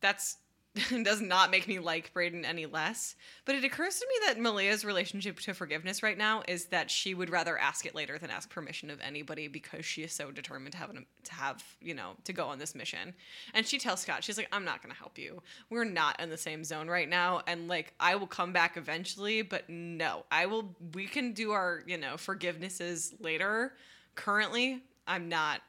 that's 0.00 0.36
does 1.02 1.20
not 1.20 1.50
make 1.50 1.68
me 1.68 1.78
like 1.78 2.12
Braeden 2.14 2.46
any 2.46 2.64
less. 2.64 3.14
But 3.44 3.56
it 3.56 3.64
occurs 3.64 3.98
to 3.98 4.06
me 4.08 4.26
that 4.26 4.40
Malia's 4.40 4.84
relationship 4.84 5.38
to 5.40 5.52
forgiveness 5.52 6.02
right 6.02 6.16
now 6.16 6.42
is 6.48 6.66
that 6.66 6.90
she 6.90 7.14
would 7.14 7.28
rather 7.28 7.58
ask 7.58 7.84
it 7.84 7.94
later 7.94 8.18
than 8.18 8.30
ask 8.30 8.48
permission 8.48 8.88
of 8.88 8.98
anybody 9.02 9.48
because 9.48 9.84
she 9.84 10.02
is 10.02 10.12
so 10.12 10.30
determined 10.30 10.72
to 10.72 10.78
have 10.78 10.88
an, 10.88 11.04
to 11.24 11.34
have 11.34 11.62
you 11.82 11.94
know 11.94 12.12
to 12.24 12.32
go 12.32 12.46
on 12.46 12.58
this 12.58 12.74
mission. 12.74 13.12
And 13.52 13.66
she 13.66 13.78
tells 13.78 14.00
Scott, 14.00 14.24
she's 14.24 14.38
like, 14.38 14.48
"I'm 14.50 14.64
not 14.64 14.82
going 14.82 14.92
to 14.92 14.98
help 14.98 15.18
you. 15.18 15.42
We're 15.68 15.84
not 15.84 16.18
in 16.18 16.30
the 16.30 16.38
same 16.38 16.64
zone 16.64 16.88
right 16.88 17.08
now, 17.08 17.42
and 17.46 17.68
like 17.68 17.92
I 18.00 18.14
will 18.16 18.26
come 18.26 18.52
back 18.52 18.78
eventually, 18.78 19.42
but 19.42 19.68
no, 19.68 20.24
I 20.30 20.46
will. 20.46 20.74
We 20.94 21.06
can 21.06 21.32
do 21.32 21.52
our 21.52 21.82
you 21.86 21.98
know 21.98 22.14
forgivenesses 22.14 23.12
later. 23.20 23.74
Currently, 24.14 24.82
I'm 25.06 25.28
not." 25.28 25.60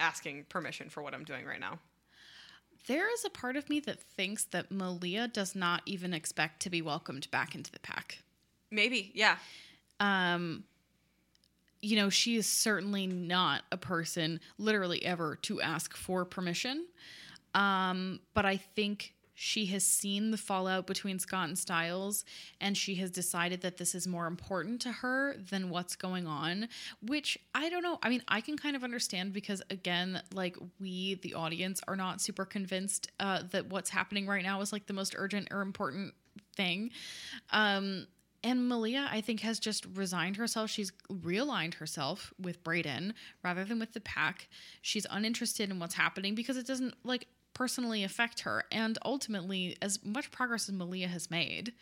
asking 0.00 0.42
permission 0.48 0.88
for 0.88 1.02
what 1.02 1.12
I'm 1.12 1.24
doing 1.24 1.44
right 1.44 1.60
now. 1.60 1.78
There 2.86 3.12
is 3.12 3.24
a 3.24 3.30
part 3.30 3.56
of 3.56 3.68
me 3.68 3.80
that 3.80 4.02
thinks 4.02 4.44
that 4.44 4.70
Malia 4.70 5.28
does 5.28 5.54
not 5.54 5.82
even 5.86 6.12
expect 6.12 6.60
to 6.62 6.70
be 6.70 6.82
welcomed 6.82 7.30
back 7.30 7.54
into 7.54 7.70
the 7.70 7.78
pack. 7.80 8.22
Maybe, 8.70 9.10
yeah. 9.14 9.36
Um, 9.98 10.64
you 11.82 11.96
know, 11.96 12.10
she 12.10 12.36
is 12.36 12.46
certainly 12.46 13.06
not 13.06 13.62
a 13.72 13.76
person, 13.76 14.40
literally 14.58 15.04
ever, 15.04 15.36
to 15.42 15.60
ask 15.60 15.96
for 15.96 16.24
permission. 16.24 16.86
Um, 17.54 18.20
but 18.34 18.46
I 18.46 18.56
think 18.56 19.14
she 19.42 19.64
has 19.64 19.86
seen 19.86 20.32
the 20.32 20.36
fallout 20.36 20.86
between 20.86 21.18
Scott 21.18 21.48
and 21.48 21.58
Stiles, 21.58 22.26
and 22.60 22.76
she 22.76 22.96
has 22.96 23.10
decided 23.10 23.62
that 23.62 23.78
this 23.78 23.94
is 23.94 24.06
more 24.06 24.26
important 24.26 24.82
to 24.82 24.92
her 24.92 25.34
than 25.38 25.70
what's 25.70 25.96
going 25.96 26.26
on. 26.26 26.68
Which 27.00 27.38
I 27.54 27.70
don't 27.70 27.82
know. 27.82 27.98
I 28.02 28.10
mean, 28.10 28.22
I 28.28 28.42
can 28.42 28.58
kind 28.58 28.76
of 28.76 28.84
understand 28.84 29.32
because, 29.32 29.62
again, 29.70 30.20
like 30.34 30.58
we, 30.78 31.14
the 31.22 31.32
audience, 31.32 31.80
are 31.88 31.96
not 31.96 32.20
super 32.20 32.44
convinced 32.44 33.10
uh, 33.18 33.44
that 33.52 33.70
what's 33.70 33.88
happening 33.88 34.26
right 34.26 34.42
now 34.42 34.60
is 34.60 34.74
like 34.74 34.84
the 34.84 34.92
most 34.92 35.14
urgent 35.16 35.48
or 35.50 35.62
important 35.62 36.12
thing. 36.54 36.90
Um, 37.48 38.08
and 38.44 38.68
Malia, 38.68 39.08
I 39.10 39.22
think, 39.22 39.40
has 39.40 39.58
just 39.58 39.86
resigned 39.94 40.36
herself. 40.36 40.68
She's 40.68 40.92
realigned 41.10 41.74
herself 41.74 42.34
with 42.38 42.62
Braeden 42.62 43.14
rather 43.42 43.64
than 43.64 43.78
with 43.78 43.94
the 43.94 44.00
pack. 44.00 44.50
She's 44.82 45.06
uninterested 45.08 45.70
in 45.70 45.78
what's 45.78 45.94
happening 45.94 46.34
because 46.34 46.58
it 46.58 46.66
doesn't 46.66 46.94
like 47.04 47.26
personally 47.60 48.02
affect 48.04 48.40
her. 48.40 48.64
And 48.72 48.96
ultimately, 49.04 49.76
as 49.82 50.02
much 50.02 50.30
progress 50.30 50.66
as 50.70 50.74
Malia 50.74 51.08
has 51.08 51.30
made, 51.30 51.74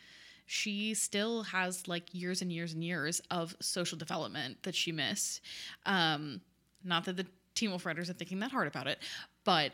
she 0.45 0.93
still 0.93 1.43
has 1.43 1.87
like 1.87 2.13
years 2.13 2.41
and 2.41 2.51
years 2.51 2.73
and 2.73 2.83
years 2.83 3.21
of 3.31 3.55
social 3.61 3.97
development 3.97 4.61
that 4.63 4.75
she 4.75 4.91
missed. 4.91 5.39
Um, 5.85 6.41
not 6.83 7.05
that 7.05 7.15
the 7.15 7.25
Teen 7.55 7.69
Wolf 7.69 7.85
writers 7.85 8.09
are 8.09 8.13
thinking 8.13 8.39
that 8.39 8.51
hard 8.51 8.67
about 8.67 8.87
it, 8.87 8.99
but 9.45 9.71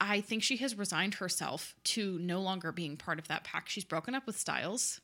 I 0.00 0.22
think 0.22 0.42
she 0.42 0.56
has 0.56 0.74
resigned 0.78 1.14
herself 1.14 1.74
to 1.84 2.18
no 2.18 2.40
longer 2.40 2.72
being 2.72 2.96
part 2.96 3.18
of 3.18 3.28
that 3.28 3.44
pack. 3.44 3.68
She's 3.68 3.84
broken 3.84 4.14
up 4.14 4.26
with 4.26 4.38
Stiles. 4.38 5.02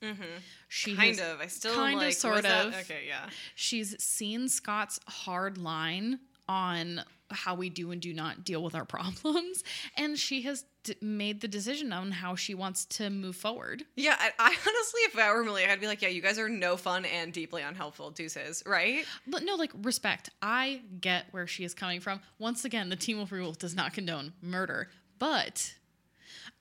She 0.68 0.96
Kind 0.96 1.18
has- 1.18 1.20
of. 1.34 1.40
I 1.42 1.46
still 1.48 1.74
kind 1.74 1.96
of, 1.96 2.00
like 2.02 2.14
sort 2.14 2.36
was 2.36 2.42
that- 2.44 2.66
of. 2.68 2.74
Okay, 2.74 3.04
yeah. 3.06 3.28
She's 3.54 4.02
seen 4.02 4.48
Scott's 4.48 4.98
hard 5.06 5.58
line 5.58 6.20
on 6.48 7.02
how 7.30 7.54
we 7.54 7.68
do 7.68 7.90
and 7.90 8.00
do 8.00 8.14
not 8.14 8.42
deal 8.42 8.62
with 8.62 8.74
our 8.74 8.86
problems, 8.86 9.62
and 9.96 10.18
she 10.18 10.42
has 10.42 10.64
d- 10.82 10.96
made 11.02 11.42
the 11.42 11.48
decision 11.48 11.92
on 11.92 12.10
how 12.10 12.34
she 12.34 12.54
wants 12.54 12.86
to 12.86 13.10
move 13.10 13.36
forward. 13.36 13.84
Yeah, 13.96 14.16
I, 14.18 14.30
I 14.38 14.46
honestly, 14.46 15.00
if 15.02 15.18
I 15.18 15.30
were 15.32 15.44
Malia, 15.44 15.70
I'd 15.70 15.80
be 15.80 15.86
like, 15.86 16.00
yeah, 16.00 16.08
you 16.08 16.22
guys 16.22 16.38
are 16.38 16.48
no 16.48 16.78
fun 16.78 17.04
and 17.04 17.30
deeply 17.30 17.60
unhelpful 17.60 18.12
deuces, 18.12 18.62
right? 18.64 19.04
But 19.26 19.42
no, 19.44 19.56
like 19.56 19.72
respect. 19.82 20.30
I 20.40 20.80
get 21.00 21.26
where 21.32 21.46
she 21.46 21.64
is 21.64 21.74
coming 21.74 22.00
from. 22.00 22.20
Once 22.38 22.64
again, 22.64 22.88
the 22.88 22.96
Teen 22.96 23.18
Wolf 23.18 23.30
Rule 23.30 23.52
does 23.52 23.74
not 23.74 23.92
condone 23.92 24.32
murder, 24.40 24.88
but 25.18 25.74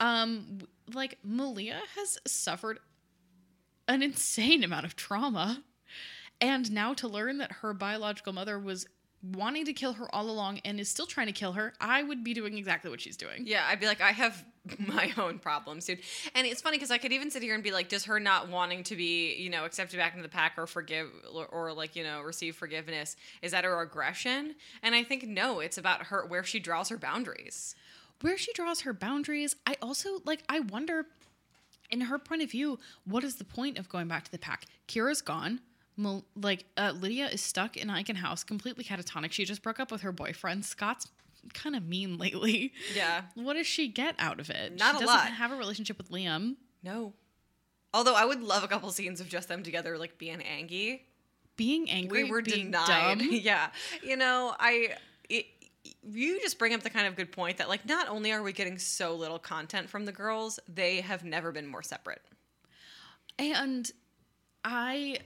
um, 0.02 0.60
like 0.94 1.18
Malia 1.24 1.80
has 1.96 2.18
suffered 2.28 2.80
an 3.88 4.04
insane 4.04 4.66
amount 4.66 4.86
of 4.86 4.98
trauma, 4.98 5.64
and 6.42 6.70
now 6.74 6.94
to 6.96 7.08
learn 7.08 7.38
that 7.38 7.52
her 7.54 7.74
biological 7.74 8.34
mother 8.34 8.60
was 8.60 8.86
wanting 9.22 9.66
to 9.66 9.74
kill 9.74 9.94
her 9.94 10.14
all 10.14 10.30
along 10.30 10.60
and 10.64 10.80
is 10.80 10.90
still 10.90 11.06
trying 11.08 11.28
to 11.28 11.34
kill 11.34 11.54
her, 11.54 11.74
I 11.82 12.04
would 12.04 12.24
be 12.24 12.34
doing 12.34 12.58
exactly 12.58 12.90
what 12.92 13.02
she's 13.02 13.18
doing. 13.18 13.44
Yeah, 13.46 13.66
I'd 13.68 13.80
be 13.80 13.88
like, 13.88 14.00
I 14.02 14.12
have 14.12 14.46
my 14.80 15.12
own 15.18 15.40
problems, 15.40 15.86
dude. 15.86 16.00
And 16.36 16.46
it's 16.46 16.62
funny 16.62 16.78
because 16.78 16.92
I 16.92 16.98
could 16.98 17.12
even 17.12 17.32
sit 17.32 17.42
here 17.42 17.56
and 17.56 17.64
be 17.64 17.72
like, 17.72 17.90
does 17.90 18.06
her 18.06 18.20
not 18.20 18.50
wanting 18.50 18.84
to 18.84 18.96
be, 18.96 19.36
you 19.36 19.50
know, 19.50 19.66
accepted 19.66 19.98
back 19.98 20.14
into 20.14 20.24
the 20.24 20.30
pack 20.30 20.54
or 20.58 20.68
forgive 20.68 21.10
or, 21.34 21.46
or 21.48 21.74
like, 21.74 21.96
you 21.96 22.04
know, 22.04 22.22
receive 22.22 22.56
forgiveness, 22.56 23.16
is 23.42 23.52
that 23.52 23.64
her 23.64 23.82
aggression? 23.82 24.56
And 24.84 24.94
I 24.94 25.04
think 25.04 25.24
no, 25.24 25.60
it's 25.62 25.78
about 25.78 26.04
her 26.08 26.26
where 26.28 26.44
she 26.44 26.60
draws 26.60 26.90
her 26.90 26.98
boundaries. 26.98 27.76
where 28.22 28.38
she 28.38 28.52
draws 28.54 28.82
her 28.82 28.94
boundaries. 28.94 29.56
I 29.66 29.78
also 29.82 30.20
like 30.26 30.44
I 30.50 30.60
wonder 30.60 31.06
in 31.90 32.02
her 32.02 32.20
point 32.20 32.42
of 32.42 32.52
view, 32.52 32.80
what 33.06 33.24
is 33.24 33.36
the 33.36 33.46
point 33.46 33.78
of 33.78 33.88
going 33.90 34.08
back 34.08 34.26
to 34.26 34.32
the 34.32 34.38
pack? 34.38 34.66
Kira's 34.88 35.22
gone. 35.22 35.62
Mal- 35.98 36.26
like 36.36 36.66
uh, 36.78 36.94
Lydia 36.96 37.28
is 37.28 37.42
stuck 37.42 37.76
in 37.76 37.88
Eichen 37.90 38.16
House, 38.16 38.44
completely 38.44 38.84
catatonic. 38.84 39.32
She 39.32 39.44
just 39.46 39.62
broke 39.62 39.80
up 39.80 39.92
with 39.92 40.02
her 40.02 40.12
boyfriend. 40.12 40.64
Scott's 40.64 41.08
kind 41.54 41.76
of 41.76 41.84
mean 41.84 42.18
lately. 42.20 42.72
Yeah. 42.96 43.24
What 43.36 43.54
does 43.56 43.68
she 43.68 43.88
get 43.88 44.16
out 44.20 44.40
of 44.40 44.50
it? 44.50 44.78
Not 44.78 44.98
she 44.98 45.04
a 45.04 45.06
doesn't 45.06 45.08
lot. 45.08 45.28
have 45.28 45.52
a 45.52 45.56
relationship 45.56 45.98
with 45.98 46.10
Liam. 46.12 46.56
No. 46.84 47.14
Although 47.94 48.16
I 48.16 48.26
would 48.26 48.44
love 48.44 48.64
a 48.64 48.68
couple 48.68 48.90
scenes 48.92 49.20
of 49.20 49.28
just 49.28 49.48
them 49.48 49.64
together, 49.64 49.98
like 49.98 50.18
being 50.18 50.42
Angie. 50.42 51.04
Being 51.56 51.90
angry, 51.90 52.24
we 52.26 52.30
were 52.30 52.44
being 52.44 52.66
denied. 52.72 53.18
dumb. 53.20 53.30
yeah. 53.32 53.70
You 54.04 54.16
know, 54.18 54.56
I. 54.60 54.90
It, 55.30 55.48
you 56.04 56.40
just 56.42 56.60
bring 56.60 56.74
up 56.74 56.82
the 56.84 56.90
kind 56.90 57.08
of 57.08 57.16
good 57.16 57.32
point 57.32 57.58
that, 57.58 57.70
like, 57.70 57.86
not 57.88 58.10
only 58.10 58.32
are 58.32 58.44
we 58.44 58.52
getting 58.52 58.78
so 58.78 59.16
little 59.16 59.40
content 59.40 59.90
from 59.90 60.06
the 60.06 60.12
girls, 60.12 60.60
they 60.68 61.02
have 61.02 61.24
never 61.24 61.52
been 61.52 61.66
more 61.66 61.82
separate. 61.82 62.22
And 63.40 63.90
I, 64.64 65.18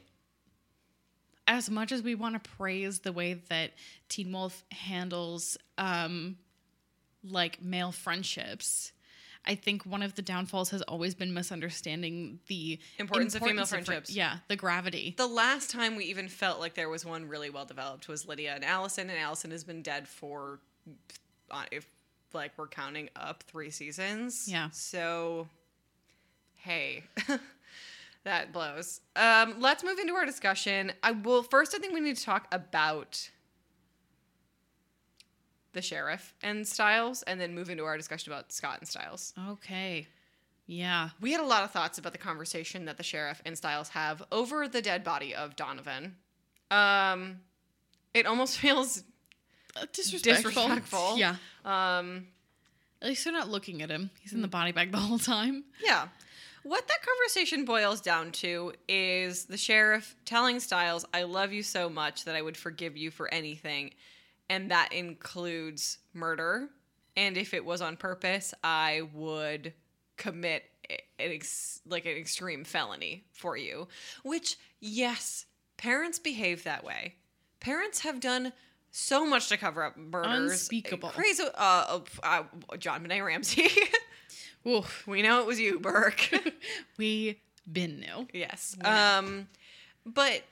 as 1.48 1.70
much 1.70 1.92
as 1.92 2.02
we 2.02 2.16
want 2.16 2.42
to 2.42 2.50
praise 2.58 3.00
the 3.00 3.12
way 3.12 3.34
that 3.50 3.72
Teen 4.10 4.32
Wolf 4.32 4.64
handles, 4.72 5.58
um, 5.78 6.38
like 7.24 7.62
male 7.62 7.92
friendships, 7.92 8.92
I 9.46 9.56
think 9.56 9.86
one 9.86 10.04
of 10.04 10.14
the 10.16 10.22
downfalls 10.22 10.70
has 10.70 10.84
always 10.84 11.16
been 11.16 11.34
misunderstanding 11.34 12.40
the 12.48 12.80
Importance 13.00 13.34
of 13.36 13.42
female 13.42 13.66
fri- 13.66 13.82
friendships. 13.82 14.12
yeah, 14.16 14.38
the 14.48 14.56
gravity. 14.56 15.16
The 15.18 15.26
last 15.28 15.72
time 15.72 15.96
we 15.96 16.06
even 16.06 16.28
felt 16.30 16.60
like 16.60 16.76
there 16.76 16.90
was 16.90 17.06
one 17.06 17.28
really 17.28 17.50
well 17.50 17.66
developed 17.66 18.08
was 18.08 18.28
Lydia 18.28 18.54
and 18.54 18.64
Allison, 18.64 19.10
and 19.10 19.18
Allison 19.18 19.50
has 19.52 19.64
been 19.64 19.82
dead 19.82 20.08
for, 20.08 20.60
uh, 21.50 21.64
if 21.72 21.88
like 22.34 22.52
we're 22.56 22.68
counting 22.68 23.10
up 23.16 23.44
three 23.44 23.72
seasons. 23.72 24.48
Yeah. 24.48 24.70
So, 24.72 25.48
hey, 26.58 27.04
that 28.24 28.52
blows. 28.54 29.02
Um, 29.16 29.56
let's 29.60 29.84
move 29.84 29.98
into 30.00 30.14
our 30.14 30.26
discussion. 30.26 30.92
I 31.04 31.12
will 31.12 31.44
first. 31.44 31.74
I 31.76 31.80
think 31.80 31.94
we 31.94 32.00
need 32.00 32.18
to 32.18 32.24
talk 32.24 32.48
about 32.52 33.30
the 35.74 35.82
sheriff 35.82 36.34
and 36.44 36.68
Stiles, 36.68 37.24
and 37.24 37.40
then 37.40 37.56
move 37.56 37.70
into 37.70 37.86
our 37.86 37.96
discussion 37.98 38.32
about 38.32 38.52
Scott 38.52 38.80
and 38.80 38.88
Stiles. 38.88 39.34
Okay. 39.52 40.08
Yeah. 40.68 41.10
We 41.22 41.32
had 41.32 41.40
a 41.42 41.46
lot 41.46 41.64
of 41.64 41.72
thoughts 41.72 41.98
about 41.98 42.12
the 42.12 42.18
conversation 42.18 42.86
that 42.86 42.98
the 42.98 43.04
sheriff 43.04 43.42
and 43.46 43.58
Stiles 43.58 43.90
have 43.90 44.22
over 44.32 44.68
the 44.68 44.82
dead 44.82 45.04
body 45.04 45.34
of 45.34 45.56
Donovan. 45.56 46.16
Um, 46.70 47.40
it 48.14 48.26
almost 48.26 48.58
feels 48.60 49.04
Uh, 49.76 49.86
disrespectful. 49.94 50.52
disrespectful. 50.52 51.18
Yeah. 51.18 51.36
Um, 51.64 52.28
At 53.02 53.08
least 53.08 53.24
they're 53.24 53.32
not 53.34 53.50
looking 53.50 53.82
at 53.82 53.90
him. 53.90 54.10
He's 54.20 54.34
in 54.34 54.42
the 54.42 54.48
body 54.50 54.74
bag 54.74 54.92
the 54.92 54.98
whole 54.98 55.20
time. 55.20 55.64
yeah. 55.84 56.10
What 56.64 56.88
that 56.88 57.00
conversation 57.02 57.66
boils 57.66 58.02
down 58.02 58.32
to 58.34 58.74
is 58.88 59.46
the 59.46 59.58
sheriff 59.58 60.16
telling 60.26 60.60
Stiles, 60.60 61.06
I 61.14 61.24
love 61.24 61.52
you 61.52 61.64
so 61.64 61.90
much 61.90 62.26
that 62.26 62.36
I 62.36 62.42
would 62.42 62.58
forgive 62.58 62.96
you 62.96 63.10
for 63.10 63.34
anything. 63.34 63.92
And 64.50 64.70
that 64.70 64.94
includes 64.94 65.98
murder. 66.14 66.70
And 67.18 67.38
if 67.38 67.54
it 67.54 67.66
was 67.66 67.82
on 67.82 67.98
purpose, 67.98 68.54
I 68.64 69.04
would 69.14 69.74
commit 70.18 70.64
an 70.90 70.98
ex- 71.32 71.82
like 71.88 72.06
an 72.06 72.18
extreme 72.18 72.64
felony 72.64 73.24
for 73.32 73.58
you. 73.58 73.88
Which, 74.24 74.58
yes, 74.80 75.46
parents 75.78 76.20
behave 76.20 76.64
that 76.66 76.84
way. 76.84 77.16
Parents 77.60 78.00
have 78.02 78.20
done 78.20 78.54
so 78.92 79.26
much 79.26 79.50
to 79.50 79.58
cover 79.58 79.84
up 79.84 79.98
murders. 79.98 80.52
Unspeakable. 80.52 81.10
Crazy. 81.10 81.44
Uh, 81.44 81.48
uh, 81.56 82.00
uh, 82.24 82.44
JonBenét 82.74 83.26
Ramsey. 83.26 83.68
Ooh, 84.68 84.84
we 85.08 85.22
know 85.22 85.42
it 85.42 85.48
was 85.48 85.60
you, 85.60 85.80
Burke. 85.80 86.30
we 86.98 87.40
been 87.72 88.00
new. 88.00 88.28
yes. 88.34 88.76
Um, 88.84 89.48
but 90.06 90.44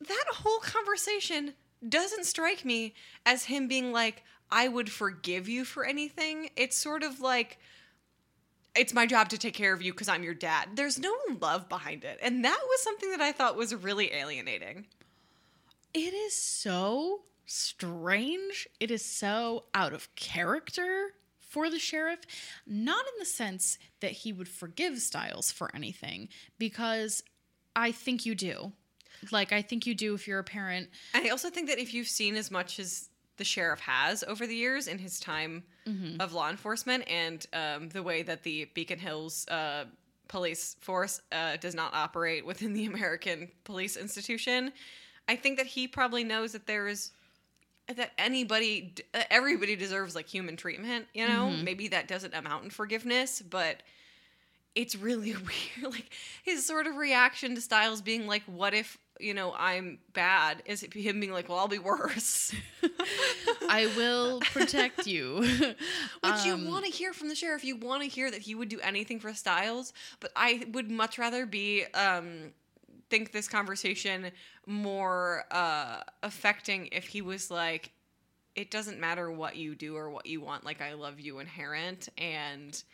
that 0.00 0.24
whole 0.32 0.58
conversation 0.58 1.54
doesn't 1.86 2.24
strike 2.24 2.64
me 2.64 2.94
as 3.26 3.44
him 3.44 3.68
being 3.68 3.92
like, 3.92 4.22
I 4.50 4.68
would 4.68 4.90
forgive 4.90 5.48
you 5.48 5.64
for 5.64 5.84
anything. 5.84 6.50
It's 6.56 6.76
sort 6.76 7.02
of 7.02 7.20
like, 7.20 7.58
it's 8.76 8.94
my 8.94 9.06
job 9.06 9.28
to 9.30 9.38
take 9.38 9.54
care 9.54 9.72
of 9.72 9.82
you 9.82 9.92
because 9.92 10.08
I'm 10.08 10.22
your 10.22 10.34
dad. 10.34 10.70
There's 10.76 10.98
no 10.98 11.14
love 11.40 11.68
behind 11.68 12.04
it. 12.04 12.18
And 12.22 12.44
that 12.44 12.60
was 12.68 12.82
something 12.82 13.10
that 13.10 13.20
I 13.20 13.32
thought 13.32 13.56
was 13.56 13.74
really 13.74 14.12
alienating. 14.12 14.86
It 15.94 16.14
is 16.14 16.34
so 16.34 17.22
strange. 17.46 18.68
It 18.78 18.90
is 18.90 19.04
so 19.04 19.64
out 19.74 19.92
of 19.92 20.14
character 20.14 21.12
for 21.52 21.70
the 21.70 21.78
sheriff. 21.78 22.20
Not 22.66 23.04
in 23.06 23.12
the 23.18 23.26
sense 23.26 23.78
that 24.00 24.12
he 24.12 24.32
would 24.32 24.48
forgive 24.48 24.98
Stiles 24.98 25.52
for 25.52 25.70
anything, 25.74 26.28
because 26.58 27.22
I 27.76 27.92
think 27.92 28.24
you 28.26 28.34
do. 28.34 28.72
Like, 29.30 29.52
I 29.52 29.62
think 29.62 29.86
you 29.86 29.94
do 29.94 30.14
if 30.14 30.26
you're 30.26 30.38
a 30.38 30.44
parent. 30.44 30.88
I 31.14 31.28
also 31.28 31.50
think 31.50 31.68
that 31.68 31.78
if 31.78 31.94
you've 31.94 32.08
seen 32.08 32.36
as 32.36 32.50
much 32.50 32.80
as 32.80 33.10
the 33.36 33.44
sheriff 33.44 33.80
has 33.80 34.24
over 34.24 34.46
the 34.46 34.54
years 34.54 34.88
in 34.88 34.98
his 34.98 35.20
time 35.20 35.64
of 36.20 36.32
law 36.32 36.50
enforcement 36.50 37.04
and 37.08 37.46
um, 37.52 37.88
the 37.90 38.02
way 38.02 38.22
that 38.22 38.42
the 38.42 38.66
Beacon 38.74 38.98
Hills 38.98 39.46
uh, 39.48 39.84
police 40.28 40.76
force 40.80 41.20
uh, 41.30 41.56
does 41.56 41.74
not 41.74 41.94
operate 41.94 42.44
within 42.46 42.72
the 42.72 42.84
American 42.92 43.48
police 43.64 43.96
institution, 43.96 44.72
I 45.28 45.36
think 45.36 45.58
that 45.58 45.66
he 45.66 45.86
probably 45.86 46.24
knows 46.24 46.52
that 46.52 46.66
there 46.66 46.88
is 46.88 47.12
that 47.94 48.12
anybody, 48.18 48.94
uh, 49.14 49.22
everybody 49.30 49.76
deserves 49.76 50.14
like 50.14 50.26
human 50.26 50.56
treatment. 50.56 51.06
You 51.14 51.26
know, 51.26 51.50
maybe 51.50 51.88
that 51.88 52.08
doesn't 52.08 52.34
amount 52.34 52.64
in 52.64 52.70
forgiveness, 52.70 53.42
but 53.42 53.82
it's 54.74 54.96
really 54.96 55.32
weird. 55.82 55.92
Like 55.92 56.10
his 56.42 56.64
sort 56.66 56.86
of 56.86 56.96
reaction 56.96 57.54
to 57.54 57.60
Stiles 57.60 58.00
being 58.02 58.26
like, 58.26 58.42
"What 58.46 58.72
if 58.74 58.96
you 59.20 59.34
know 59.34 59.52
I'm 59.56 59.98
bad?" 60.14 60.62
Is 60.64 60.82
it 60.82 60.94
him 60.94 61.20
being 61.20 61.32
like, 61.32 61.48
"Well, 61.48 61.58
I'll 61.58 61.68
be 61.68 61.78
worse," 61.78 62.54
I 63.68 63.86
will 63.96 64.40
protect 64.40 65.06
you. 65.06 65.36
which 65.40 66.44
you 66.44 66.54
Um, 66.54 66.66
want 66.68 66.84
to 66.86 66.90
hear 66.90 67.12
from 67.12 67.28
the 67.28 67.34
sheriff. 67.34 67.64
You 67.64 67.76
want 67.76 68.02
to 68.02 68.08
hear 68.08 68.30
that 68.30 68.40
he 68.42 68.54
would 68.54 68.68
do 68.68 68.80
anything 68.80 69.20
for 69.20 69.32
Stiles, 69.34 69.92
but 70.20 70.30
I 70.36 70.64
would 70.72 70.90
much 70.90 71.18
rather 71.18 71.44
be 71.46 71.84
um 71.94 72.52
think 73.12 73.30
this 73.30 73.46
conversation 73.46 74.30
more 74.66 75.44
uh 75.50 76.00
affecting 76.22 76.88
if 76.92 77.04
he 77.04 77.20
was 77.20 77.50
like 77.50 77.90
it 78.56 78.70
doesn't 78.70 78.98
matter 78.98 79.30
what 79.30 79.54
you 79.56 79.74
do 79.74 79.96
or 79.96 80.10
what 80.10 80.24
you 80.24 80.40
want 80.40 80.64
like 80.64 80.80
i 80.80 80.94
love 80.94 81.20
you 81.20 81.38
inherent 81.38 82.08
and 82.16 82.84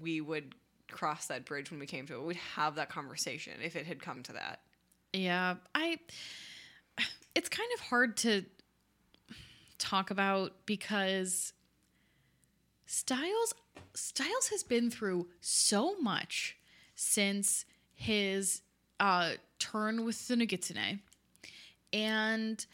we 0.00 0.20
would 0.20 0.54
cross 0.90 1.26
that 1.26 1.44
bridge 1.44 1.70
when 1.70 1.78
we 1.78 1.86
came 1.86 2.06
to 2.06 2.14
it 2.14 2.22
we'd 2.24 2.36
have 2.56 2.74
that 2.74 2.88
conversation 2.88 3.52
if 3.62 3.76
it 3.76 3.86
had 3.86 4.02
come 4.02 4.22
to 4.22 4.32
that 4.32 4.58
Yeah, 5.14 5.56
I. 5.74 5.98
It's 7.34 7.48
kind 7.48 7.70
of 7.74 7.80
hard 7.80 8.16
to 8.18 8.44
talk 9.78 10.10
about 10.10 10.52
because 10.66 11.52
Stiles 12.86 13.54
Stiles 13.94 14.48
has 14.48 14.62
been 14.62 14.90
through 14.90 15.28
so 15.40 15.96
much 15.98 16.58
since 16.94 17.64
his 17.94 18.60
uh, 19.02 19.32
turn 19.58 20.04
with 20.04 20.28
the 20.28 20.36
Nogitsune, 20.36 21.00
and 21.92 22.64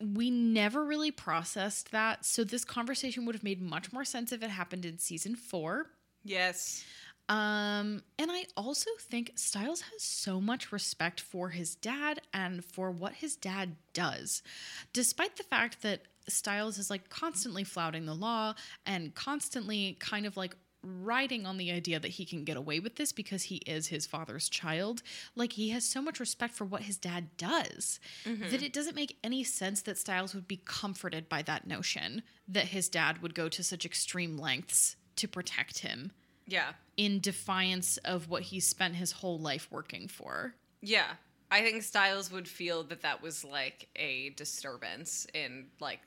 we 0.00 0.30
never 0.30 0.84
really 0.84 1.10
processed 1.10 1.90
that. 1.90 2.24
So 2.24 2.44
this 2.44 2.64
conversation 2.64 3.26
would 3.26 3.34
have 3.34 3.42
made 3.42 3.60
much 3.60 3.92
more 3.92 4.04
sense 4.04 4.30
if 4.30 4.42
it 4.42 4.50
happened 4.50 4.84
in 4.84 4.98
season 4.98 5.34
four. 5.34 5.90
yes 6.24 6.84
Um, 7.28 8.02
and 8.20 8.30
I 8.30 8.44
also 8.56 8.90
think 9.00 9.32
Stiles 9.34 9.80
has 9.80 10.02
so 10.02 10.40
much 10.40 10.70
respect 10.70 11.20
for 11.20 11.48
his 11.48 11.74
dad 11.74 12.20
and 12.32 12.64
for 12.64 12.92
what 12.92 13.14
his 13.14 13.34
dad 13.34 13.74
does. 13.92 14.44
Despite 14.92 15.36
the 15.36 15.42
fact 15.42 15.82
that 15.82 16.02
Stiles 16.28 16.78
is 16.78 16.88
like 16.88 17.08
constantly 17.08 17.64
flouting 17.64 18.06
the 18.06 18.14
law 18.14 18.54
and 18.84 19.12
constantly 19.14 19.96
kind 19.98 20.24
of 20.24 20.36
like 20.36 20.56
riding 20.86 21.46
on 21.46 21.56
the 21.56 21.70
idea 21.70 22.00
that 22.00 22.12
he 22.12 22.24
can 22.24 22.44
get 22.44 22.56
away 22.56 22.80
with 22.80 22.96
this 22.96 23.12
because 23.12 23.44
he 23.44 23.56
is 23.66 23.88
his 23.88 24.06
father's 24.06 24.48
child. 24.48 25.02
Like 25.34 25.52
he 25.52 25.70
has 25.70 25.84
so 25.84 26.00
much 26.00 26.20
respect 26.20 26.54
for 26.54 26.64
what 26.64 26.82
his 26.82 26.96
dad 26.96 27.36
does 27.36 28.00
mm-hmm. 28.24 28.50
that 28.50 28.62
it 28.62 28.72
doesn't 28.72 28.96
make 28.96 29.18
any 29.24 29.44
sense 29.44 29.82
that 29.82 29.98
Stiles 29.98 30.34
would 30.34 30.48
be 30.48 30.60
comforted 30.64 31.28
by 31.28 31.42
that 31.42 31.66
notion 31.66 32.22
that 32.48 32.66
his 32.66 32.88
dad 32.88 33.22
would 33.22 33.34
go 33.34 33.48
to 33.48 33.62
such 33.62 33.84
extreme 33.84 34.36
lengths 34.36 34.96
to 35.16 35.26
protect 35.26 35.78
him 35.80 36.12
yeah 36.46 36.72
in 36.96 37.20
defiance 37.20 37.96
of 37.98 38.28
what 38.28 38.42
he 38.42 38.60
spent 38.60 38.94
his 38.94 39.12
whole 39.12 39.38
life 39.38 39.68
working 39.70 40.08
for. 40.08 40.54
yeah 40.80 41.12
i 41.50 41.60
think 41.62 41.82
stiles 41.82 42.30
would 42.30 42.48
feel 42.48 42.82
that 42.84 43.02
that 43.02 43.22
was 43.22 43.44
like 43.44 43.88
a 43.96 44.30
disturbance 44.30 45.26
in 45.34 45.66
like 45.80 46.00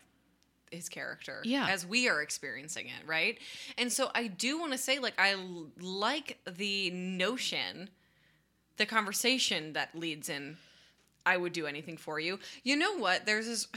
his 0.71 0.89
character 0.89 1.41
Yeah. 1.43 1.67
as 1.69 1.85
we 1.85 2.07
are 2.09 2.21
experiencing 2.21 2.87
it 2.87 3.07
right 3.07 3.37
and 3.77 3.91
so 3.91 4.09
i 4.15 4.27
do 4.27 4.59
want 4.59 4.71
to 4.71 4.77
say 4.77 4.99
like 4.99 5.13
i 5.17 5.31
l- 5.33 5.67
like 5.79 6.37
the 6.45 6.91
notion 6.91 7.89
the 8.77 8.85
conversation 8.85 9.73
that 9.73 9.93
leads 9.95 10.29
in 10.29 10.57
i 11.25 11.35
would 11.37 11.53
do 11.53 11.65
anything 11.67 11.97
for 11.97 12.19
you 12.19 12.39
you 12.63 12.75
know 12.75 12.97
what 12.97 13.25
there's 13.25 13.45
this 13.47 13.67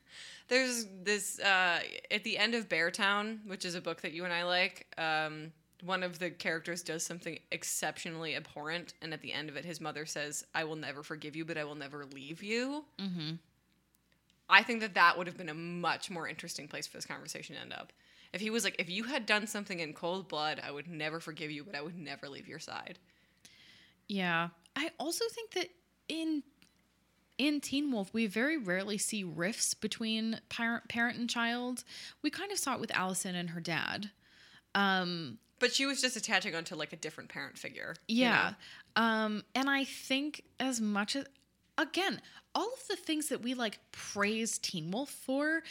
there's 0.48 0.86
this 1.02 1.38
uh 1.40 1.80
at 2.10 2.24
the 2.24 2.36
end 2.38 2.54
of 2.54 2.68
beartown 2.68 3.38
which 3.46 3.64
is 3.64 3.74
a 3.74 3.80
book 3.80 4.00
that 4.02 4.12
you 4.12 4.24
and 4.24 4.32
i 4.32 4.44
like 4.44 4.86
um 4.98 5.52
one 5.84 6.04
of 6.04 6.20
the 6.20 6.30
characters 6.30 6.80
does 6.82 7.02
something 7.02 7.40
exceptionally 7.50 8.36
abhorrent, 8.36 8.94
and 9.02 9.12
at 9.12 9.20
the 9.20 9.32
end 9.32 9.48
of 9.48 9.56
it, 9.56 9.64
his 9.64 9.80
mother 9.80 10.06
says, 10.06 10.44
"I 10.54 10.62
will 10.62 10.76
never 10.76 11.02
forgive 11.02 11.34
you, 11.34 11.44
but 11.44 11.58
I 11.58 11.64
will 11.64 11.74
never 11.74 12.04
leave 12.06 12.40
you." 12.40 12.84
Mm-hmm. 13.00 13.30
I 14.48 14.62
think 14.62 14.80
that 14.80 14.94
that 14.94 15.16
would 15.16 15.26
have 15.26 15.36
been 15.36 15.48
a 15.48 15.54
much 15.54 16.10
more 16.10 16.28
interesting 16.28 16.68
place 16.68 16.86
for 16.86 16.96
this 16.96 17.06
conversation 17.06 17.56
to 17.56 17.62
end 17.62 17.72
up. 17.72 17.92
If 18.32 18.40
he 18.40 18.50
was 18.50 18.64
like, 18.64 18.76
if 18.78 18.88
you 18.88 19.04
had 19.04 19.26
done 19.26 19.46
something 19.46 19.80
in 19.80 19.92
cold 19.92 20.28
blood, 20.28 20.60
I 20.66 20.70
would 20.70 20.88
never 20.88 21.20
forgive 21.20 21.50
you, 21.50 21.64
but 21.64 21.74
I 21.74 21.82
would 21.82 21.98
never 21.98 22.28
leave 22.28 22.48
your 22.48 22.58
side. 22.58 22.98
Yeah. 24.08 24.48
I 24.76 24.90
also 24.98 25.24
think 25.30 25.52
that 25.52 25.68
in 26.08 26.42
in 27.38 27.60
Teen 27.60 27.90
Wolf, 27.90 28.12
we 28.12 28.26
very 28.26 28.56
rarely 28.58 28.98
see 28.98 29.24
rifts 29.24 29.74
between 29.74 30.40
parent, 30.48 30.88
parent 30.88 31.18
and 31.18 31.28
child. 31.28 31.82
We 32.22 32.30
kind 32.30 32.52
of 32.52 32.58
saw 32.58 32.74
it 32.74 32.80
with 32.80 32.94
Allison 32.94 33.34
and 33.34 33.50
her 33.50 33.60
dad. 33.60 34.10
Um, 34.74 35.38
But 35.58 35.72
she 35.72 35.86
was 35.86 36.00
just 36.00 36.16
attaching 36.16 36.54
onto 36.54 36.74
like 36.74 36.92
a 36.92 36.96
different 36.96 37.30
parent 37.30 37.58
figure. 37.58 37.96
you 38.06 38.24
yeah. 38.24 38.52
know? 38.96 39.02
Um, 39.02 39.44
and 39.54 39.68
I 39.68 39.84
think 39.84 40.42
as 40.60 40.80
much 40.80 41.16
as 41.16 41.24
again, 41.78 42.20
all 42.54 42.68
of 42.72 42.86
the 42.88 42.96
things 42.96 43.28
that 43.28 43.42
we 43.42 43.54
like 43.54 43.78
praise 43.92 44.58
Teen 44.58 44.90
Wolf 44.90 45.10
for, 45.10 45.62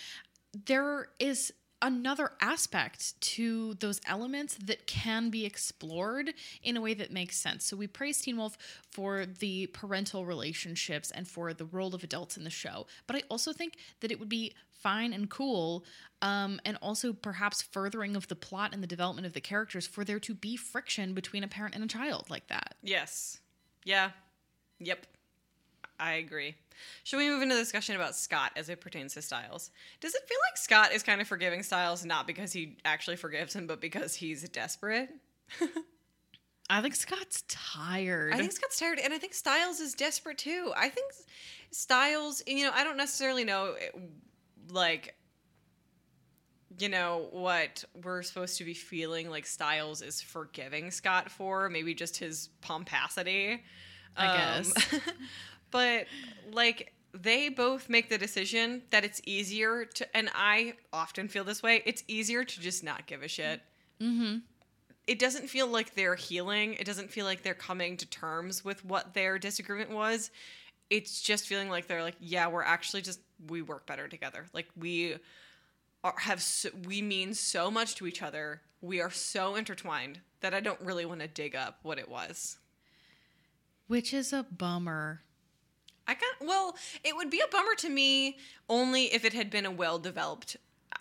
there 0.65 1.09
is 1.19 1.53
another 1.81 2.31
aspect 2.41 3.19
to 3.21 3.73
those 3.75 3.99
elements 4.05 4.55
that 4.65 4.85
can 4.85 5.29
be 5.29 5.45
explored 5.45 6.31
in 6.61 6.77
a 6.77 6.81
way 6.81 6.93
that 6.93 7.11
makes 7.11 7.37
sense. 7.37 7.65
So 7.65 7.75
we 7.75 7.87
praise 7.87 8.21
Teen 8.21 8.37
Wolf 8.37 8.57
for 8.91 9.25
the 9.25 9.67
parental 9.67 10.25
relationships 10.25 11.11
and 11.11 11.27
for 11.27 11.53
the 11.53 11.65
role 11.65 11.95
of 11.95 12.03
adults 12.03 12.37
in 12.37 12.43
the 12.43 12.51
show. 12.51 12.85
But 13.07 13.15
I 13.15 13.23
also 13.29 13.51
think 13.51 13.77
that 14.01 14.11
it 14.11 14.19
would 14.19 14.29
be 14.29 14.53
fine 14.71 15.13
and 15.13 15.29
cool 15.29 15.83
um, 16.21 16.59
and 16.65 16.77
also 16.81 17.13
perhaps 17.13 17.61
furthering 17.61 18.15
of 18.15 18.27
the 18.27 18.35
plot 18.35 18.73
and 18.73 18.81
the 18.81 18.87
development 18.87 19.25
of 19.25 19.33
the 19.33 19.41
characters 19.41 19.87
for 19.87 20.03
there 20.03 20.19
to 20.19 20.33
be 20.33 20.55
friction 20.55 21.13
between 21.13 21.43
a 21.43 21.47
parent 21.47 21.75
and 21.75 21.83
a 21.83 21.87
child 21.87 22.29
like 22.29 22.47
that. 22.47 22.75
Yes. 22.83 23.39
Yeah. 23.85 24.11
Yep. 24.79 25.05
I 26.01 26.13
agree. 26.13 26.55
Should 27.03 27.17
we 27.17 27.29
move 27.29 27.43
into 27.43 27.53
the 27.53 27.61
discussion 27.61 27.95
about 27.95 28.15
Scott 28.15 28.51
as 28.55 28.67
it 28.69 28.81
pertains 28.81 29.13
to 29.13 29.21
Stiles? 29.21 29.69
Does 29.99 30.15
it 30.15 30.27
feel 30.27 30.37
like 30.49 30.57
Scott 30.57 30.91
is 30.93 31.03
kind 31.03 31.21
of 31.21 31.27
forgiving 31.27 31.61
Stiles 31.61 32.03
not 32.03 32.25
because 32.25 32.51
he 32.51 32.77
actually 32.83 33.17
forgives 33.17 33.55
him, 33.55 33.67
but 33.67 33.79
because 33.79 34.15
he's 34.15 34.47
desperate? 34.49 35.09
I 36.71 36.81
think 36.81 36.95
Scott's 36.95 37.43
tired. 37.47 38.33
I 38.33 38.37
think 38.37 38.51
Scott's 38.51 38.79
tired, 38.79 38.97
and 38.97 39.13
I 39.13 39.19
think 39.19 39.33
Stiles 39.35 39.79
is 39.79 39.93
desperate 39.93 40.39
too. 40.39 40.73
I 40.75 40.89
think 40.89 41.11
Stiles, 41.69 42.41
you 42.47 42.65
know, 42.65 42.71
I 42.73 42.83
don't 42.83 42.97
necessarily 42.97 43.43
know, 43.43 43.75
like, 44.69 45.13
you 46.79 46.89
know, 46.89 47.27
what 47.31 47.83
we're 48.03 48.23
supposed 48.23 48.57
to 48.57 48.63
be 48.63 48.73
feeling 48.73 49.29
like 49.29 49.45
Stiles 49.45 50.01
is 50.01 50.19
forgiving 50.21 50.89
Scott 50.89 51.29
for. 51.29 51.69
Maybe 51.69 51.93
just 51.93 52.17
his 52.17 52.49
pomposity. 52.61 53.61
I 54.15 54.27
Um, 54.27 54.63
guess. 54.63 54.99
but, 55.71 56.05
like, 56.51 56.93
they 57.13 57.49
both 57.49 57.89
make 57.89 58.09
the 58.09 58.17
decision 58.17 58.83
that 58.91 59.03
it's 59.03 59.21
easier 59.25 59.85
to, 59.85 60.17
and 60.17 60.29
I 60.35 60.75
often 60.93 61.27
feel 61.27 61.43
this 61.43 61.63
way, 61.63 61.81
it's 61.85 62.03
easier 62.07 62.43
to 62.43 62.59
just 62.61 62.83
not 62.83 63.05
give 63.07 63.23
a 63.23 63.27
shit 63.27 63.61
mm-hmm. 64.01 64.37
it 65.07 65.19
doesn't 65.19 65.49
feel 65.49 65.67
like 65.67 65.95
they're 65.95 66.15
healing. 66.15 66.73
It 66.73 66.85
doesn't 66.85 67.11
feel 67.11 67.25
like 67.25 67.43
they're 67.43 67.53
coming 67.53 67.97
to 67.97 68.05
terms 68.05 68.65
with 68.65 68.83
what 68.83 69.13
their 69.13 69.37
disagreement 69.37 69.91
was. 69.91 70.31
It's 70.89 71.21
just 71.21 71.47
feeling 71.47 71.69
like 71.69 71.87
they're 71.87 72.03
like, 72.03 72.17
yeah, 72.19 72.47
we're 72.47 72.63
actually 72.63 73.01
just 73.01 73.19
we 73.47 73.61
work 73.61 73.85
better 73.85 74.07
together. 74.07 74.45
Like 74.53 74.67
we 74.75 75.15
are, 76.03 76.15
have 76.17 76.41
so, 76.41 76.69
we 76.85 77.01
mean 77.01 77.33
so 77.33 77.71
much 77.71 77.95
to 77.95 78.07
each 78.07 78.21
other. 78.21 78.61
We 78.81 78.99
are 79.01 79.11
so 79.11 79.55
intertwined 79.55 80.19
that 80.41 80.53
I 80.53 80.59
don't 80.59 80.81
really 80.81 81.05
want 81.05 81.21
to 81.21 81.27
dig 81.27 81.55
up 81.55 81.79
what 81.83 81.99
it 81.99 82.09
was. 82.09 82.57
Which 83.87 84.13
is 84.13 84.33
a 84.33 84.43
bummer. 84.43 85.21
I 86.11 86.45
well, 86.45 86.75
it 87.03 87.15
would 87.15 87.29
be 87.29 87.39
a 87.39 87.47
bummer 87.47 87.75
to 87.75 87.89
me 87.89 88.37
only 88.69 89.13
if 89.13 89.23
it 89.25 89.33
had 89.33 89.49
been 89.49 89.65
a 89.65 89.71
well-developed 89.71 90.57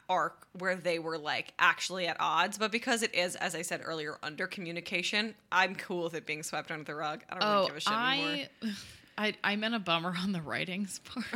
arc 0.09 0.47
where 0.59 0.75
they 0.75 0.99
were 0.99 1.19
like 1.19 1.53
actually 1.59 2.07
at 2.07 2.17
odds, 2.19 2.59
but 2.59 2.73
because 2.73 3.03
it 3.03 3.15
is 3.15 3.37
as 3.37 3.55
I 3.55 3.63
said 3.63 3.81
earlier 3.85 4.19
under 4.23 4.47
communication, 4.47 5.35
I'm 5.53 5.75
cool 5.77 6.05
with 6.05 6.15
it 6.15 6.27
being 6.27 6.43
swept 6.43 6.71
under 6.71 6.85
the 6.85 6.95
rug. 6.95 7.23
I 7.31 7.35
don't 7.39 7.49
really 7.49 7.63
Oh, 7.63 7.67
give 7.69 7.77
a 7.77 7.81
shit 7.81 7.93
anymore. 7.93 8.47
I, 9.21 9.35
I, 9.45 9.57
meant 9.57 9.75
a 9.75 9.79
bummer 9.79 10.15
on 10.19 10.33
the 10.33 10.41
writings 10.41 10.99
part. 11.01 11.27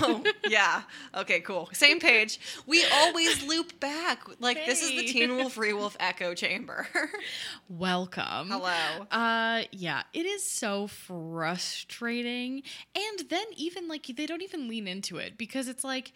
oh, 0.00 0.22
yeah. 0.48 0.82
Okay, 1.16 1.40
cool. 1.40 1.68
Same 1.72 1.98
page. 1.98 2.38
We 2.64 2.84
always 2.84 3.42
loop 3.42 3.80
back. 3.80 4.22
Like 4.38 4.64
this 4.66 4.82
is 4.82 4.90
the 4.90 5.02
Teen 5.08 5.36
Wolf 5.36 5.56
Rewolf 5.56 5.96
echo 5.98 6.34
chamber. 6.34 6.86
Welcome. 7.68 8.50
Hello. 8.50 9.06
Uh 9.10 9.62
yeah, 9.72 10.02
it 10.12 10.26
is 10.26 10.44
so 10.44 10.86
frustrating. 10.86 12.62
And 12.94 13.28
then 13.28 13.46
even 13.56 13.88
like 13.88 14.06
they 14.06 14.26
don't 14.26 14.42
even 14.42 14.68
lean 14.68 14.86
into 14.86 15.16
it 15.16 15.36
because 15.36 15.66
it's 15.66 15.82
like 15.82 16.12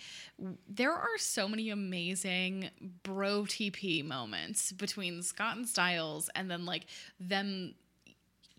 there 0.68 0.92
are 0.92 1.18
so 1.18 1.48
many 1.48 1.70
amazing 1.70 2.70
bro 3.02 3.42
TP 3.42 4.04
moments 4.06 4.70
between 4.70 5.22
Scott 5.22 5.56
and 5.56 5.68
Stiles 5.68 6.30
and 6.36 6.48
then 6.48 6.64
like 6.64 6.86
them 7.18 7.74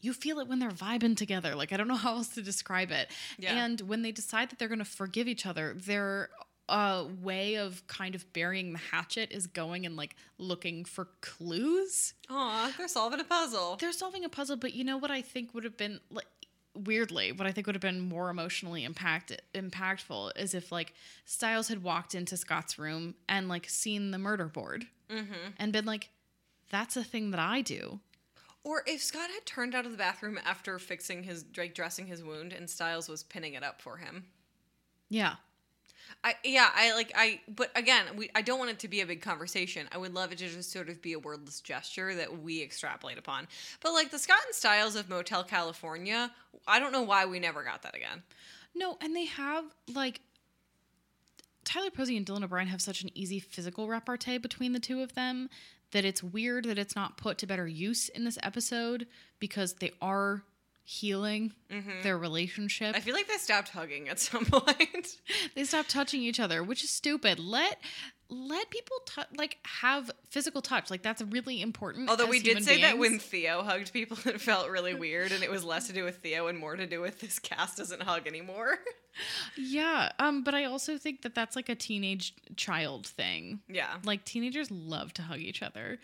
you 0.02 0.14
feel 0.14 0.39
it 0.39 0.47
when 0.47 0.60
they're 0.60 0.70
vibing 0.72 1.16
together. 1.18 1.56
Like 1.56 1.72
I 1.74 1.78
don't 1.78 1.88
know 1.88 1.95
how 1.95 2.16
else 2.16 2.30
to 2.30 2.41
describe 2.41 2.91
it. 2.91 3.10
Yeah. 3.38 3.64
And 3.66 3.82
when 3.82 4.02
they 4.02 4.12
decide 4.12 4.50
that 4.50 4.60
they're 4.60 4.68
going 4.68 4.80
to 4.80 4.86
forgive 4.86 5.28
each 5.28 5.45
other, 5.45 5.74
their 5.76 6.30
uh, 6.68 7.06
way 7.22 7.56
of 7.56 7.86
kind 7.88 8.14
of 8.14 8.32
burying 8.32 8.74
the 8.74 8.80
hatchet 8.80 9.32
is 9.32 9.47
going 9.47 9.86
and 9.88 9.95
like 9.95 10.16
looking 10.38 10.86
for 10.86 11.08
clues 11.22 12.14
Aw, 12.30 12.72
they're 12.78 12.88
solving 12.88 13.20
a 13.20 13.24
puzzle. 13.24 13.78
they're 13.80 13.91
solving 13.91 14.24
a 14.24 14.30
puzzle, 14.30 14.56
but 14.56 14.74
you 14.76 14.84
know 14.84 14.97
what 14.97 15.10
I 15.10 15.22
think 15.22 15.54
would 15.56 15.64
have 15.64 15.78
been 15.78 16.00
like 16.12 16.28
weirdly, 16.76 17.32
what 17.32 17.47
I 17.47 17.52
think 17.52 17.66
would 17.68 17.76
have 17.76 17.82
been 17.82 18.00
more 18.00 18.30
emotionally 18.30 18.84
impact 18.86 19.32
impactful 19.56 20.32
is 20.38 20.54
if 20.54 20.72
like 20.72 20.93
Stiles 21.26 21.68
had 21.70 21.82
walked 21.82 22.14
into 22.14 22.38
Scott's 22.38 22.78
room 22.78 23.16
and 23.28 23.50
like 23.50 23.68
seen 23.68 24.12
the 24.12 24.20
murder 24.20 24.45
board 24.47 24.86
Mm-hmm. 25.10 25.34
and 25.58 25.74
been 25.74 25.86
like, 25.86 26.10
"That's 26.70 26.95
a 26.95 27.04
thing 27.04 27.32
that 27.32 27.39
I 27.39 27.62
do." 27.62 28.00
Or 28.64 28.84
if 28.86 29.01
Scott 29.01 29.30
had 29.32 29.45
turned 29.45 29.74
out 29.74 29.86
of 29.86 29.91
the 29.91 29.97
bathroom 29.97 30.39
after 30.45 30.78
fixing 30.80 31.24
his, 31.24 31.45
like, 31.57 31.74
dressing 31.74 32.07
his 32.07 32.24
wound, 32.24 32.53
and 32.53 32.70
Stiles 32.70 33.07
was 33.07 33.24
pinning 33.24 33.53
it 33.53 33.64
up 33.64 33.82
for 33.82 33.97
him. 33.97 34.26
Yeah, 35.10 35.36
I 36.24 36.36
yeah, 36.43 36.70
I 36.76 36.93
like 36.93 37.12
I 37.16 37.39
but 37.47 37.72
again, 37.76 38.05
we 38.16 38.30
I 38.36 38.41
don't 38.41 38.60
want 38.60 38.72
it 38.72 38.80
to 38.80 38.88
be 38.88 39.01
a 39.01 39.05
big 39.05 39.22
conversation. 39.22 39.88
I 39.91 39.97
would 39.97 40.14
love 40.14 40.32
it 40.32 40.39
to 40.39 40.49
just 40.49 40.72
sort 40.72 40.89
of 40.89 41.01
be 41.01 41.14
a 41.14 41.20
wordless 41.20 41.62
gesture 41.62 42.14
that 42.16 42.41
we 42.41 42.62
extrapolate 42.62 43.18
upon. 43.18 43.47
But 43.82 43.93
like 43.93 44.12
the 44.12 44.20
Scott 44.20 44.39
and 44.45 44.53
Stiles 44.53 44.95
of 44.95 45.10
Motel 45.10 45.43
California, 45.43 46.32
I 46.68 46.80
don't 46.80 46.91
know 46.91 47.01
why 47.01 47.26
we 47.26 47.39
never 47.39 47.64
got 47.64 47.84
that 47.84 47.95
again. 47.95 48.24
no, 48.76 48.97
and 49.01 49.16
they 49.16 49.26
have 49.26 49.66
like 49.93 50.22
Tyler 51.64 51.91
Posey 51.91 52.18
and 52.18 52.26
Dylan 52.26 52.43
O'Brien 52.43 52.68
have 52.68 52.82
such 52.82 53.03
an 53.03 53.12
easy 53.16 53.39
physical 53.39 53.88
repartee 53.88 54.39
between 54.39 54.74
the 54.74 54.80
two 54.80 55.01
of 55.01 55.14
them 55.14 55.49
that 55.91 56.05
it's 56.05 56.23
weird 56.23 56.65
that 56.65 56.77
it's 56.77 56.95
not 56.95 57.17
put 57.17 57.37
to 57.39 57.47
better 57.47 57.67
use 57.67 58.09
in 58.09 58.23
this 58.23 58.37
episode 58.43 59.07
because 59.39 59.73
they 59.75 59.91
are 60.01 60.43
healing 60.83 61.53
mm-hmm. 61.71 62.01
their 62.01 62.17
relationship. 62.17 62.95
I 62.95 62.99
feel 62.99 63.13
like 63.13 63.27
they 63.27 63.37
stopped 63.37 63.69
hugging 63.69 64.09
at 64.09 64.19
some 64.19 64.45
point. 64.51 65.17
they 65.55 65.63
stopped 65.63 65.89
touching 65.89 66.23
each 66.23 66.39
other, 66.39 66.63
which 66.63 66.83
is 66.83 66.89
stupid. 66.89 67.39
Let 67.39 67.77
let 68.30 68.69
people 68.69 68.97
tou 69.05 69.23
like 69.38 69.57
have 69.63 70.11
physical 70.30 70.61
touch. 70.61 70.91
Like 70.91 71.01
that's 71.01 71.21
really 71.21 71.61
important. 71.61 72.09
Although 72.09 72.27
we 72.27 72.39
did 72.39 72.63
say 72.63 72.82
that 72.82 72.97
when. 72.97 73.19
Theo 73.19 73.63
hugged 73.63 73.91
people, 73.91 74.17
it 74.25 74.39
felt 74.39 74.69
really 74.69 74.93
weird, 74.93 75.32
and 75.32 75.43
it 75.43 75.49
was 75.49 75.63
less 75.63 75.88
to 75.88 75.93
do 75.93 76.03
with 76.03 76.17
Theo 76.17 76.47
and 76.47 76.57
more 76.57 76.75
to 76.75 76.86
do 76.86 77.01
with 77.01 77.19
this 77.19 77.39
cast 77.39 77.77
doesn't 77.77 78.03
hug 78.03 78.27
anymore. 78.27 78.80
yeah, 79.57 80.11
um, 80.19 80.43
but 80.43 80.53
I 80.53 80.65
also 80.65 80.97
think 80.97 81.23
that 81.23 81.36
that's 81.36 81.55
like 81.55 81.69
a 81.69 81.75
teenage 81.75 82.34
child 82.55 83.07
thing. 83.07 83.59
yeah, 83.67 83.95
Like 84.03 84.23
teenagers 84.25 84.69
love 84.71 85.13
to 85.15 85.23
hug 85.23 85.39
each 85.39 85.61
other. 85.61 85.99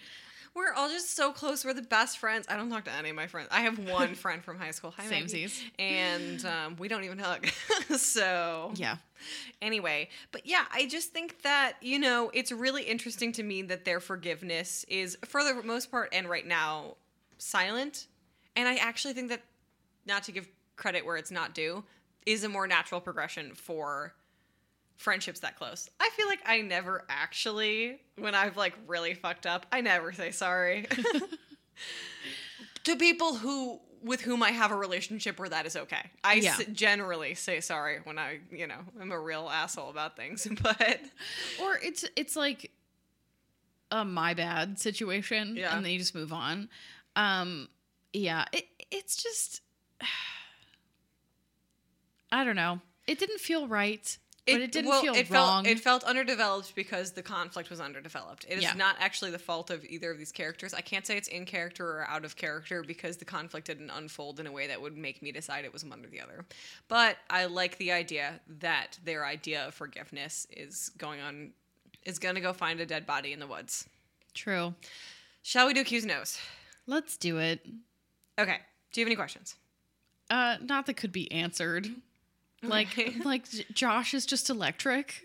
We're 0.55 0.73
all 0.73 0.89
just 0.89 1.15
so 1.15 1.31
close. 1.31 1.65
We're 1.65 1.73
the 1.73 1.81
best 1.81 2.17
friends. 2.17 2.45
I 2.49 2.55
don't 2.55 2.69
talk 2.69 2.85
to 2.85 2.91
any 2.91 3.09
of 3.09 3.15
my 3.15 3.27
friends. 3.27 3.49
I 3.51 3.61
have 3.61 3.77
one 3.77 4.15
friend 4.23 4.43
from 4.43 4.57
high 4.57 4.71
school. 4.71 4.93
Hi. 4.97 5.03
Samesies. 5.05 5.61
and 5.77 6.43
um, 6.45 6.75
we 6.77 6.87
don't 6.87 7.03
even 7.03 7.19
hug. 7.19 7.45
so 7.97 8.71
Yeah, 8.75 8.97
anyway 9.61 10.09
but 10.31 10.45
yeah 10.45 10.65
i 10.71 10.85
just 10.87 11.11
think 11.11 11.41
that 11.41 11.73
you 11.81 11.97
know 11.97 12.29
it's 12.33 12.51
really 12.51 12.83
interesting 12.83 13.31
to 13.31 13.43
me 13.43 13.61
that 13.63 13.85
their 13.85 13.99
forgiveness 13.99 14.85
is 14.87 15.17
for 15.25 15.43
the 15.43 15.63
most 15.63 15.89
part 15.89 16.09
and 16.13 16.29
right 16.29 16.45
now 16.45 16.95
silent 17.37 18.07
and 18.55 18.67
i 18.67 18.75
actually 18.75 19.13
think 19.13 19.29
that 19.29 19.41
not 20.05 20.23
to 20.23 20.31
give 20.31 20.47
credit 20.75 21.05
where 21.05 21.17
it's 21.17 21.31
not 21.31 21.55
due 21.55 21.83
is 22.25 22.43
a 22.43 22.49
more 22.49 22.67
natural 22.67 22.99
progression 23.01 23.53
for 23.55 24.13
friendships 24.97 25.41
that 25.41 25.55
close 25.57 25.89
i 25.99 26.09
feel 26.15 26.27
like 26.27 26.39
i 26.45 26.61
never 26.61 27.03
actually 27.09 27.99
when 28.17 28.33
i've 28.35 28.55
like 28.57 28.73
really 28.87 29.13
fucked 29.13 29.45
up 29.45 29.65
i 29.71 29.81
never 29.81 30.11
say 30.13 30.31
sorry 30.31 30.87
to 32.83 32.95
people 32.95 33.35
who 33.35 33.79
with 34.03 34.21
whom 34.21 34.43
I 34.43 34.51
have 34.51 34.69
a 34.71 34.75
relationship 34.75 35.39
where 35.39 35.49
that 35.49 35.65
is 35.65 35.75
okay. 35.75 36.11
I 36.23 36.35
Yeah. 36.35 36.51
s- 36.59 36.65
generally 36.73 37.33
say 37.33 37.59
sorry 37.59 38.01
when 38.03 38.19
I, 38.19 38.37
you 38.51 38.67
know, 38.67 38.77
I'm 39.01 39.11
a 39.11 39.19
real 39.19 39.49
asshole 39.51 39.89
about 39.89 40.15
things, 40.15 40.47
but 40.61 40.99
or 41.59 41.79
it's 41.81 42.05
it's 42.15 42.35
like 42.35 42.69
a 43.89 44.05
my 44.05 44.35
bad 44.35 44.77
situation 44.77 45.55
Yeah. 45.55 45.75
and 45.75 45.83
then 45.83 45.91
you 45.91 45.97
just 45.97 46.13
move 46.13 46.31
on. 46.31 46.69
Um 47.15 47.67
yeah, 48.13 48.45
it 48.53 48.67
it's 48.91 49.15
just 49.23 49.61
I 52.31 52.43
don't 52.43 52.55
know. 52.55 52.81
It 53.07 53.17
didn't 53.19 53.39
feel 53.39 53.67
right, 53.67 54.17
but 54.53 54.61
it 54.61 54.71
didn't 54.71 54.89
well, 54.89 55.01
feel 55.01 55.15
it 55.15 55.29
wrong. 55.29 55.63
Felt, 55.63 55.77
it 55.77 55.79
felt 55.79 56.03
underdeveloped 56.03 56.75
because 56.75 57.11
the 57.13 57.23
conflict 57.23 57.69
was 57.69 57.79
underdeveloped. 57.79 58.45
It 58.47 58.57
is 58.57 58.63
Yeah. 58.63 58.73
not 58.73 58.95
actually 58.99 59.31
the 59.31 59.39
fault 59.39 59.69
of 59.71 59.83
either 59.85 60.11
of 60.11 60.17
these 60.17 60.31
characters. 60.31 60.73
I 60.73 60.81
can't 60.81 61.05
say 61.05 61.17
it's 61.17 61.27
in 61.27 61.45
character 61.45 61.85
or 61.87 62.07
out 62.07 62.25
of 62.25 62.35
character 62.35 62.83
because 62.83 63.17
the 63.17 63.25
conflict 63.25 63.67
didn't 63.67 63.89
unfold 63.89 64.39
in 64.39 64.45
a 64.47 64.51
way 64.51 64.67
that 64.67 64.81
would 64.81 64.95
make 64.95 65.21
me 65.21 65.31
decide 65.31 65.65
it 65.65 65.73
was 65.73 65.83
one 65.83 66.03
or 66.05 66.09
the 66.09 66.21
other. 66.21 66.45
But 66.87 67.17
I 67.29 67.45
like 67.45 67.77
the 67.77 67.91
idea 67.91 68.39
that 68.59 68.99
their 69.03 69.25
idea 69.25 69.67
of 69.67 69.73
forgiveness 69.73 70.45
is 70.51 70.89
going 70.97 71.21
on 71.21 71.53
is 72.03 72.19
going 72.19 72.35
to 72.35 72.41
go 72.41 72.53
find 72.53 72.79
a 72.79 72.85
dead 72.85 73.07
body 73.07 73.33
in 73.33 73.39
the 73.39 73.47
woods. 73.47 73.89
True. 74.35 74.75
Shall 75.41 75.65
we 75.65 75.73
do 75.73 75.83
Q's 75.83 76.05
nose? 76.05 76.37
Let's 76.85 77.17
do 77.17 77.39
it. 77.39 77.65
Okay. 78.37 78.57
Do 78.91 79.01
you 79.01 79.05
have 79.05 79.07
any 79.07 79.15
questions? 79.15 79.55
Uh 80.29 80.57
not 80.61 80.85
that 80.85 80.95
could 80.95 81.11
be 81.11 81.31
answered. 81.31 81.89
Like 82.69 83.13
like 83.23 83.45
Josh 83.73 84.13
is 84.13 84.25
just 84.25 84.49
electric, 84.49 85.21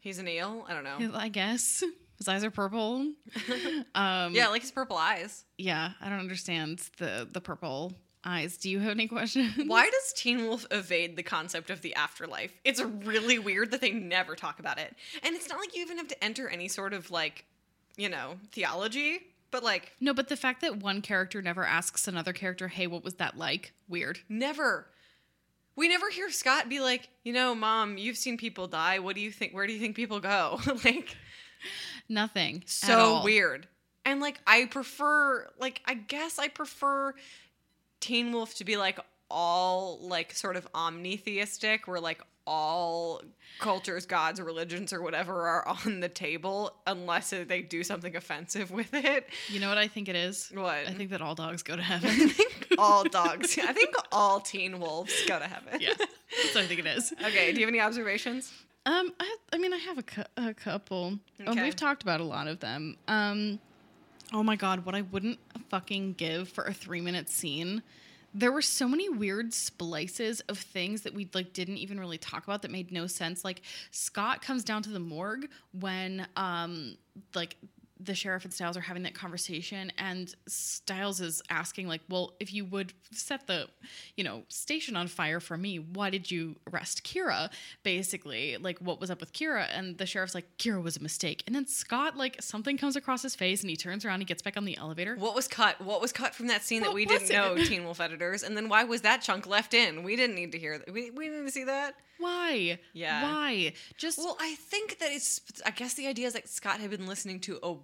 He's 0.00 0.18
an 0.18 0.28
eel. 0.28 0.64
I 0.68 0.72
don't 0.74 0.84
know. 0.84 1.10
I 1.18 1.28
guess. 1.28 1.82
His 2.18 2.28
eyes 2.28 2.44
are 2.44 2.50
purple. 2.50 3.12
Um 3.94 4.34
Yeah, 4.34 4.48
like 4.48 4.62
his 4.62 4.70
purple 4.70 4.96
eyes. 4.96 5.44
yeah, 5.58 5.92
I 6.00 6.08
don't 6.08 6.20
understand 6.20 6.80
the 6.98 7.28
the 7.30 7.40
purple 7.40 7.92
eyes. 8.24 8.56
Do 8.56 8.70
you 8.70 8.80
have 8.80 8.90
any 8.92 9.06
questions? 9.06 9.52
Why 9.66 9.84
does 9.90 10.12
Teen 10.14 10.46
Wolf 10.46 10.66
evade 10.70 11.16
the 11.16 11.22
concept 11.22 11.70
of 11.70 11.82
the 11.82 11.94
afterlife? 11.94 12.52
It's 12.64 12.80
really 12.82 13.38
weird 13.38 13.70
that 13.72 13.80
they 13.80 13.92
never 13.92 14.34
talk 14.34 14.58
about 14.60 14.78
it. 14.78 14.94
And 15.22 15.34
it's 15.36 15.48
not 15.48 15.58
like 15.58 15.76
you 15.76 15.82
even 15.82 15.98
have 15.98 16.08
to 16.08 16.24
enter 16.24 16.48
any 16.48 16.68
sort 16.68 16.92
of 16.92 17.10
like, 17.10 17.44
you 17.96 18.08
know, 18.08 18.36
theology, 18.52 19.20
but 19.50 19.62
like 19.62 19.92
No, 20.00 20.12
but 20.14 20.28
the 20.28 20.36
fact 20.36 20.60
that 20.62 20.76
one 20.76 21.02
character 21.02 21.42
never 21.42 21.64
asks 21.64 22.08
another 22.08 22.32
character, 22.32 22.68
"Hey, 22.68 22.86
what 22.86 23.04
was 23.04 23.14
that 23.14 23.36
like?" 23.36 23.72
Weird. 23.88 24.20
never. 24.28 24.88
We 25.76 25.88
never 25.88 26.10
hear 26.10 26.30
Scott 26.30 26.68
be 26.68 26.80
like, 26.80 27.08
you 27.22 27.32
know, 27.32 27.54
mom, 27.54 27.98
you've 27.98 28.16
seen 28.16 28.38
people 28.38 28.66
die. 28.66 28.98
What 28.98 29.14
do 29.14 29.20
you 29.20 29.30
think? 29.30 29.52
Where 29.52 29.66
do 29.66 29.72
you 29.72 29.78
think 29.78 29.94
people 29.94 30.20
go? 30.20 30.58
like, 30.84 31.16
Nothing. 32.08 32.56
at 32.56 32.68
so 32.70 33.22
weird. 33.22 33.68
And 34.04 34.20
like, 34.20 34.38
I 34.46 34.66
prefer, 34.66 35.50
like, 35.58 35.82
I 35.84 35.94
guess 35.94 36.38
I 36.38 36.48
prefer 36.48 37.14
Teen 38.00 38.32
Wolf 38.32 38.54
to 38.56 38.64
be 38.64 38.76
like 38.76 38.98
all 39.28 39.98
like 40.00 40.32
sort 40.32 40.56
of 40.56 40.70
omnitheistic, 40.72 41.86
where 41.86 42.00
like 42.00 42.22
all 42.46 43.22
cultures, 43.58 44.06
gods, 44.06 44.40
religions, 44.40 44.92
or 44.92 45.02
whatever 45.02 45.48
are 45.48 45.66
on 45.86 46.00
the 46.00 46.08
table, 46.08 46.72
unless 46.86 47.30
they 47.30 47.62
do 47.62 47.82
something 47.82 48.14
offensive 48.16 48.70
with 48.70 48.92
it. 48.94 49.28
You 49.48 49.60
know 49.60 49.68
what 49.68 49.78
I 49.78 49.88
think 49.88 50.08
it 50.08 50.16
is? 50.16 50.50
What? 50.54 50.74
I 50.86 50.92
think 50.92 51.10
that 51.10 51.20
all 51.22 51.34
dogs 51.34 51.62
go 51.62 51.76
to 51.76 51.82
heaven. 51.82 52.08
I 52.10 52.28
think 52.28 52.66
all 52.78 53.04
dogs. 53.04 53.58
I 53.58 53.72
think 53.72 53.94
all 54.12 54.40
teen 54.40 54.78
wolves 54.80 55.14
go 55.26 55.38
to 55.38 55.46
heaven. 55.46 55.80
yeah, 55.80 55.94
that's 55.96 56.54
what 56.54 56.64
I 56.64 56.66
think 56.66 56.80
it 56.80 56.86
is. 56.86 57.12
Okay. 57.24 57.52
Do 57.52 57.60
you 57.60 57.66
have 57.66 57.72
any 57.74 57.80
observations? 57.80 58.52
Um, 58.86 59.12
I, 59.18 59.36
I 59.52 59.58
mean, 59.58 59.72
I 59.74 59.78
have 59.78 59.98
a, 59.98 60.02
cou- 60.04 60.22
a 60.36 60.54
couple. 60.54 61.18
Um, 61.44 61.56
we've 61.60 61.74
talked 61.74 62.02
about 62.04 62.20
a 62.20 62.24
lot 62.24 62.46
of 62.46 62.60
them. 62.60 62.96
Um, 63.08 63.58
oh 64.32 64.44
my 64.44 64.54
god, 64.54 64.86
what 64.86 64.94
I 64.94 65.00
wouldn't 65.02 65.38
fucking 65.70 66.12
give 66.12 66.48
for 66.48 66.62
a 66.64 66.72
three 66.72 67.00
minute 67.00 67.28
scene. 67.28 67.82
There 68.38 68.52
were 68.52 68.62
so 68.62 68.86
many 68.86 69.08
weird 69.08 69.54
splices 69.54 70.40
of 70.42 70.58
things 70.58 71.02
that 71.02 71.14
we 71.14 71.28
like 71.32 71.54
didn't 71.54 71.78
even 71.78 71.98
really 71.98 72.18
talk 72.18 72.44
about 72.44 72.60
that 72.62 72.70
made 72.70 72.92
no 72.92 73.06
sense. 73.06 73.44
Like 73.44 73.62
Scott 73.90 74.42
comes 74.42 74.62
down 74.62 74.82
to 74.82 74.90
the 74.90 75.00
morgue 75.00 75.48
when 75.72 76.26
um 76.36 76.96
like 77.34 77.56
the 77.98 78.14
sheriff 78.14 78.44
and 78.44 78.52
Stiles 78.52 78.76
are 78.76 78.82
having 78.82 79.04
that 79.04 79.14
conversation, 79.14 79.90
and 79.98 80.34
Stiles 80.46 81.20
is 81.20 81.42
asking, 81.48 81.88
like, 81.88 82.02
well, 82.08 82.34
if 82.40 82.52
you 82.52 82.64
would 82.64 82.92
set 83.10 83.46
the, 83.46 83.68
you 84.16 84.24
know, 84.24 84.42
station 84.48 84.96
on 84.96 85.08
fire 85.08 85.40
for 85.40 85.56
me, 85.56 85.78
why 85.78 86.10
did 86.10 86.30
you 86.30 86.56
arrest 86.70 87.04
Kira? 87.04 87.50
Basically, 87.82 88.56
like, 88.58 88.78
what 88.78 89.00
was 89.00 89.10
up 89.10 89.20
with 89.20 89.32
Kira? 89.32 89.66
And 89.72 89.96
the 89.98 90.06
sheriff's 90.06 90.34
like, 90.34 90.46
Kira 90.58 90.82
was 90.82 90.96
a 90.96 91.02
mistake. 91.02 91.42
And 91.46 91.54
then 91.54 91.66
Scott, 91.66 92.16
like, 92.16 92.42
something 92.42 92.76
comes 92.76 92.96
across 92.96 93.22
his 93.22 93.34
face, 93.34 93.62
and 93.62 93.70
he 93.70 93.76
turns 93.76 94.04
around, 94.04 94.20
he 94.20 94.26
gets 94.26 94.42
back 94.42 94.56
on 94.56 94.64
the 94.64 94.76
elevator. 94.76 95.16
What 95.16 95.34
was 95.34 95.48
cut? 95.48 95.80
What 95.80 96.00
was 96.00 96.12
cut 96.12 96.34
from 96.34 96.48
that 96.48 96.62
scene 96.62 96.82
that 96.82 96.92
we 96.92 97.06
didn't 97.06 97.30
know. 97.30 97.56
Teen 97.56 97.84
Wolf 97.84 98.00
editors? 98.00 98.42
And 98.42 98.56
then 98.56 98.68
why 98.68 98.84
was 98.84 99.02
that 99.02 99.22
chunk 99.22 99.46
left 99.46 99.74
in? 99.74 100.02
We 100.02 100.16
didn't 100.16 100.36
need 100.36 100.52
to 100.52 100.58
hear 100.58 100.78
that. 100.78 100.92
We, 100.92 101.10
we 101.10 101.26
didn't 101.28 101.50
see 101.50 101.64
that. 101.64 101.94
Why? 102.18 102.78
Yeah. 102.92 103.22
Why? 103.22 103.74
Just 103.98 104.18
Well, 104.18 104.38
I 104.40 104.54
think 104.54 104.98
that 105.00 105.10
it's. 105.12 105.42
I 105.66 105.70
guess 105.70 105.94
the 105.94 106.06
idea 106.06 106.26
is 106.26 106.32
that 106.32 106.48
Scott 106.48 106.80
had 106.80 106.90
been 106.90 107.06
listening 107.06 107.40
to 107.40 107.58
a 107.62 107.74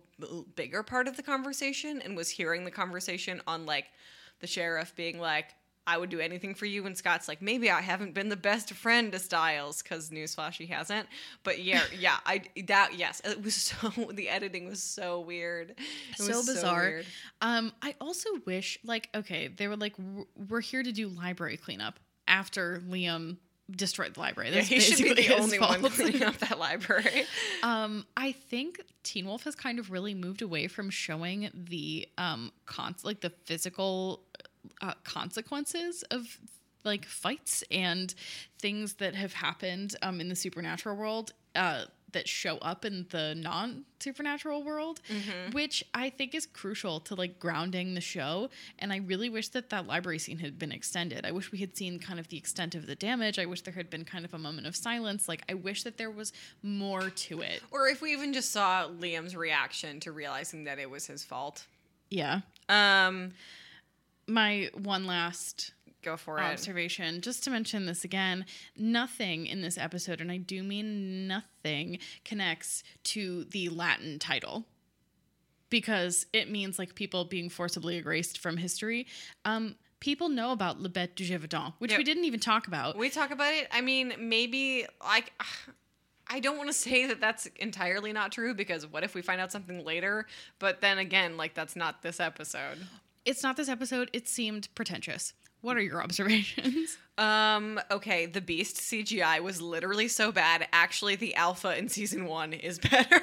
bigger 0.55 0.82
part 0.82 1.09
of 1.09 1.16
the 1.16 1.22
conversation 1.22 2.00
and 2.03 2.16
was 2.16 2.28
hearing 2.30 2.64
the 2.64 2.70
conversation 2.70 3.40
on 3.46 3.66
like 3.66 3.86
the 4.40 4.46
sheriff 4.46 4.94
being 4.96 5.18
like, 5.20 5.55
"I 5.86 5.98
would 5.98 6.11
do 6.11 6.20
anything 6.20 6.55
for 6.55 6.66
you," 6.66 6.84
and 6.86 6.96
Scott's 6.96 7.28
like, 7.28 7.40
"Maybe 7.42 7.70
I 7.70 7.80
haven't 7.80 8.12
been 8.14 8.28
the 8.28 8.36
best 8.36 8.72
friend 8.72 9.12
to 9.12 9.18
Stiles," 9.18 9.82
because 9.82 10.11
newsflash, 10.11 10.55
he 10.55 10.66
hasn't. 10.66 11.07
But 11.44 11.61
yeah, 11.62 11.82
yeah, 11.98 12.16
I 12.26 12.42
that 12.66 12.92
yes, 12.96 13.20
it 13.24 13.42
was 13.42 13.55
so 13.55 13.88
the 14.12 14.28
editing 14.28 14.68
was 14.68 14.82
so 14.82 15.20
weird, 15.20 15.74
It 15.78 16.16
so 16.18 16.44
bizarre. 16.44 16.82
weird. 16.82 17.07
um, 17.40 17.72
I 17.82 17.94
also 18.00 18.28
wish, 18.46 18.78
like, 18.84 19.09
okay, 19.14 19.48
they 19.48 19.68
were 19.68 19.76
like, 19.76 19.98
"We're- 19.98 20.26
we're 20.48 20.61
here 20.61 20.82
to 20.82 20.92
do 20.92 21.09
library 21.09 21.57
cleanup 21.57 21.98
after 22.26 22.80
Liam 22.88 23.36
destroyed 23.76 24.14
the 24.14 24.20
library. 24.20 24.50
Yeah, 24.50 24.56
That's 24.56 24.68
he 24.68 24.80
should 24.80 24.98
be 24.98 25.14
basically 25.14 25.28
the 25.28 25.42
only 25.42 25.58
one 25.58 25.82
cleaning 25.90 26.22
up 26.22 26.38
that 26.38 26.58
library. 26.58 27.24
Um, 27.62 28.06
I 28.16 28.32
think 28.32 28.80
Teen 29.04 29.24
Wolf 29.24 29.44
has 29.44 29.54
kind 29.54 29.78
of 29.78 29.90
really 29.92 30.14
moved 30.14 30.42
away 30.42 30.66
from 30.66 30.90
showing 30.90 31.48
the 31.54 32.08
um, 32.18 32.50
con- 32.66 32.96
like 33.04 33.20
the 33.20 33.30
physical 33.30 34.22
uh, 34.80 34.94
consequences 35.04 36.02
of 36.10 36.38
like 36.84 37.04
fights 37.04 37.62
and 37.70 38.12
things 38.58 38.94
that 38.94 39.14
have 39.14 39.32
happened 39.32 39.94
um, 40.02 40.20
in 40.20 40.28
the 40.28 40.34
supernatural 40.34 40.96
world 40.96 41.32
uh, 41.54 41.84
that 42.12 42.28
show 42.28 42.58
up 42.58 42.84
in 42.84 43.06
the 43.10 43.34
non 43.36 43.84
supernatural 44.00 44.62
world, 44.64 45.00
which 45.52 45.84
I 45.94 46.10
think 46.10 46.34
is 46.34 46.46
crucial 46.46 47.00
to 47.00 47.14
like 47.14 47.38
grounding 47.38 47.94
the 47.94 48.00
show. 48.00 48.50
And 48.78 48.92
I 48.92 48.96
really 48.96 49.28
wish 49.28 49.48
that 49.50 49.70
that 49.70 49.86
library 49.86 50.18
scene 50.18 50.38
had 50.38 50.58
been 50.58 50.72
extended. 50.72 51.24
I 51.24 51.30
wish 51.30 51.52
we 51.52 51.58
had 51.58 51.76
seen 51.76 51.98
kind 51.98 52.18
of 52.18 52.28
the 52.28 52.36
extent 52.36 52.74
of 52.74 52.86
the 52.86 52.94
damage. 52.94 53.38
I 53.38 53.46
wish 53.46 53.62
there 53.62 53.74
had 53.74 53.90
been 53.90 54.04
kind 54.04 54.24
of 54.24 54.34
a 54.34 54.38
moment 54.38 54.66
of 54.66 54.74
silence. 54.74 55.28
Like, 55.28 55.42
I 55.48 55.54
wish 55.54 55.84
that 55.84 55.98
there 55.98 56.10
was 56.10 56.32
more 56.62 57.10
to 57.10 57.40
it. 57.42 57.62
Or 57.70 57.88
if 57.88 58.02
we 58.02 58.12
even 58.12 58.32
just 58.32 58.50
saw 58.50 58.88
Liam's 58.88 59.36
reaction 59.36 60.00
to 60.00 60.12
realizing 60.12 60.64
that 60.64 60.78
it 60.78 60.90
was 60.90 61.06
his 61.06 61.22
fault. 61.24 61.66
Yeah. 62.10 62.40
Um, 62.68 63.32
My 64.26 64.70
one 64.74 65.06
last 65.06 65.72
go 66.03 66.16
for 66.16 66.38
it. 66.38 66.42
observation, 66.42 67.20
just 67.20 67.44
to 67.44 67.50
mention 67.50 67.86
this 67.86 68.05
again, 68.05 68.44
nothing 68.76 69.46
in 69.46 69.61
this 69.62 69.78
episode, 69.78 70.20
and 70.20 70.30
I 70.30 70.36
do 70.36 70.62
mean 70.62 71.26
nothing, 71.26 71.98
connects 72.24 72.82
to 73.05 73.44
the 73.44 73.68
Latin 73.68 74.18
title. 74.18 74.66
Because 75.70 76.26
it 76.34 76.50
means 76.50 76.78
like 76.78 76.94
people 76.94 77.24
being 77.24 77.48
forcibly 77.48 77.96
erased 77.96 78.36
from 78.38 78.59
history. 78.59 79.07
Um, 79.46 79.76
people 80.00 80.28
know 80.28 80.53
about 80.53 80.80
Le 80.82 80.90
Bête 80.90 81.14
du 81.14 81.24
Gévaudan, 81.24 81.72
which 81.78 81.92
Yep. 81.92 81.98
we 81.98 82.05
didn't 82.05 82.24
even 82.24 82.40
talk 82.40 82.66
about. 82.66 82.96
We 82.98 83.09
talk 83.09 83.30
about 83.30 83.55
it. 83.55 83.68
I 83.72 83.80
mean, 83.80 84.12
maybe 84.18 84.84
like 85.03 85.32
I 86.28 86.40
don't 86.40 86.57
want 86.57 86.68
to 86.68 86.74
say 86.74 87.07
that 87.07 87.20
that's 87.20 87.46
entirely 87.57 88.12
not 88.12 88.32
true 88.32 88.55
because 88.55 88.86
what 88.86 89.03
if 89.03 89.14
we 89.14 89.22
find 89.22 89.40
out 89.40 89.50
something 89.53 89.84
later? 89.84 90.26
But 90.59 90.80
then 90.82 90.98
again, 90.98 91.36
like 91.38 91.55
that's 91.55 91.74
not 91.76 92.03
this 92.03 92.20
episode. 92.20 92.78
It's 93.24 93.42
not 93.42 93.57
this 93.57 93.68
episode. 93.68 94.11
It 94.12 94.28
seemed 94.28 94.68
pretentious. 94.74 95.32
What 95.62 95.76
are 95.76 95.82
your 95.82 96.02
observations? 96.02 96.98
Um, 97.18 97.78
okay, 97.90 98.24
the 98.24 98.40
Beast 98.40 98.78
CGI 98.78 99.40
was 99.42 99.60
literally 99.60 100.08
so 100.08 100.32
bad. 100.32 100.66
Actually, 100.72 101.14
the 101.14 101.34
alpha 101.34 101.76
in 101.76 101.90
season 101.90 102.24
1 102.24 102.54
is 102.54 102.78
better. 102.90 103.20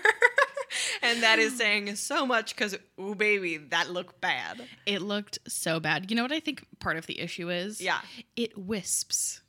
and 1.02 1.24
that 1.24 1.40
is 1.40 1.58
saying 1.58 1.96
so 1.96 2.24
much 2.24 2.56
cuz 2.56 2.78
ooh 3.02 3.16
baby, 3.16 3.58
that 3.58 3.90
looked 3.90 4.22
bad. 4.22 4.62
It 4.86 5.02
looked 5.02 5.40
so 5.48 5.80
bad. 5.80 6.12
You 6.12 6.16
know 6.16 6.22
what 6.22 6.32
I 6.32 6.40
think 6.40 6.66
part 6.80 6.98
of 6.98 7.08
the 7.08 7.20
issue 7.20 7.50
is? 7.50 7.82
Yeah. 7.82 8.00
It 8.36 8.56
wisps. 8.56 9.42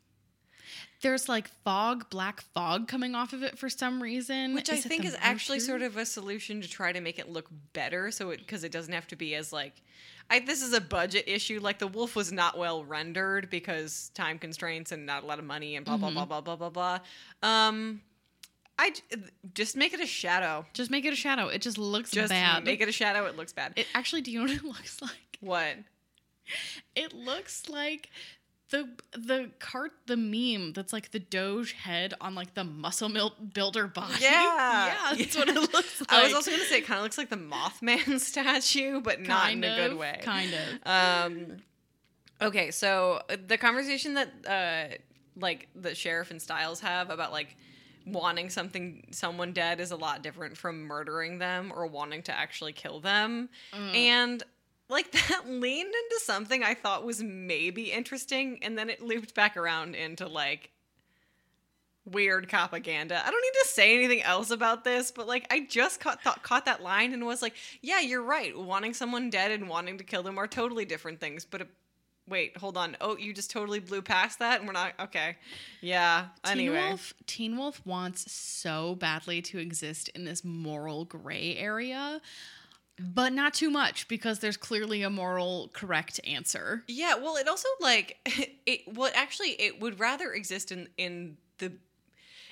There's 1.03 1.29
like 1.29 1.49
fog, 1.65 2.11
black 2.11 2.43
fog 2.55 2.87
coming 2.87 3.15
off 3.15 3.33
of 3.33 3.43
it 3.43 3.59
for 3.59 3.71
some 3.71 4.03
reason. 4.03 4.55
Which 4.55 4.69
I 4.69 4.77
think 4.77 5.05
is 5.05 5.17
actually 5.21 5.61
sort 5.61 5.81
of 5.83 5.97
a 5.97 6.05
solution 6.05 6.61
to 6.61 6.69
try 6.69 6.93
to 6.93 7.01
make 7.01 7.19
it 7.19 7.31
look 7.31 7.49
better, 7.73 8.11
so 8.11 8.31
it 8.31 8.41
because 8.41 8.65
it 8.65 8.73
doesn't 8.73 8.93
have 8.93 9.07
to 9.09 9.17
be 9.17 9.35
as 9.35 9.53
like. 9.53 9.73
I, 10.33 10.39
this 10.39 10.63
is 10.63 10.73
a 10.73 10.81
budget 10.81 11.25
issue. 11.27 11.59
Like 11.61 11.79
the 11.81 11.89
wolf 11.89 12.15
was 12.15 12.31
not 12.31 12.57
well 12.57 12.85
rendered 12.85 13.51
because 13.51 14.11
time 14.15 14.39
constraints 14.39 14.93
and 14.93 15.05
not 15.05 15.25
a 15.25 15.27
lot 15.27 15.39
of 15.41 15.45
money 15.45 15.75
and 15.77 15.85
blah 15.85 15.97
blah 15.97 16.11
blah 16.11 16.25
blah 16.27 16.41
blah 16.41 16.57
blah 16.57 16.71
blah. 16.71 16.99
Um, 17.43 18.01
I 18.79 18.93
just 19.55 19.77
make 19.77 19.93
it 19.93 20.01
a 20.01 20.07
shadow. 20.07 20.65
Just 20.73 20.91
make 20.91 21.05
it 21.05 21.13
a 21.13 21.17
shadow. 21.17 21.49
It 21.49 21.63
just 21.63 21.79
looks 21.79 22.11
Just 22.11 22.31
bad. 22.31 22.65
make 22.65 22.81
it 22.81 22.89
a 22.89 22.93
shadow. 22.93 23.27
It 23.27 23.37
looks 23.37 23.53
bad. 23.53 23.73
It 23.77 23.87
actually, 23.95 24.23
do 24.23 24.31
you 24.31 24.39
know 24.39 24.45
what 24.45 24.57
it 24.57 24.65
looks 24.65 25.03
like? 25.03 25.39
what? 25.41 25.77
It 26.95 27.13
looks 27.13 27.69
like 27.69 28.09
the 28.71 28.89
the 29.13 29.51
cart 29.59 29.93
the 30.07 30.17
meme 30.17 30.73
that's 30.73 30.93
like 30.93 31.11
the 31.11 31.19
Doge 31.19 31.73
head 31.73 32.15
on 32.21 32.35
like 32.35 32.55
the 32.55 32.65
muscle 32.65 33.09
mil- 33.09 33.35
builder 33.53 33.87
body. 33.87 34.15
Yeah. 34.21 34.31
yeah, 35.11 35.15
that's 35.17 35.37
what 35.37 35.49
it 35.49 35.55
looks 35.57 36.01
like. 36.01 36.13
I 36.13 36.23
was 36.25 36.33
also 36.35 36.51
gonna 36.51 36.65
say 36.65 36.79
it 36.79 36.87
kind 36.87 36.99
of 36.99 37.03
looks 37.05 37.19
like 37.19 37.31
the 37.31 37.37
Mothman 37.37 38.19
statue, 38.21 39.01
but 39.01 39.21
not 39.21 39.43
kind 39.45 39.65
in 39.65 39.71
a 39.73 39.77
good 39.89 39.99
way. 39.99 40.21
Kind 40.23 40.53
of. 40.55 40.91
Um, 41.33 41.57
okay, 42.41 42.71
so 42.71 43.21
uh, 43.29 43.37
the 43.47 43.59
conversation 43.59 44.15
that 44.15 44.29
uh, 44.49 44.95
like 45.37 45.69
the 45.75 45.95
sheriff 45.95 46.31
and 46.31 46.41
Stiles 46.41 46.81
have 46.81 47.11
about 47.11 47.33
like 47.33 47.57
wanting 48.07 48.49
something 48.51 49.07
someone 49.11 49.53
dead 49.53 49.79
is 49.79 49.91
a 49.91 49.97
lot 49.97 50.23
different 50.23 50.57
from 50.57 50.83
murdering 50.85 51.39
them 51.39 51.71
or 51.75 51.87
wanting 51.87 52.23
to 52.23 52.37
actually 52.37 52.73
kill 52.73 53.01
them, 53.01 53.49
Mm. 53.75 53.95
and 53.95 54.43
like 54.91 55.11
that 55.29 55.49
leaned 55.49 55.95
into 55.95 56.21
something 56.23 56.63
I 56.63 56.75
thought 56.75 57.05
was 57.05 57.23
maybe 57.23 57.93
interesting, 57.93 58.59
and 58.63 58.77
then 58.77 58.91
it 58.91 59.01
looped 59.01 59.35
back 59.35 59.57
around 59.57 59.95
into 59.95 60.27
like 60.29 60.71
weird 62.05 62.49
propaganda. 62.49 63.21
I 63.25 63.31
don't 63.31 63.43
need 63.43 63.61
to 63.63 63.69
say 63.69 63.95
anything 63.95 64.23
else 64.23 64.51
about 64.51 64.85
this, 64.85 65.11
but 65.11 65.27
like 65.29 65.47
I 65.51 65.61
just 65.61 66.01
caught 66.01 66.23
thought, 66.23 66.43
caught 66.43 66.65
that 66.65 66.83
line 66.83 67.13
and 67.13 67.25
was 67.25 67.43
like, 67.43 67.55
yeah, 67.81 68.01
you're 68.01 68.23
right. 68.23 68.57
Wanting 68.57 68.95
someone 68.95 69.31
dead 69.31 69.51
and 69.51 69.69
wanting 69.69 69.99
to 69.99 70.05
kill 70.05 70.23
them 70.23 70.39
are 70.39 70.47
totally 70.47 70.85
different 70.85 71.21
things. 71.21 71.45
But 71.45 71.63
uh, 71.63 71.67
wait, 72.29 72.57
hold 72.57 72.77
on. 72.77 72.97
Oh, 73.01 73.17
you 73.17 73.33
just 73.33 73.51
totally 73.51 73.81
blew 73.81 74.03
past 74.03 74.39
that, 74.39 74.59
and 74.61 74.67
we're 74.67 74.73
not 74.73 74.93
okay. 75.01 75.37
Yeah. 75.81 76.27
Anyway, 76.45 76.77
Teen 76.77 76.89
Wolf, 76.89 77.15
Teen 77.27 77.57
Wolf 77.57 77.87
wants 77.87 78.31
so 78.33 78.95
badly 78.95 79.43
to 79.43 79.59
exist 79.59 80.09
in 80.11 80.25
this 80.25 80.45
moral 80.45 81.05
gray 81.05 81.57
area, 81.57 82.21
but 83.01 83.33
not 83.33 83.55
too 83.55 83.71
much 83.71 84.07
because 84.09 84.41
there's 84.41 84.57
clearly 84.57 85.03
a 85.03 85.11
moral 85.11 85.71
correct 85.73 86.21
answer. 86.27 86.85
yeah. 86.87 87.15
Well, 87.17 87.37
it 87.37 87.49
also 87.49 87.69
like 87.81 88.19
it. 88.67 88.83
Well, 88.95 89.11
actually, 89.15 89.51
it 89.51 89.81
would 89.81 89.99
rather 89.99 90.33
exist 90.33 90.71
in 90.73 90.89
in 90.97 91.37
the. 91.59 91.73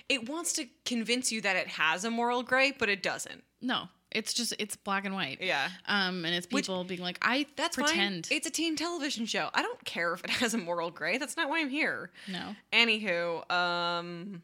It 0.09 0.29
wants 0.29 0.55
to 0.55 0.67
convince 0.87 1.31
you 1.31 1.41
that 1.43 1.57
it 1.57 1.69
has 1.69 2.05
a 2.05 2.11
moral 2.11 2.43
gray, 2.43 2.73
but 2.79 2.89
it 2.89 3.03
doesn't. 3.03 3.45
No, 3.61 3.89
it's 4.11 4.33
just 4.33 4.55
it's 4.59 4.75
black 4.75 5.05
and 5.05 5.15
white. 5.15 5.39
Yeah. 5.43 5.69
Um, 5.87 6.25
and 6.25 6.35
it's 6.35 6.47
Which- 6.51 6.65
people 6.65 6.83
being 6.85 7.03
like, 7.03 7.19
I 7.21 7.45
That's 7.57 7.77
pretend. 7.77 8.27
fine. 8.27 8.37
It's 8.39 8.47
a 8.47 8.51
teen 8.51 8.75
television 8.75 9.27
show. 9.27 9.51
I 9.53 9.61
don't 9.61 9.85
care 9.85 10.15
if 10.15 10.25
it 10.25 10.31
has 10.31 10.55
a 10.55 10.59
moral 10.59 10.91
gray. 10.91 11.19
That's 11.19 11.37
not 11.37 11.51
why 11.51 11.61
I'm 11.61 11.69
here. 11.69 12.11
no. 12.27 12.57
Anywho, 12.73 13.51
um, 13.53 14.41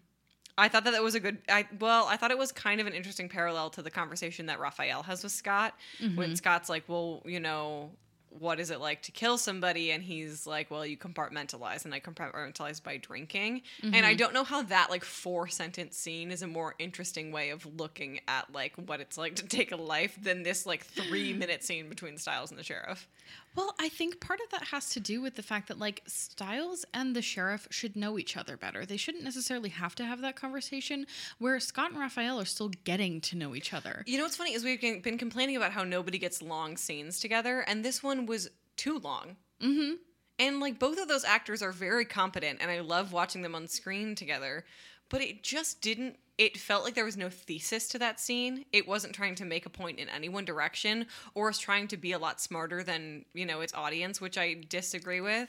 I 0.56 0.68
thought 0.68 0.84
that 0.84 0.92
that 0.92 1.02
was 1.02 1.14
a 1.14 1.20
good. 1.20 1.38
I 1.48 1.66
well, 1.80 2.06
I 2.06 2.16
thought 2.16 2.30
it 2.30 2.38
was 2.38 2.52
kind 2.52 2.80
of 2.80 2.86
an 2.86 2.92
interesting 2.92 3.28
parallel 3.28 3.70
to 3.70 3.82
the 3.82 3.90
conversation 3.90 4.46
that 4.46 4.60
Raphael 4.60 5.02
has 5.02 5.22
with 5.22 5.32
Scott. 5.32 5.74
When 5.98 6.28
mm-hmm. 6.28 6.34
Scott's 6.34 6.68
like, 6.68 6.84
"Well, 6.86 7.22
you 7.24 7.40
know, 7.40 7.90
what 8.38 8.60
is 8.60 8.70
it 8.70 8.80
like 8.80 9.02
to 9.02 9.12
kill 9.12 9.36
somebody?" 9.36 9.90
and 9.90 10.02
he's 10.02 10.46
like, 10.46 10.70
"Well, 10.70 10.86
you 10.86 10.96
compartmentalize," 10.96 11.84
and 11.84 11.92
I 11.92 11.98
compartmentalize 11.98 12.80
by 12.80 12.98
drinking. 12.98 13.62
And 13.82 13.96
I 13.96 14.10
mm-hmm. 14.10 14.16
don't 14.16 14.32
know 14.32 14.44
how 14.44 14.62
that 14.62 14.90
like 14.90 15.04
four 15.04 15.48
sentence 15.48 15.96
scene 15.96 16.30
is 16.30 16.42
a 16.42 16.46
more 16.46 16.76
interesting 16.78 17.32
way 17.32 17.50
of 17.50 17.66
looking 17.80 18.20
at 18.28 18.52
like 18.52 18.74
what 18.76 19.00
it's 19.00 19.18
like 19.18 19.34
to 19.36 19.46
take 19.46 19.72
a 19.72 19.76
life 19.76 20.16
than 20.22 20.44
this 20.44 20.66
like 20.66 20.84
three 20.84 21.32
minute 21.32 21.64
scene 21.64 21.88
between 21.88 22.16
Stiles 22.16 22.50
and 22.50 22.58
the 22.60 22.64
sheriff. 22.64 23.08
Well, 23.56 23.74
I 23.78 23.88
think 23.88 24.20
part 24.20 24.40
of 24.40 24.50
that 24.50 24.68
has 24.68 24.90
to 24.90 25.00
do 25.00 25.20
with 25.20 25.36
the 25.36 25.42
fact 25.42 25.68
that 25.68 25.78
like 25.78 26.02
Stiles 26.06 26.84
and 26.92 27.14
the 27.14 27.22
sheriff 27.22 27.68
should 27.70 27.94
know 27.94 28.18
each 28.18 28.36
other 28.36 28.56
better. 28.56 28.84
They 28.84 28.96
shouldn't 28.96 29.22
necessarily 29.22 29.68
have 29.68 29.94
to 29.96 30.04
have 30.04 30.20
that 30.22 30.36
conversation 30.36 31.06
where 31.38 31.60
Scott 31.60 31.92
and 31.92 32.00
Raphael 32.00 32.40
are 32.40 32.44
still 32.44 32.70
getting 32.84 33.20
to 33.22 33.36
know 33.36 33.54
each 33.54 33.72
other. 33.72 34.02
You 34.06 34.18
know 34.18 34.24
what's 34.24 34.36
funny 34.36 34.54
is 34.54 34.64
we've 34.64 34.80
been 34.80 35.18
complaining 35.18 35.56
about 35.56 35.72
how 35.72 35.84
nobody 35.84 36.18
gets 36.18 36.42
long 36.42 36.76
scenes 36.76 37.20
together, 37.20 37.60
and 37.60 37.84
this 37.84 38.02
one 38.02 38.26
was 38.26 38.50
too 38.76 38.98
long. 38.98 39.36
Mm-hmm. 39.62 39.94
And 40.40 40.58
like 40.58 40.80
both 40.80 41.00
of 41.00 41.06
those 41.06 41.24
actors 41.24 41.62
are 41.62 41.72
very 41.72 42.04
competent, 42.04 42.58
and 42.60 42.70
I 42.70 42.80
love 42.80 43.12
watching 43.12 43.42
them 43.42 43.54
on 43.54 43.68
screen 43.68 44.16
together. 44.16 44.64
But 45.10 45.20
it 45.20 45.42
just 45.44 45.80
didn't. 45.80 46.16
It 46.36 46.56
felt 46.56 46.84
like 46.84 46.94
there 46.94 47.04
was 47.04 47.16
no 47.16 47.28
thesis 47.28 47.88
to 47.88 47.98
that 48.00 48.18
scene. 48.18 48.64
It 48.72 48.88
wasn't 48.88 49.14
trying 49.14 49.36
to 49.36 49.44
make 49.44 49.66
a 49.66 49.70
point 49.70 49.98
in 49.98 50.08
any 50.08 50.28
one 50.28 50.44
direction, 50.44 51.06
or 51.34 51.46
was 51.46 51.58
trying 51.58 51.86
to 51.88 51.96
be 51.96 52.12
a 52.12 52.18
lot 52.18 52.40
smarter 52.40 52.82
than 52.82 53.24
you 53.34 53.46
know 53.46 53.60
its 53.60 53.74
audience, 53.74 54.20
which 54.20 54.36
I 54.36 54.56
disagree 54.68 55.20
with. 55.20 55.48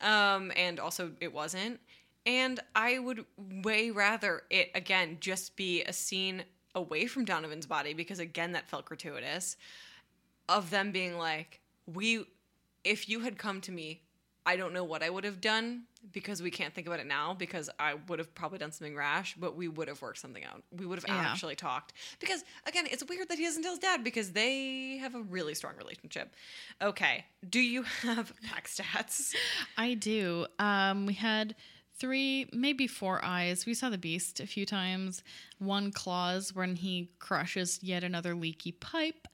Um, 0.00 0.52
and 0.56 0.78
also, 0.78 1.12
it 1.20 1.32
wasn't. 1.32 1.80
And 2.26 2.60
I 2.76 2.98
would 2.98 3.24
way 3.64 3.90
rather 3.90 4.42
it 4.50 4.70
again 4.74 5.16
just 5.20 5.56
be 5.56 5.82
a 5.82 5.92
scene 5.92 6.44
away 6.74 7.06
from 7.06 7.24
Donovan's 7.24 7.66
body 7.66 7.94
because 7.94 8.20
again 8.20 8.52
that 8.52 8.68
felt 8.68 8.84
gratuitous 8.84 9.56
of 10.48 10.70
them 10.70 10.90
being 10.90 11.16
like, 11.16 11.60
we, 11.86 12.24
if 12.84 13.08
you 13.08 13.20
had 13.20 13.38
come 13.38 13.60
to 13.62 13.72
me, 13.72 14.02
I 14.44 14.56
don't 14.56 14.72
know 14.72 14.84
what 14.84 15.02
I 15.02 15.10
would 15.10 15.24
have 15.24 15.40
done 15.40 15.84
because 16.12 16.40
we 16.42 16.50
can't 16.50 16.74
think 16.74 16.86
about 16.86 16.98
it 17.00 17.06
now 17.06 17.34
because 17.34 17.68
I 17.78 17.94
would 18.08 18.18
have 18.18 18.34
probably 18.34 18.58
done 18.58 18.72
something 18.72 18.96
rash, 18.96 19.34
but 19.38 19.54
we 19.56 19.68
would 19.68 19.86
have 19.88 20.00
worked 20.00 20.18
something 20.18 20.44
out. 20.44 20.62
We 20.72 20.86
would 20.86 20.98
have 20.98 21.06
Yeah. 21.08 21.16
actually 21.30 21.56
talked. 21.56 21.92
Because 22.18 22.42
again, 22.66 22.86
it's 22.90 23.04
weird 23.04 23.28
that 23.28 23.38
he 23.38 23.44
doesn't 23.44 23.62
tell 23.62 23.72
his 23.72 23.78
dad 23.78 24.02
because 24.02 24.32
they 24.32 24.96
have 24.98 25.14
a 25.14 25.20
really 25.20 25.54
strong 25.54 25.76
relationship. 25.76 26.34
Okay. 26.80 27.26
Do 27.48 27.60
you 27.60 27.82
have 28.02 28.32
pack 28.42 28.66
stats? 28.66 29.34
I 29.76 29.94
do. 29.94 30.46
Um, 30.58 31.06
we 31.06 31.14
had 31.14 31.54
three, 31.98 32.48
maybe 32.52 32.86
four 32.86 33.22
eyes. 33.22 33.66
We 33.66 33.74
saw 33.74 33.90
the 33.90 33.98
beast 33.98 34.40
a 34.40 34.46
few 34.46 34.64
times. 34.64 35.22
One 35.58 35.92
claws 35.92 36.54
when 36.54 36.76
he 36.76 37.10
crushes 37.18 37.78
yet 37.82 38.02
another 38.04 38.34
leaky 38.34 38.72
pipe. 38.72 39.28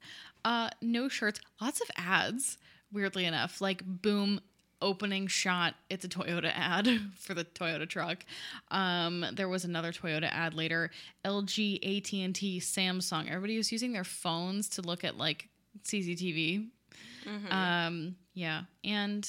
Uh, 0.45 0.71
no 0.83 1.09
shirts. 1.09 1.41
Lots 1.61 1.81
of 1.81 1.89
ads. 1.97 2.59
Weirdly 2.93 3.25
enough, 3.25 3.61
like 3.61 3.83
boom. 3.85 4.41
Opening 4.83 5.27
shot, 5.27 5.75
it's 5.89 6.05
a 6.05 6.09
Toyota 6.09 6.53
ad 6.55 6.89
for 7.19 7.35
the 7.35 7.45
Toyota 7.45 7.89
truck. 7.89 8.25
Um, 8.71 9.25
there 9.33 9.49
was 9.49 9.65
another 9.65 9.93
Toyota 9.93 10.31
ad 10.31 10.55
later. 10.55 10.91
LG, 11.25 11.77
AT&T, 11.77 12.61
Samsung. 12.61 13.29
Everybody 13.29 13.57
was 13.57 13.73
using 13.73 13.93
their 13.93 14.05
phones 14.05 14.69
to 14.71 14.83
look 14.83 15.03
at 15.05 15.17
like 15.17 15.49
CCTV. 15.85 16.69
Um, 17.51 18.17
yeah, 18.35 18.63
and 18.85 19.29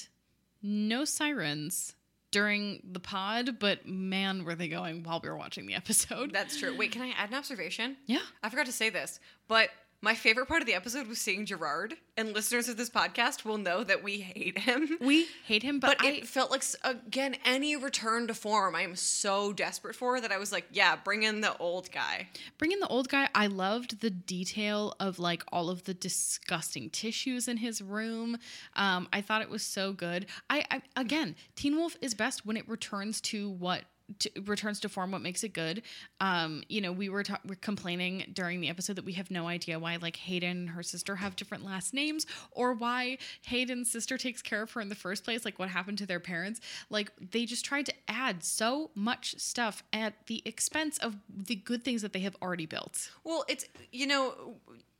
no 0.61 1.05
sirens 1.05 1.95
during 2.31 2.81
the 2.91 2.99
pod, 2.99 3.57
but 3.59 3.87
man, 3.87 4.45
were 4.45 4.53
they 4.55 4.67
going 4.67 5.03
while 5.03 5.19
we 5.23 5.29
were 5.29 5.37
watching 5.37 5.65
the 5.65 5.73
episode. 5.75 6.31
That's 6.31 6.57
true. 6.59 6.75
Wait, 6.75 6.91
can 6.91 7.01
I 7.01 7.09
add 7.17 7.29
an 7.29 7.35
observation? 7.35 7.97
yeah. 8.05 8.19
I 8.43 8.49
forgot 8.49 8.65
to 8.67 8.71
say 8.71 8.89
this, 8.89 9.19
but 9.47 9.69
my 10.01 10.13
favorite 10.13 10.47
part 10.47 10.61
of 10.61 10.67
the 10.67 10.75
episode 10.75 11.07
was 11.07 11.17
seeing 11.17 11.45
Gerard, 11.45 11.95
and 12.15 12.31
listeners 12.31 12.69
of 12.69 12.77
this 12.77 12.89
podcast 12.89 13.43
will 13.43 13.57
know 13.57 13.83
that 13.83 14.03
we 14.03 14.19
hate 14.19 14.59
him. 14.59 14.97
We 15.01 15.27
hate 15.45 15.63
him, 15.63 15.79
but, 15.79 15.97
But 15.97 16.05
I, 16.05 16.09
it 16.11 16.27
felt 16.27 16.51
like 16.51 16.63
again 16.83 17.35
any 17.45 17.75
return 17.75 18.27
to 18.27 18.33
form 18.33 18.75
I 18.75 18.81
am 18.81 18.95
so 18.95 19.53
desperate 19.53 19.95
for 19.95 20.21
that 20.21 20.31
I 20.31 20.37
was 20.37 20.51
like, 20.51 20.65
yeah, 20.71 20.97
bring 21.03 21.23
in 21.23 21.41
the 21.41 21.57
old 21.57 21.91
guy. 21.91 22.27
bring 22.57 22.71
in 22.71 22.79
the 22.79 22.87
old 22.87 23.09
guy. 23.09 23.27
I 23.33 23.47
loved 23.47 24.01
the 24.01 24.09
detail 24.09 24.93
of 24.99 25.17
like 25.19 25.43
all 25.51 25.69
of 25.69 25.83
the 25.85 25.93
disgusting 25.93 26.89
tissues 26.89 27.47
in 27.47 27.57
his 27.57 27.81
room. 27.81 28.37
Um, 28.75 29.07
I 29.11 29.21
thought 29.21 29.41
it 29.41 29.49
was 29.49 29.63
so 29.63 29.93
good. 29.93 30.27
I, 30.49 30.65
I 30.69 30.81
again, 30.95 31.35
Teen 31.55 31.75
Wolf 31.75 31.97
is 32.01 32.13
best 32.13 32.45
when 32.45 32.57
it 32.57 32.67
returns 32.69 33.19
to 33.21 33.49
what. 33.49 33.83
To, 34.19 34.29
returns 34.45 34.79
to 34.81 34.89
form 34.89 35.11
what 35.11 35.21
makes 35.21 35.43
it 35.43 35.53
good. 35.53 35.83
Um 36.21 36.63
you 36.69 36.81
know 36.81 36.91
we 36.91 37.09
were, 37.09 37.23
ta- 37.23 37.41
we're 37.45 37.55
complaining 37.55 38.31
during 38.33 38.61
the 38.61 38.69
episode 38.69 38.95
that 38.95 39.05
we 39.05 39.13
have 39.13 39.29
no 39.29 39.47
idea 39.47 39.79
why 39.79 39.97
like 40.01 40.15
hayden 40.15 40.49
and 40.49 40.69
her 40.69 40.83
sister 40.83 41.17
have 41.17 41.35
different 41.35 41.65
last 41.65 41.93
names 41.93 42.25
or 42.51 42.73
why 42.73 43.17
hayden's 43.43 43.91
sister 43.91 44.17
takes 44.17 44.41
care 44.41 44.61
of 44.61 44.71
her 44.71 44.81
in 44.81 44.89
the 44.89 44.95
first 44.95 45.23
place 45.23 45.43
like 45.45 45.59
what 45.59 45.69
happened 45.69 45.97
to 45.97 46.05
their 46.05 46.19
parents. 46.19 46.61
Like 46.89 47.11
they 47.31 47.45
just 47.45 47.65
tried 47.65 47.85
to 47.87 47.93
add 48.07 48.43
so 48.43 48.91
much 48.95 49.35
stuff 49.39 49.83
at 49.93 50.13
the 50.27 50.41
expense 50.45 50.97
of 50.99 51.17
the 51.29 51.55
good 51.55 51.83
things 51.83 52.01
that 52.01 52.13
they 52.13 52.19
have 52.19 52.35
already 52.41 52.65
built. 52.65 53.09
Well, 53.23 53.43
it's 53.47 53.65
you 53.91 54.07
know 54.07 54.55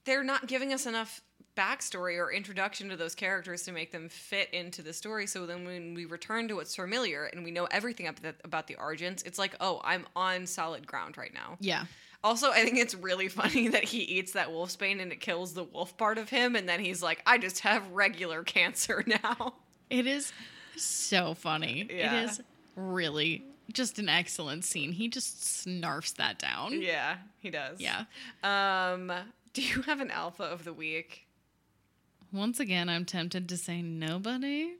they're 0.05 0.23
not 0.23 0.47
giving 0.47 0.73
us 0.73 0.85
enough 0.85 1.21
backstory 1.57 2.17
or 2.17 2.31
introduction 2.31 2.87
to 2.89 2.95
those 2.95 3.15
characters 3.15 3.63
to 3.63 3.71
make 3.71 3.91
them 3.91 4.07
fit 4.07 4.49
into 4.53 4.81
the 4.81 4.93
story. 4.93 5.27
So 5.27 5.45
then 5.45 5.65
when 5.65 5.93
we 5.95 6.05
return 6.05 6.47
to 6.49 6.53
what's 6.55 6.75
familiar 6.75 7.25
and 7.25 7.43
we 7.43 7.51
know 7.51 7.65
everything 7.71 8.07
about 8.07 8.21
the, 8.21 8.35
about 8.45 8.67
the 8.67 8.75
Argents, 8.75 9.25
it's 9.25 9.39
like, 9.39 9.55
oh, 9.59 9.81
I'm 9.83 10.05
on 10.15 10.45
solid 10.45 10.85
ground 10.87 11.17
right 11.17 11.33
now. 11.33 11.57
yeah 11.59 11.85
Also, 12.23 12.51
I 12.51 12.63
think 12.63 12.77
it's 12.77 12.95
really 12.95 13.27
funny 13.41 13.67
that 13.69 13.83
he 13.83 13.99
eats 13.99 14.31
that 14.33 14.49
wolfsbane 14.49 15.01
and 15.01 15.11
it 15.11 15.19
kills 15.19 15.53
the 15.53 15.63
wolf 15.63 15.97
part 15.97 16.17
of 16.17 16.29
him, 16.29 16.55
and 16.55 16.69
then 16.69 16.79
he's 16.79 17.01
like, 17.03 17.21
I 17.25 17.37
just 17.39 17.59
have 17.61 17.89
regular 17.91 18.43
cancer 18.57 19.03
now. 19.05 19.55
it 19.89 20.05
is 20.07 20.31
so 20.75 21.33
funny 21.33 21.87
Yeah. 21.91 22.21
it 22.21 22.23
is 22.29 22.41
really 22.75 23.43
just 23.73 23.99
an 23.99 24.07
excellent 24.07 24.63
scene 24.63 24.91
he 24.93 25.07
just 25.09 25.41
snarfs 25.41 26.15
that 26.15 26.37
down 26.39 26.81
Yeah, 26.81 27.17
he 27.39 27.49
does. 27.49 27.79
yeah 27.81 28.03
Um, 28.43 29.11
do 29.53 29.61
you 29.61 29.81
have 29.83 29.99
an 29.99 30.11
alpha 30.11 30.43
of 30.43 30.63
the 30.63 30.73
week? 30.73 31.26
Once 32.31 32.59
again, 32.59 32.89
I'm 32.89 33.05
tempted 33.05 33.47
to 33.47 33.57
say 33.57 33.81
nobody. 33.81 34.73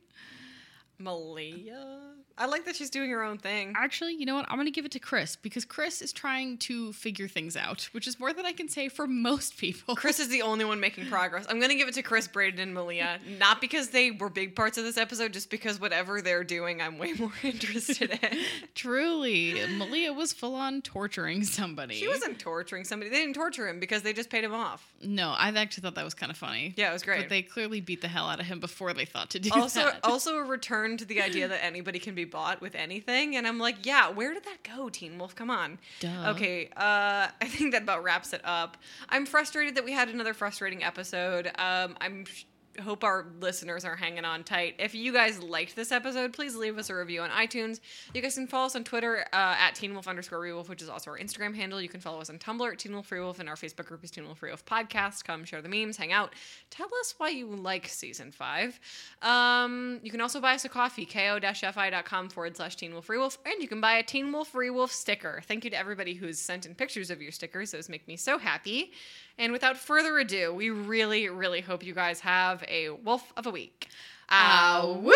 Malia. 0.99 1.97
I 2.39 2.45
like 2.45 2.65
that 2.65 2.75
she's 2.75 2.91
doing 2.91 3.09
her 3.09 3.23
own 3.23 3.39
thing. 3.39 3.73
Actually, 3.75 4.13
you 4.13 4.25
know 4.25 4.35
what? 4.35 4.45
I'm 4.49 4.57
going 4.57 4.67
to 4.67 4.71
give 4.71 4.85
it 4.85 4.91
to 4.91 4.99
Chris 4.99 5.35
because 5.35 5.65
Chris 5.65 6.03
is 6.03 6.13
trying 6.13 6.57
to 6.59 6.93
figure 6.93 7.27
things 7.27 7.57
out, 7.57 7.89
which 7.93 8.07
is 8.07 8.19
more 8.19 8.31
than 8.31 8.45
I 8.45 8.51
can 8.51 8.69
say 8.69 8.89
for 8.89 9.07
most 9.07 9.57
people. 9.57 9.95
Chris 9.95 10.19
is 10.19 10.29
the 10.29 10.43
only 10.43 10.63
one 10.63 10.79
making 10.79 11.07
progress. 11.07 11.47
I'm 11.49 11.59
gonna 11.59 11.75
give 11.75 11.87
it 11.87 11.95
to 11.95 12.03
Chris, 12.03 12.27
Braeden, 12.27 12.59
and 12.59 12.73
Malia. 12.73 13.19
Not 13.39 13.59
because 13.59 13.89
they 13.89 14.11
were 14.11 14.29
big 14.29 14.55
parts 14.55 14.77
of 14.77 14.83
this 14.83 14.97
episode, 14.97 15.33
just 15.33 15.49
because 15.49 15.81
whatever 15.81 16.21
they're 16.21 16.43
doing, 16.43 16.81
I'm 16.81 16.99
way 16.99 17.13
more 17.19 17.31
interested 17.43 18.19
in. 18.21 18.39
Truly, 18.75 19.59
Malia 19.77 20.13
was 20.13 20.31
full 20.31 20.55
on 20.55 20.81
torturing 20.81 21.43
somebody. 21.43 21.95
She 21.95 22.07
wasn't 22.07 22.37
torturing 22.39 22.83
somebody. 22.83 23.09
They 23.09 23.17
didn't 23.17 23.35
torture 23.35 23.67
him 23.67 23.79
because 23.79 24.03
they 24.03 24.13
just 24.13 24.29
paid 24.29 24.43
him 24.43 24.53
off. 24.53 24.93
No, 25.01 25.29
I 25.29 25.49
actually 25.49 25.81
thought 25.81 25.95
that 25.95 26.05
was 26.05 26.13
kind 26.13 26.31
of 26.31 26.37
funny. 26.37 26.73
Yeah, 26.77 26.91
it 26.91 26.93
was 26.93 27.03
great. 27.03 27.21
But 27.21 27.29
they 27.29 27.41
clearly 27.41 27.81
beat 27.81 28.01
the 28.01 28.07
hell 28.07 28.27
out 28.27 28.39
of 28.39 28.45
him 28.45 28.59
before 28.59 28.93
they 28.93 29.05
thought 29.05 29.31
to 29.31 29.39
do 29.39 29.49
also, 29.53 29.85
that. 29.85 29.99
also 30.03 30.37
a 30.37 30.43
return 30.43 30.86
to 30.95 31.03
the 31.05 31.21
idea 31.21 31.49
that 31.49 31.61
anybody 31.65 31.99
can 31.99 32.15
be 32.15 32.23
bought 32.23 32.61
with 32.61 32.75
anything, 32.75 33.35
and 33.35 33.45
I'm 33.45 33.59
like, 33.59 33.85
yeah, 33.85 34.09
where 34.09 34.33
did 34.33 34.45
that 34.45 34.63
go, 34.63 34.87
Teen 34.87 35.17
Wolf? 35.17 35.35
Come 35.35 35.49
on. 35.49 35.79
Duh. 35.99 36.31
Okay, 36.35 36.67
uh, 36.77 37.27
I 37.41 37.45
think 37.47 37.73
that 37.73 37.81
about 37.83 38.03
wraps 38.03 38.31
it 38.31 38.41
up. 38.45 38.77
I'm 39.09 39.25
frustrated 39.25 39.75
that 39.75 39.83
we 39.83 39.91
had 39.91 40.07
another 40.07 40.33
frustrating 40.33 40.83
episode. 40.83 41.47
Um, 41.57 41.97
I'm 41.99 42.23
sh- 42.25 42.45
hope 42.81 43.03
our 43.03 43.25
listeners 43.39 43.85
are 43.85 43.95
hanging 43.95 44.25
on 44.25 44.43
tight. 44.43 44.75
If 44.79 44.95
you 44.95 45.13
guys 45.13 45.41
liked 45.41 45.75
this 45.75 45.91
episode, 45.91 46.33
please 46.33 46.55
leave 46.55 46.77
us 46.77 46.89
a 46.89 46.95
review 46.95 47.21
on 47.21 47.29
iTunes. 47.29 47.79
You 48.13 48.21
guys 48.21 48.35
can 48.35 48.47
follow 48.47 48.67
us 48.67 48.75
on 48.75 48.83
Twitter 48.83 49.25
uh, 49.33 49.55
at 49.59 49.75
Teen 49.75 49.93
Wolf 49.93 50.07
underscore 50.07 50.39
Rewolf, 50.39 50.69
which 50.69 50.81
is 50.81 50.89
also 50.89 51.11
our 51.11 51.17
Instagram 51.17 51.55
handle. 51.55 51.81
You 51.81 51.89
can 51.89 51.99
follow 51.99 52.21
us 52.21 52.29
on 52.29 52.37
Tumblr 52.37 52.71
at 52.71 52.79
Teen 52.79 52.93
Wolf 52.93 53.09
Rewolf, 53.09 53.39
and 53.39 53.49
our 53.49 53.55
Facebook 53.55 53.85
group 53.85 54.03
is 54.03 54.11
Teen 54.11 54.25
Wolf 54.25 54.41
Rewolf 54.41 54.63
Podcast. 54.63 55.23
Come 55.23 55.45
share 55.45 55.61
the 55.61 55.69
memes, 55.69 55.97
hang 55.97 56.11
out. 56.11 56.33
Tell 56.69 56.89
us 56.99 57.15
why 57.17 57.29
you 57.29 57.47
like 57.47 57.87
season 57.87 58.31
five. 58.31 58.79
Um, 59.21 59.99
you 60.03 60.11
can 60.11 60.21
also 60.21 60.39
buy 60.39 60.55
us 60.55 60.65
a 60.65 60.69
coffee, 60.69 61.05
ko-fi.com 61.05 62.29
forward 62.29 62.57
slash 62.57 62.75
Teen 62.75 62.93
Wolf 62.93 63.07
Rewolf, 63.07 63.37
and 63.45 63.61
you 63.61 63.67
can 63.67 63.81
buy 63.81 63.93
a 63.93 64.03
Teen 64.03 64.31
Wolf 64.31 64.53
Rewolf 64.53 64.89
sticker. 64.89 65.41
Thank 65.47 65.63
you 65.63 65.71
to 65.71 65.77
everybody 65.77 66.13
who's 66.13 66.39
sent 66.39 66.65
in 66.65 66.75
pictures 66.75 67.09
of 67.09 67.21
your 67.21 67.31
stickers. 67.31 67.71
Those 67.71 67.89
make 67.89 68.07
me 68.07 68.15
so 68.17 68.37
happy. 68.37 68.91
And 69.37 69.51
without 69.51 69.77
further 69.77 70.17
ado, 70.17 70.53
we 70.53 70.69
really, 70.69 71.29
really 71.29 71.61
hope 71.61 71.83
you 71.83 71.93
guys 71.93 72.21
have 72.21 72.63
a 72.67 72.89
wolf 72.89 73.31
of 73.37 73.45
a 73.45 73.51
week. 73.51 73.87
Ah, 74.29 74.83
woo! 74.85 75.13